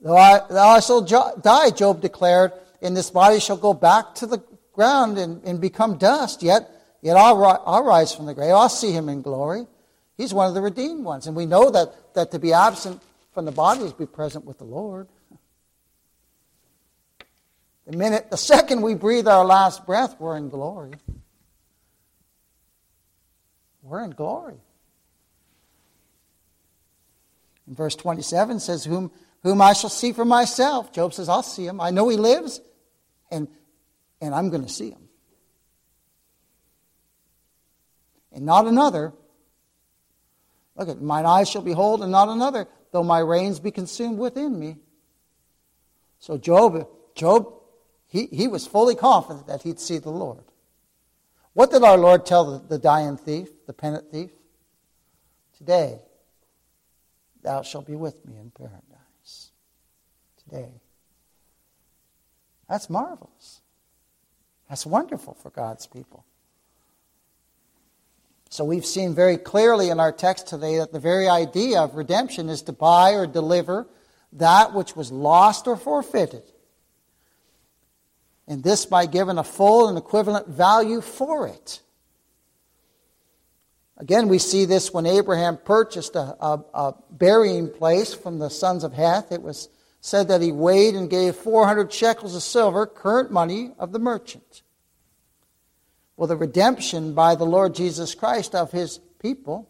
Though 0.00 0.16
I, 0.16 0.40
though 0.48 0.68
I 0.68 0.80
shall 0.80 1.00
die, 1.00 1.70
Job 1.70 2.02
declared, 2.02 2.52
and 2.82 2.96
this 2.96 3.10
body 3.10 3.40
shall 3.40 3.56
go 3.56 3.72
back 3.72 4.14
to 4.16 4.26
the 4.26 4.42
ground 4.72 5.18
and, 5.18 5.42
and 5.44 5.60
become 5.60 5.96
dust, 5.96 6.42
yet 6.42 6.70
Yet 7.06 7.16
I'll, 7.16 7.62
I'll 7.64 7.84
rise 7.84 8.12
from 8.12 8.26
the 8.26 8.34
grave. 8.34 8.50
I'll 8.50 8.68
see 8.68 8.90
him 8.90 9.08
in 9.08 9.22
glory. 9.22 9.68
He's 10.16 10.34
one 10.34 10.48
of 10.48 10.54
the 10.54 10.60
redeemed 10.60 11.04
ones. 11.04 11.28
And 11.28 11.36
we 11.36 11.46
know 11.46 11.70
that, 11.70 12.14
that 12.14 12.32
to 12.32 12.40
be 12.40 12.52
absent 12.52 13.00
from 13.32 13.44
the 13.44 13.52
body 13.52 13.82
is 13.82 13.92
to 13.92 13.98
be 13.98 14.06
present 14.06 14.44
with 14.44 14.58
the 14.58 14.64
Lord. 14.64 15.06
The 17.86 17.96
minute, 17.96 18.28
the 18.28 18.36
second 18.36 18.82
we 18.82 18.96
breathe 18.96 19.28
our 19.28 19.44
last 19.44 19.86
breath, 19.86 20.16
we're 20.18 20.36
in 20.36 20.48
glory. 20.48 20.94
We're 23.84 24.02
in 24.02 24.10
glory. 24.10 24.56
And 27.68 27.76
verse 27.76 27.94
27 27.94 28.58
says, 28.58 28.84
Whom, 28.84 29.12
whom 29.44 29.62
I 29.62 29.74
shall 29.74 29.90
see 29.90 30.12
for 30.12 30.24
myself. 30.24 30.92
Job 30.92 31.14
says, 31.14 31.28
I'll 31.28 31.44
see 31.44 31.68
him. 31.68 31.80
I 31.80 31.90
know 31.92 32.08
he 32.08 32.16
lives, 32.16 32.60
and, 33.30 33.46
and 34.20 34.34
I'm 34.34 34.50
going 34.50 34.64
to 34.64 34.68
see 34.68 34.90
him. 34.90 35.05
And 38.36 38.44
not 38.44 38.66
another. 38.66 39.14
Look 40.76 40.90
at 40.90 41.00
mine 41.00 41.24
eyes 41.24 41.48
shall 41.48 41.62
behold 41.62 42.02
and 42.02 42.12
not 42.12 42.28
another, 42.28 42.68
though 42.92 43.02
my 43.02 43.18
reins 43.18 43.58
be 43.58 43.70
consumed 43.70 44.18
within 44.18 44.60
me. 44.60 44.76
So 46.20 46.36
Job, 46.36 46.86
Job, 47.14 47.52
he, 48.06 48.26
he 48.26 48.46
was 48.46 48.66
fully 48.66 48.94
confident 48.94 49.46
that 49.46 49.62
he'd 49.62 49.80
see 49.80 49.98
the 49.98 50.10
Lord. 50.10 50.44
What 51.54 51.70
did 51.70 51.82
our 51.82 51.96
Lord 51.96 52.26
tell 52.26 52.58
the, 52.58 52.68
the 52.68 52.78
dying 52.78 53.16
thief, 53.16 53.48
the 53.66 53.72
penitent 53.72 54.12
thief? 54.12 54.30
Today, 55.56 55.98
thou 57.42 57.62
shalt 57.62 57.86
be 57.86 57.96
with 57.96 58.24
me 58.26 58.36
in 58.36 58.50
paradise. 58.50 59.50
Today. 60.44 60.72
That's 62.68 62.90
marvelous. 62.90 63.62
That's 64.68 64.84
wonderful 64.84 65.34
for 65.34 65.48
God's 65.48 65.86
people. 65.86 66.26
So 68.56 68.64
we've 68.64 68.86
seen 68.86 69.14
very 69.14 69.36
clearly 69.36 69.90
in 69.90 70.00
our 70.00 70.12
text 70.12 70.46
today 70.46 70.78
that 70.78 70.90
the 70.90 70.98
very 70.98 71.28
idea 71.28 71.78
of 71.82 71.94
redemption 71.94 72.48
is 72.48 72.62
to 72.62 72.72
buy 72.72 73.10
or 73.10 73.26
deliver 73.26 73.86
that 74.32 74.72
which 74.72 74.96
was 74.96 75.12
lost 75.12 75.66
or 75.66 75.76
forfeited. 75.76 76.42
And 78.48 78.64
this 78.64 78.86
by 78.86 79.04
giving 79.04 79.36
a 79.36 79.44
full 79.44 79.90
and 79.90 79.98
equivalent 79.98 80.48
value 80.48 81.02
for 81.02 81.46
it. 81.46 81.82
Again, 83.98 84.26
we 84.26 84.38
see 84.38 84.64
this 84.64 84.90
when 84.90 85.04
Abraham 85.04 85.58
purchased 85.58 86.16
a, 86.16 86.34
a, 86.42 86.64
a, 86.72 86.94
burying 87.10 87.68
place 87.68 88.14
from 88.14 88.38
the 88.38 88.48
sons 88.48 88.84
of 88.84 88.94
Heth. 88.94 89.32
It 89.32 89.42
was 89.42 89.68
said 90.00 90.28
that 90.28 90.40
he 90.40 90.50
weighed 90.50 90.94
and 90.94 91.10
gave 91.10 91.36
400 91.36 91.92
shekels 91.92 92.34
of 92.34 92.42
silver, 92.42 92.86
current 92.86 93.30
money 93.30 93.72
of 93.78 93.92
the 93.92 93.98
merchant. 93.98 94.62
Well, 96.16 96.26
the 96.26 96.36
redemption 96.36 97.12
by 97.12 97.34
the 97.34 97.44
Lord 97.44 97.74
Jesus 97.74 98.14
Christ 98.14 98.54
of 98.54 98.72
his 98.72 98.98
people 99.20 99.68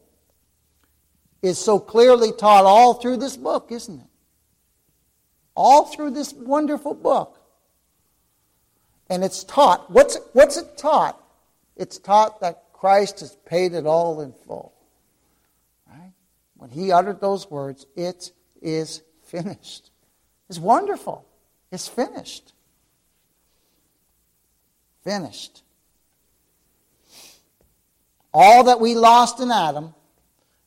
is 1.43 1.59
so 1.59 1.79
clearly 1.79 2.33
taught 2.33 2.65
all 2.65 2.95
through 2.95 3.17
this 3.19 3.37
book, 3.37 3.69
isn't 3.71 4.01
it? 4.01 4.07
All 5.55 5.87
through 5.87 6.11
this 6.11 6.33
wonderful 6.33 6.95
book. 6.95 7.41
And 9.09 9.25
it's 9.25 9.45
taught. 9.45 9.91
What's, 9.91 10.19
what's 10.33 10.57
it 10.57 10.77
taught? 10.77 11.21
It's 11.77 11.99
taught 11.99 12.41
that 12.41 12.65
Christ 12.73 13.21
has 13.21 13.37
paid 13.47 13.75
it 13.75 13.87
all 13.87 14.21
in 14.21 14.33
full. 14.33 14.73
Right? 15.89 16.13
When 16.57 16.71
he 16.71 16.93
uttered 16.93 17.21
those 17.21 17.51
words, 17.51 17.87
it 17.97 18.33
is 18.61 19.03
finished. 19.25 19.91
It's 20.49 20.59
wonderful. 20.59 21.27
It's 21.73 21.89
finished. 21.89 22.53
Finished. 25.03 25.63
All 28.39 28.65
that 28.65 28.81
we 28.81 28.95
lost 28.95 29.41
in 29.41 29.51
Adam, 29.51 29.95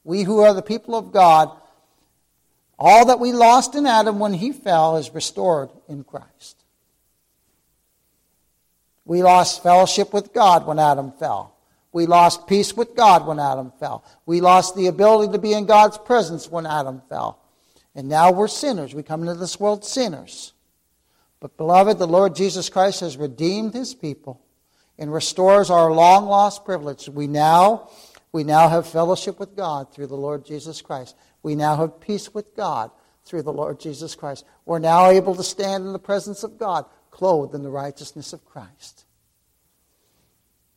we 0.03 0.23
who 0.23 0.39
are 0.39 0.55
the 0.55 0.63
people 0.63 0.95
of 0.95 1.11
God, 1.11 1.55
all 2.79 3.05
that 3.05 3.19
we 3.19 3.31
lost 3.31 3.75
in 3.75 3.85
Adam 3.85 4.17
when 4.17 4.33
he 4.33 4.51
fell 4.51 4.97
is 4.97 5.13
restored 5.13 5.69
in 5.87 6.03
Christ. 6.03 6.63
We 9.05 9.21
lost 9.21 9.61
fellowship 9.61 10.13
with 10.13 10.33
God 10.33 10.65
when 10.65 10.79
Adam 10.79 11.11
fell. 11.11 11.53
We 11.91 12.07
lost 12.07 12.47
peace 12.47 12.75
with 12.75 12.95
God 12.95 13.27
when 13.27 13.39
Adam 13.39 13.71
fell. 13.79 14.03
We 14.25 14.41
lost 14.41 14.75
the 14.75 14.87
ability 14.87 15.31
to 15.33 15.37
be 15.37 15.53
in 15.53 15.67
God's 15.67 15.99
presence 15.99 16.49
when 16.49 16.65
Adam 16.65 17.03
fell. 17.07 17.39
And 17.93 18.09
now 18.09 18.31
we're 18.31 18.47
sinners. 18.47 18.95
We 18.95 19.03
come 19.03 19.21
into 19.21 19.35
this 19.35 19.59
world 19.59 19.85
sinners. 19.85 20.53
But, 21.39 21.55
beloved, 21.55 21.99
the 21.99 22.07
Lord 22.07 22.35
Jesus 22.35 22.67
Christ 22.67 23.01
has 23.01 23.15
redeemed 23.15 23.75
his 23.75 23.93
people 23.93 24.41
and 24.99 25.11
restores 25.11 25.71
our 25.71 25.91
long 25.91 26.25
lost 26.25 26.65
privilege. 26.65 27.09
We 27.09 27.25
now, 27.25 27.89
we 28.31 28.43
now 28.43 28.67
have 28.67 28.85
fellowship 28.85 29.39
with 29.39 29.55
God 29.55 29.91
through 29.91 30.07
the 30.07 30.15
Lord 30.15 30.45
Jesus 30.45 30.81
Christ. 30.81 31.15
We 31.41 31.55
now 31.55 31.77
have 31.77 32.01
peace 32.01 32.33
with 32.33 32.55
God 32.55 32.91
through 33.23 33.43
the 33.43 33.53
Lord 33.53 33.79
Jesus 33.79 34.13
Christ. 34.13 34.45
We're 34.65 34.79
now 34.79 35.09
able 35.09 35.35
to 35.35 35.43
stand 35.43 35.85
in 35.85 35.93
the 35.93 35.99
presence 35.99 36.43
of 36.43 36.59
God, 36.59 36.85
clothed 37.11 37.55
in 37.55 37.63
the 37.63 37.69
righteousness 37.69 38.33
of 38.33 38.45
Christ. 38.45 39.05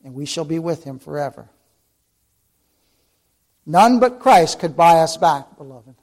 And 0.04 0.14
we 0.14 0.24
shall 0.24 0.44
be 0.44 0.60
with 0.60 0.84
him 0.84 1.00
forever. 1.00 1.48
None 3.66 3.98
but 3.98 4.20
Christ 4.20 4.60
could 4.60 4.76
buy 4.76 5.00
us 5.00 5.16
back, 5.16 5.56
beloved. 5.56 5.94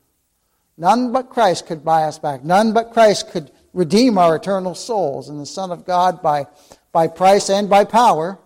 None 0.78 1.12
but 1.12 1.30
Christ 1.30 1.68
could 1.68 1.84
buy 1.86 2.04
us 2.04 2.20
back. 2.20 2.44
None 2.44 2.74
but 2.74 2.92
Christ 2.92 3.32
could 3.32 3.52
redeem 3.74 4.18
our 4.18 4.36
eternal 4.36 4.76
souls. 4.76 5.30
And 5.30 5.40
the 5.40 5.46
Son 5.46 5.72
of 5.72 5.86
God, 5.86 6.22
by, 6.22 6.48
by 6.92 7.08
price 7.08 7.50
and 7.50 7.70
by 7.70 7.84
power, 7.86 8.40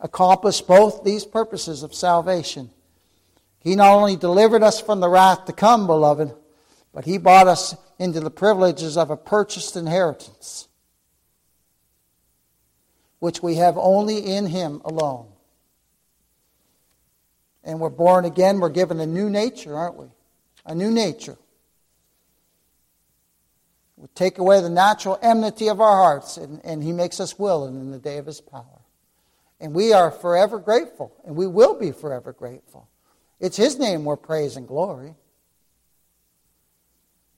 accomplished 0.00 0.66
both 0.66 1.04
these 1.04 1.24
purposes 1.24 1.82
of 1.82 1.94
salvation. 1.94 2.70
He 3.60 3.76
not 3.76 3.92
only 3.92 4.16
delivered 4.16 4.62
us 4.62 4.80
from 4.80 5.00
the 5.00 5.08
wrath 5.08 5.44
to 5.46 5.52
come, 5.52 5.86
beloved, 5.86 6.34
but 6.92 7.04
He 7.04 7.18
brought 7.18 7.46
us 7.46 7.76
into 7.98 8.20
the 8.20 8.30
privileges 8.30 8.96
of 8.96 9.10
a 9.10 9.16
purchased 9.16 9.76
inheritance, 9.76 10.68
which 13.18 13.42
we 13.42 13.56
have 13.56 13.76
only 13.76 14.18
in 14.18 14.46
Him 14.46 14.80
alone. 14.84 15.26
And 17.62 17.78
we're 17.78 17.90
born 17.90 18.24
again, 18.24 18.58
we're 18.58 18.70
given 18.70 19.00
a 19.00 19.06
new 19.06 19.28
nature, 19.28 19.76
aren't 19.76 19.96
we? 19.96 20.06
A 20.64 20.74
new 20.74 20.90
nature. 20.90 21.36
Take 24.14 24.38
away 24.38 24.60
the 24.60 24.70
natural 24.70 25.18
enmity 25.22 25.68
of 25.68 25.80
our 25.80 25.96
hearts, 25.96 26.36
and, 26.36 26.60
and 26.64 26.82
He 26.82 26.92
makes 26.92 27.20
us 27.20 27.38
willing 27.38 27.74
in 27.74 27.90
the 27.90 27.98
day 27.98 28.18
of 28.18 28.26
His 28.26 28.40
power. 28.40 28.80
And 29.60 29.74
we 29.74 29.92
are 29.92 30.10
forever 30.10 30.58
grateful, 30.58 31.12
and 31.24 31.36
we 31.36 31.46
will 31.46 31.78
be 31.78 31.92
forever 31.92 32.32
grateful. 32.32 32.88
It's 33.40 33.56
His 33.56 33.78
name 33.78 34.04
we're 34.04 34.16
praising 34.16 34.62
and 34.62 34.68
glory. 34.68 35.14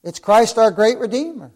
It's 0.04 0.18
Christ 0.18 0.58
our 0.58 0.70
great 0.70 0.98
Redeemer 0.98 1.52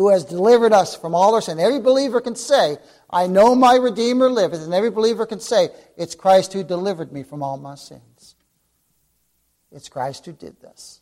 who 0.00 0.08
has 0.08 0.24
delivered 0.24 0.72
us 0.72 0.96
from 0.96 1.14
all 1.14 1.34
our 1.34 1.42
sin. 1.42 1.58
Every 1.58 1.78
believer 1.78 2.22
can 2.22 2.34
say, 2.34 2.78
I 3.10 3.26
know 3.26 3.54
my 3.54 3.74
Redeemer 3.76 4.30
liveth. 4.30 4.62
And 4.62 4.72
every 4.72 4.90
believer 4.90 5.26
can 5.26 5.40
say, 5.40 5.68
It's 5.94 6.14
Christ 6.14 6.54
who 6.54 6.64
delivered 6.64 7.12
me 7.12 7.22
from 7.22 7.42
all 7.42 7.58
my 7.58 7.74
sins. 7.74 8.34
It's 9.70 9.90
Christ 9.90 10.24
who 10.24 10.32
did 10.32 10.58
this. 10.62 10.99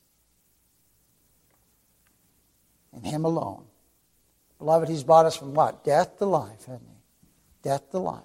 And 2.93 3.07
Him 3.07 3.25
alone. 3.25 3.65
Beloved, 4.59 4.89
He's 4.89 5.05
brought 5.05 5.27
us 5.27 5.37
from 5.37 5.55
what? 5.55 5.85
Death 5.85 6.19
to 6.19 6.27
life, 6.27 6.65
hasn't 6.67 6.89
He? 6.89 7.29
Death 7.63 7.91
to 7.91 7.99
life. 7.99 8.23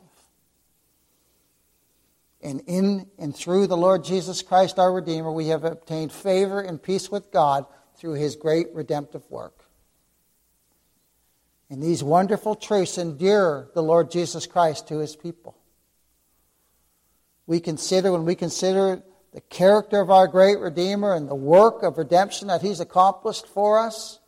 And 2.42 2.62
in 2.68 3.08
and 3.18 3.36
through 3.36 3.68
the 3.68 3.78
Lord 3.78 4.04
Jesus 4.04 4.42
Christ, 4.42 4.78
our 4.78 4.92
Redeemer, 4.92 5.32
we 5.32 5.48
have 5.48 5.64
obtained 5.64 6.12
favor 6.12 6.60
and 6.60 6.82
peace 6.82 7.10
with 7.10 7.32
God 7.32 7.66
through 7.96 8.14
His 8.14 8.36
great 8.36 8.68
redemptive 8.74 9.24
work. 9.30 9.64
And 11.70 11.82
these 11.82 12.04
wonderful 12.04 12.56
truths 12.56 12.98
endear 12.98 13.70
the 13.74 13.82
Lord 13.82 14.12
Jesus 14.12 14.46
Christ 14.46 14.90
to 14.90 15.00
His 15.00 15.16
people. 15.16 15.58
We 17.48 17.60
consider, 17.60 18.12
when 18.12 18.26
we 18.26 18.36
consider 18.36 19.02
the 19.34 19.42
character 19.42 20.00
of 20.00 20.12
our 20.12 20.28
great 20.28 20.60
Redeemer 20.60 21.14
and 21.14 21.28
the 21.28 21.36
work 21.36 21.82
of 21.82 21.98
redemption 21.98 22.50
that 22.50 22.62
He's 22.62 22.80
accomplished 22.80 23.48
for 23.48 23.80
us, 23.80 24.20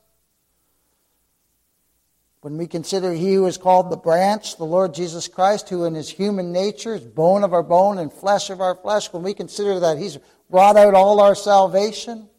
when 2.45 2.57
we 2.57 2.67
consider 2.67 3.11
he 3.11 3.33
who 3.33 3.47
is 3.47 3.57
called 3.57 3.89
the 3.89 3.97
branch, 3.97 4.57
the 4.57 4.65
Lord 4.65 4.93
Jesus 4.93 5.27
Christ, 5.27 5.67
who 5.67 5.85
in 5.85 5.95
his 5.95 6.07
human 6.07 6.51
nature 6.51 6.93
is 6.93 7.01
bone 7.01 7.43
of 7.43 7.53
our 7.53 7.63
bone 7.63 7.97
and 7.97 8.13
flesh 8.13 8.51
of 8.51 8.61
our 8.61 8.75
flesh, 8.75 9.11
when 9.11 9.23
we 9.23 9.33
consider 9.33 9.79
that 9.79 9.97
he's 9.97 10.19
wrought 10.51 10.77
out 10.77 10.93
all 10.93 11.19
our 11.19 11.33
salvation, 11.33 12.29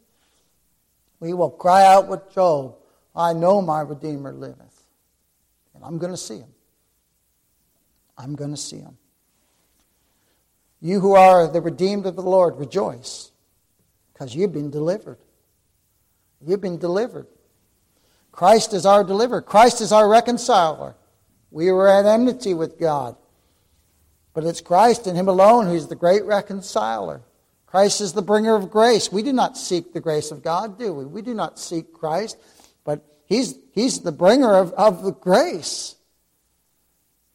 we 1.19 1.35
will 1.35 1.51
cry 1.51 1.85
out 1.85 2.07
with 2.07 2.33
Job, 2.33 2.77
I 3.17 3.33
know 3.33 3.61
my 3.61 3.81
Redeemer 3.81 4.33
liveth. 4.33 4.85
And 5.75 5.83
I'm 5.83 5.99
going 5.99 6.13
to 6.13 6.17
see 6.17 6.39
him. 6.39 6.55
I'm 8.17 8.37
going 8.37 8.53
to 8.53 8.57
see 8.57 8.79
him. 8.79 8.97
You 10.81 11.01
who 11.01 11.17
are 11.17 11.49
the 11.49 11.61
redeemed 11.61 12.07
of 12.07 12.15
the 12.15 12.23
Lord, 12.23 12.59
rejoice, 12.59 13.33
because 14.13 14.37
you've 14.37 14.53
been 14.53 14.71
delivered. 14.71 15.19
You've 16.41 16.61
been 16.61 16.79
delivered. 16.79 17.27
Christ 18.37 18.75
is 18.75 18.85
our 18.85 19.03
deliverer. 19.03 19.41
Christ 19.41 19.81
is 19.81 19.93
our 19.93 20.07
reconciler. 20.07 20.95
We 21.51 21.73
were 21.73 21.89
at 21.89 22.05
enmity 22.05 22.53
with 22.53 22.79
God. 22.79 23.17
But 24.35 24.45
it's 24.45 24.61
Christ 24.61 25.07
and 25.07 25.17
Him 25.17 25.27
alone 25.27 25.67
who's 25.67 25.87
the 25.87 25.97
great 25.97 26.23
reconciler. 26.25 27.23
Christ 27.65 28.03
is 28.03 28.13
the 28.13 28.21
bringer 28.21 28.55
of 28.55 28.71
grace. 28.71 29.11
We 29.11 29.23
do 29.23 29.33
not 29.33 29.57
seek 29.57 29.95
the 29.95 30.03
grace 30.03 30.31
of 30.31 30.43
God, 30.43 30.79
do 30.79 30.93
we? 30.93 31.07
We 31.07 31.23
do 31.23 31.33
not 31.33 31.59
seek 31.59 31.95
Christ, 31.95 32.37
but 32.85 33.03
He's, 33.25 33.55
he's 33.73 34.01
the 34.01 34.13
bringer 34.13 34.55
of, 34.55 34.71
of 34.75 35.03
the 35.03 35.13
grace. 35.13 35.95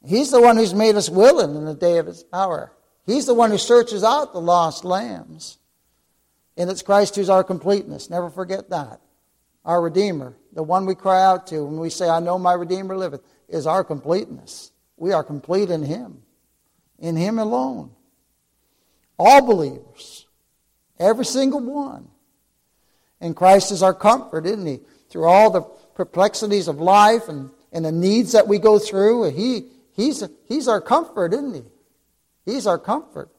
He's 0.05 0.29
the 0.29 0.41
one 0.41 0.55
who's 0.55 0.75
made 0.75 0.95
us 0.95 1.09
willing 1.09 1.55
in 1.55 1.65
the 1.65 1.73
day 1.73 1.97
of 1.97 2.05
His 2.05 2.23
power. 2.23 2.71
He's 3.07 3.25
the 3.25 3.33
one 3.33 3.49
who 3.49 3.57
searches 3.57 4.03
out 4.03 4.33
the 4.33 4.41
lost 4.41 4.85
lambs. 4.85 5.57
And 6.57 6.69
it's 6.69 6.83
Christ 6.83 7.15
who's 7.15 7.29
our 7.29 7.43
completeness. 7.43 8.11
Never 8.11 8.29
forget 8.29 8.69
that. 8.69 9.01
Our 9.65 9.81
Redeemer 9.81 10.35
the 10.53 10.63
one 10.63 10.85
we 10.85 10.95
cry 10.95 11.23
out 11.23 11.47
to 11.47 11.63
when 11.63 11.77
we 11.77 11.89
say, 11.89 12.09
I 12.09 12.19
know 12.19 12.37
my 12.37 12.53
Redeemer 12.53 12.97
liveth, 12.97 13.21
is 13.47 13.67
our 13.67 13.83
completeness. 13.83 14.71
We 14.97 15.13
are 15.13 15.23
complete 15.23 15.69
in 15.69 15.83
Him, 15.83 16.21
in 16.99 17.15
Him 17.15 17.39
alone. 17.39 17.91
All 19.17 19.45
believers, 19.45 20.25
every 20.99 21.25
single 21.25 21.59
one. 21.59 22.07
And 23.19 23.35
Christ 23.35 23.71
is 23.71 23.83
our 23.83 23.93
comfort, 23.93 24.45
isn't 24.45 24.65
He? 24.65 24.79
Through 25.09 25.25
all 25.25 25.51
the 25.51 25.61
perplexities 25.95 26.67
of 26.67 26.79
life 26.79 27.27
and, 27.27 27.51
and 27.71 27.85
the 27.85 27.91
needs 27.91 28.31
that 28.31 28.47
we 28.47 28.57
go 28.57 28.79
through, 28.79 29.31
he, 29.31 29.67
he's, 29.95 30.23
he's 30.47 30.67
our 30.67 30.81
comfort, 30.81 31.33
isn't 31.33 31.53
He? 31.53 31.63
He's 32.45 32.65
our 32.65 32.79
comfort. 32.79 33.29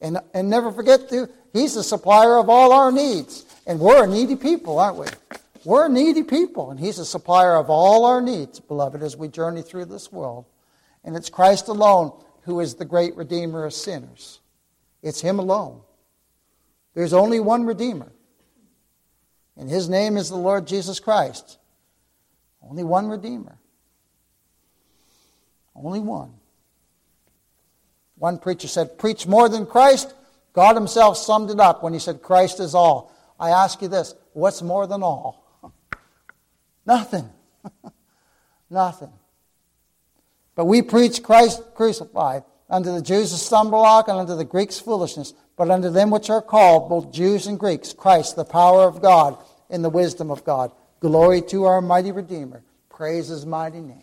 And, 0.00 0.18
and 0.34 0.50
never 0.50 0.72
forget, 0.72 1.08
to, 1.10 1.28
He's 1.54 1.74
the 1.74 1.84
supplier 1.84 2.36
of 2.36 2.50
all 2.50 2.72
our 2.72 2.90
needs. 2.90 3.46
And 3.66 3.78
we're 3.78 4.04
a 4.04 4.06
needy 4.06 4.36
people, 4.36 4.78
aren't 4.78 4.96
we? 4.96 5.06
We're 5.64 5.88
needy 5.88 6.22
people, 6.22 6.70
and 6.70 6.78
He's 6.78 6.98
a 6.98 7.06
supplier 7.06 7.56
of 7.56 7.70
all 7.70 8.04
our 8.04 8.20
needs, 8.20 8.60
beloved, 8.60 9.02
as 9.02 9.16
we 9.16 9.28
journey 9.28 9.62
through 9.62 9.86
this 9.86 10.12
world. 10.12 10.44
And 11.02 11.16
it's 11.16 11.30
Christ 11.30 11.68
alone 11.68 12.12
who 12.42 12.60
is 12.60 12.74
the 12.74 12.84
great 12.84 13.16
Redeemer 13.16 13.64
of 13.64 13.72
sinners. 13.72 14.40
It's 15.02 15.20
Him 15.20 15.38
alone. 15.38 15.80
There's 16.94 17.12
only 17.12 17.40
one 17.40 17.64
Redeemer, 17.64 18.12
and 19.56 19.68
His 19.68 19.88
name 19.88 20.16
is 20.16 20.28
the 20.28 20.36
Lord 20.36 20.66
Jesus 20.66 21.00
Christ. 21.00 21.58
Only 22.62 22.84
one 22.84 23.08
Redeemer. 23.08 23.58
Only 25.74 26.00
one. 26.00 26.34
One 28.16 28.38
preacher 28.38 28.68
said, 28.68 28.98
Preach 28.98 29.26
more 29.26 29.48
than 29.48 29.66
Christ. 29.66 30.14
God 30.52 30.76
Himself 30.76 31.16
summed 31.16 31.50
it 31.50 31.58
up 31.58 31.82
when 31.82 31.92
He 31.92 31.98
said, 31.98 32.22
Christ 32.22 32.60
is 32.60 32.74
all. 32.74 33.12
I 33.40 33.50
ask 33.50 33.82
you 33.82 33.88
this 33.88 34.14
what's 34.34 34.62
more 34.62 34.86
than 34.86 35.02
all? 35.02 35.43
Nothing. 36.86 37.28
Nothing. 38.70 39.12
But 40.54 40.66
we 40.66 40.82
preach 40.82 41.22
Christ 41.22 41.62
crucified, 41.74 42.44
unto 42.68 42.92
the 42.92 43.02
Jews 43.02 43.32
a 43.32 43.36
stumbling 43.36 43.82
block, 43.82 44.08
and 44.08 44.18
unto 44.18 44.36
the 44.36 44.44
Greeks 44.44 44.78
foolishness. 44.78 45.34
But 45.56 45.70
unto 45.70 45.90
them 45.90 46.10
which 46.10 46.30
are 46.30 46.42
called, 46.42 46.88
both 46.88 47.12
Jews 47.12 47.46
and 47.46 47.58
Greeks, 47.58 47.92
Christ, 47.92 48.36
the 48.36 48.44
power 48.44 48.82
of 48.82 49.02
God, 49.02 49.38
in 49.70 49.82
the 49.82 49.90
wisdom 49.90 50.30
of 50.30 50.44
God. 50.44 50.72
Glory 51.00 51.42
to 51.42 51.64
our 51.64 51.80
mighty 51.80 52.12
Redeemer. 52.12 52.62
Praise 52.88 53.28
his 53.28 53.44
mighty 53.44 53.80
name. 53.80 54.02